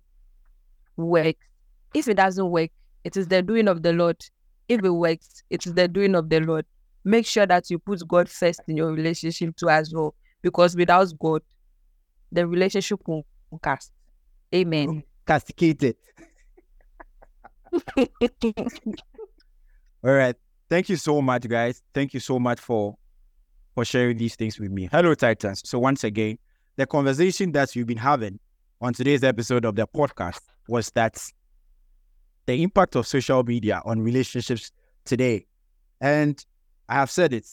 works. 0.96 1.46
If 1.94 2.08
it 2.08 2.14
doesn't 2.14 2.50
work, 2.50 2.70
it 3.04 3.16
is 3.16 3.28
the 3.28 3.42
doing 3.42 3.68
of 3.68 3.82
the 3.82 3.92
Lord 3.92 4.16
if 4.72 4.82
it 4.84 4.90
works, 4.90 5.42
it 5.50 5.66
is 5.66 5.74
the 5.74 5.88
doing 5.88 6.14
of 6.14 6.28
the 6.28 6.40
Lord. 6.40 6.64
Make 7.04 7.26
sure 7.26 7.46
that 7.46 7.68
you 7.68 7.78
put 7.78 8.06
God 8.06 8.28
first 8.28 8.60
in 8.68 8.76
your 8.76 8.92
relationship 8.92 9.56
too 9.56 9.68
as 9.68 9.92
well. 9.92 10.14
Because 10.40 10.76
without 10.76 11.12
God, 11.18 11.42
the 12.30 12.46
relationship 12.46 13.00
won't 13.06 13.26
cast. 13.62 13.92
Amen. 14.54 15.02
Castigated. 15.26 15.96
All 20.04 20.12
right. 20.12 20.36
Thank 20.70 20.88
you 20.88 20.96
so 20.96 21.20
much, 21.22 21.48
guys. 21.48 21.82
Thank 21.94 22.14
you 22.14 22.20
so 22.20 22.38
much 22.38 22.60
for 22.60 22.96
for 23.74 23.84
sharing 23.84 24.18
these 24.18 24.36
things 24.36 24.58
with 24.60 24.70
me. 24.70 24.88
Hello, 24.92 25.14
Titans. 25.14 25.62
So 25.68 25.78
once 25.78 26.04
again, 26.04 26.38
the 26.76 26.86
conversation 26.86 27.52
that 27.52 27.74
you've 27.76 27.86
been 27.86 27.98
having 27.98 28.38
on 28.80 28.92
today's 28.94 29.24
episode 29.24 29.64
of 29.64 29.76
the 29.76 29.86
podcast 29.86 30.40
was 30.68 30.90
that 30.92 31.22
the 32.46 32.62
impact 32.62 32.96
of 32.96 33.06
social 33.06 33.42
media 33.44 33.80
on 33.84 34.00
relationships 34.00 34.72
today 35.04 35.46
And 36.00 36.44
I 36.88 36.94
have 36.96 37.10
said 37.10 37.32
it. 37.34 37.46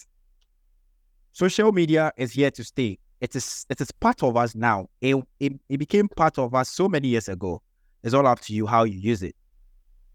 Social 1.32 1.72
media 1.72 2.12
is 2.18 2.34
here 2.34 2.52
to 2.52 2.64
stay. 2.64 3.00
It 3.22 3.36
is 3.36 3.66
it 3.70 3.82
is 3.82 3.92
part 3.92 4.24
of 4.24 4.38
us 4.38 4.56
now. 4.56 4.88
It, 5.02 5.16
it, 5.40 5.54
it 5.70 5.78
became 5.78 6.10
part 6.10 6.38
of 6.40 6.56
us 6.56 6.70
so 6.70 6.90
many 6.90 7.10
years 7.10 7.30
ago. 7.30 7.62
It's 8.04 8.14
all 8.14 8.28
up 8.28 8.42
to 8.42 8.54
you 8.54 8.68
how 8.68 8.84
you 8.86 9.00
use 9.00 9.24
it 9.24 9.36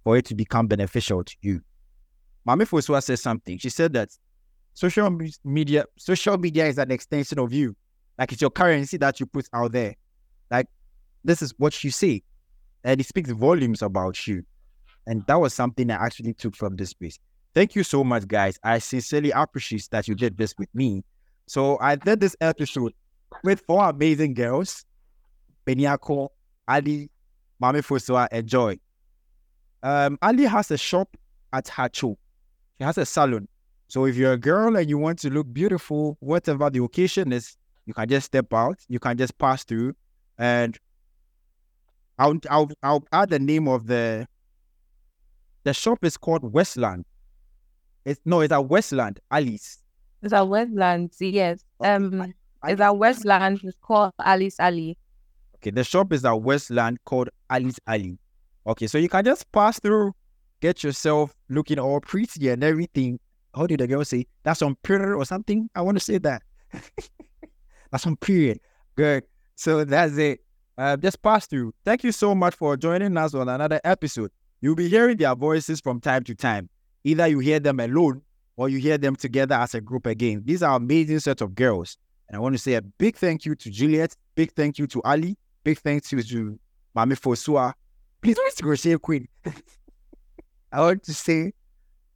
for 0.05 0.17
it 0.17 0.27
to 0.27 0.35
become 0.35 0.67
beneficial 0.67 1.25
to 1.25 1.35
you. 1.41 1.61
Mami 2.47 2.63
Fosua 2.69 3.03
said 3.03 3.19
something. 3.19 3.59
She 3.59 3.71
said 3.71 3.95
that 3.95 4.11
social 4.75 5.11
media 5.45 5.87
social 5.97 6.37
media 6.37 6.67
is 6.67 6.79
an 6.79 6.91
extension 6.91 7.39
of 7.39 7.53
you. 7.53 7.75
Like 8.19 8.33
it's 8.33 8.41
your 8.41 8.51
currency 8.51 8.99
that 8.99 9.19
you 9.19 9.27
put 9.27 9.49
out 9.53 9.73
there. 9.73 9.97
Like 10.51 10.69
this 11.25 11.41
is 11.43 11.55
what 11.57 11.83
you 11.83 11.91
see. 11.91 12.23
And 12.85 13.01
it 13.01 13.07
speaks 13.07 13.31
volumes 13.31 13.81
about 13.81 14.27
you. 14.27 14.45
And 15.07 15.27
that 15.27 15.41
was 15.41 15.55
something 15.55 15.91
I 15.91 15.95
actually 15.95 16.35
took 16.35 16.55
from 16.55 16.77
this 16.77 16.91
space. 16.91 17.19
Thank 17.55 17.75
you 17.75 17.83
so 17.83 18.05
much, 18.05 18.27
guys. 18.27 18.59
I 18.63 18.79
sincerely 18.79 19.31
appreciate 19.31 19.89
that 19.91 20.07
you 20.07 20.15
did 20.15 20.37
this 20.37 20.55
with 20.59 20.69
me. 20.75 21.03
So 21.47 21.79
I 21.81 21.97
did 21.97 22.21
this 22.21 22.37
episode 22.41 22.93
with 23.43 23.63
four 23.67 23.89
amazing 23.89 24.35
girls, 24.35 24.85
Beniako, 25.67 26.29
Ali, 26.67 27.11
Mami 27.63 27.81
Fosua, 27.81 28.29
and 28.31 28.47
Joy. 28.47 28.79
Um, 29.85 30.19
Ali 30.23 30.45
has 30.45 30.71
a 30.71 30.79
shop 30.79 31.15
at 31.53 31.67
Haatso. 31.67 32.17
She 32.79 32.85
has 32.85 32.97
a 32.97 33.05
salon. 33.05 33.47
So 33.87 34.07
if 34.07 34.17
you're 34.17 34.33
a 34.33 34.39
girl 34.39 34.77
and 34.77 34.89
you 34.89 34.97
want 34.97 35.19
to 35.21 35.31
look 35.31 35.53
beautiful, 35.53 36.17
whatever 36.21 36.71
the 36.71 36.83
occasion 36.83 37.33
is, 37.33 37.57
you 37.85 37.93
can 37.93 38.09
just 38.09 38.27
step 38.27 38.53
out. 38.55 38.81
You 38.89 38.99
can 38.99 39.19
just 39.19 39.37
pass 39.37 39.63
through, 39.63 39.95
and 40.39 40.79
I'll 42.19 42.41
I'll 42.49 42.71
I'll 42.83 43.05
add 43.13 43.29
the 43.29 43.39
name 43.39 43.69
of 43.69 43.87
the 43.87 44.27
the 45.65 45.75
shop 45.75 46.03
is 46.03 46.17
called 46.17 46.51
Westland. 46.51 47.05
It's 48.07 48.21
no, 48.25 48.41
it's 48.41 48.53
at 48.53 48.67
Westland, 48.67 49.21
Alice. 49.31 49.83
It's 50.23 50.33
at 50.33 50.49
Westland, 50.49 51.13
yes. 51.21 51.63
Um, 51.81 52.33
it's 52.67 52.81
at 52.81 52.97
Westland. 52.97 53.61
It's 53.63 53.77
called 53.83 54.13
Alice 54.19 54.57
Ali. 54.59 54.97
Okay, 55.57 55.71
the 55.71 55.85
shop 55.85 56.11
is 56.15 56.25
at 56.25 56.41
Westland 56.41 56.99
called 57.05 57.29
Alice 57.51 57.79
Ali. 57.87 58.19
Okay, 58.67 58.87
so 58.87 58.99
you 58.99 59.09
can 59.09 59.25
just 59.25 59.51
pass 59.53 59.79
through, 59.79 60.15
get 60.61 60.83
yourself 60.83 61.35
looking 61.49 61.79
all 61.79 62.01
pretty 62.01 62.49
and 62.49 62.65
everything. 62.65 63.21
How 63.55 63.67
did 63.67 63.81
the 63.81 63.87
girl 63.87 64.05
say? 64.05 64.27
That's 64.43 64.63
on 64.63 64.75
period 64.77 65.15
or 65.15 65.25
something? 65.25 65.69
I 65.75 65.83
want 65.83 65.99
to 65.99 66.05
say 66.05 66.19
that. 66.19 66.43
That's 67.91 68.07
on 68.07 68.17
period. 68.17 68.59
Good. 68.97 69.25
So 69.55 69.85
that's 69.85 70.17
it. 70.17 70.41
Uh, 70.77 70.97
just 70.97 71.23
pass 71.23 71.47
through. 71.47 71.73
Thank 71.85 72.03
you 72.03 72.11
so 72.11 72.35
much 72.35 72.57
for 72.57 72.77
joining 72.77 73.17
us 73.17 73.35
on 73.35 73.49
another 73.49 73.81
episode. 73.85 74.33
You'll 74.61 74.75
be 74.75 74.89
hearing 74.89 75.17
their 75.17 75.35
voices 75.37 75.81
from 75.81 76.01
time 76.01 76.25
to 76.25 76.35
time. 76.35 76.69
Either 77.05 77.29
you 77.29 77.39
hear 77.39 77.61
them 77.61 77.79
alone 77.79 78.23
or 78.57 78.69
you 78.69 78.79
hear 78.79 78.99
them 78.99 79.15
together 79.15 79.55
as 79.55 79.75
a 79.75 79.81
group 79.81 80.07
again. 80.07 80.43
These 80.45 80.63
are 80.63 80.77
amazing 80.77 81.21
set 81.21 81.41
of 81.41 81.55
girls. 81.55 81.97
And 82.29 82.37
I 82.37 82.41
want 82.41 82.55
to 82.55 82.59
say 82.59 82.75
a 82.75 82.83
big 82.83 83.17
thank 83.17 83.45
you 83.45 83.55
to 83.55 83.71
Juliet, 83.71 84.17
big 84.35 84.53
thank 84.53 84.79
you 84.79 84.87
to 84.89 85.03
Ali, 85.05 85.37
big 85.63 85.79
thank 85.79 86.11
you 86.11 86.23
to 86.23 86.59
Mami 86.97 87.13
Fosua, 87.13 87.75
Peace 88.25 88.39
the 88.57 88.63
crochet 88.63 88.97
queen? 88.97 89.29
I 90.73 90.81
want 90.81 91.03
to 91.03 91.13
say, 91.13 91.53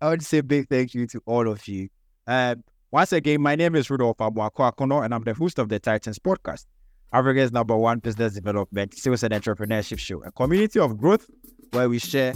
I 0.00 0.06
want 0.06 0.22
to 0.22 0.26
say 0.26 0.40
big 0.40 0.66
thank 0.66 0.94
you 0.94 1.06
to 1.06 1.20
all 1.26 1.46
of 1.46 1.68
you. 1.68 1.90
Uh, 2.26 2.54
once 2.90 3.12
again, 3.12 3.42
my 3.42 3.54
name 3.56 3.74
is 3.74 3.90
Rudolph 3.90 4.16
Abuako 4.16 5.04
and 5.04 5.14
I'm 5.14 5.22
the 5.22 5.34
host 5.34 5.58
of 5.58 5.68
the 5.68 5.78
Titans 5.78 6.18
podcast, 6.18 6.64
Africa's 7.12 7.52
number 7.52 7.76
one 7.76 7.98
business 7.98 8.32
development, 8.32 8.94
sales 8.94 9.22
and 9.22 9.34
entrepreneurship 9.34 9.98
show, 9.98 10.22
a 10.22 10.32
community 10.32 10.80
of 10.80 10.96
growth 10.96 11.26
where 11.72 11.90
we 11.90 11.98
share 11.98 12.32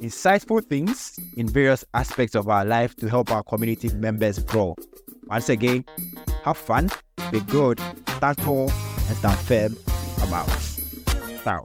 insightful 0.00 0.60
things 0.64 1.16
in 1.36 1.46
various 1.46 1.84
aspects 1.94 2.34
of 2.34 2.48
our 2.48 2.64
life 2.64 2.96
to 2.96 3.08
help 3.08 3.30
our 3.30 3.44
community 3.44 3.90
members 3.90 4.40
grow. 4.40 4.74
Once 5.28 5.48
again, 5.48 5.84
have 6.44 6.58
fun, 6.58 6.90
be 7.30 7.38
good, 7.42 7.78
stand 8.16 8.38
tall, 8.38 8.72
and 9.06 9.16
stand 9.18 9.38
firm 9.38 9.76
about. 10.26 10.48
Ciao. 11.44 11.64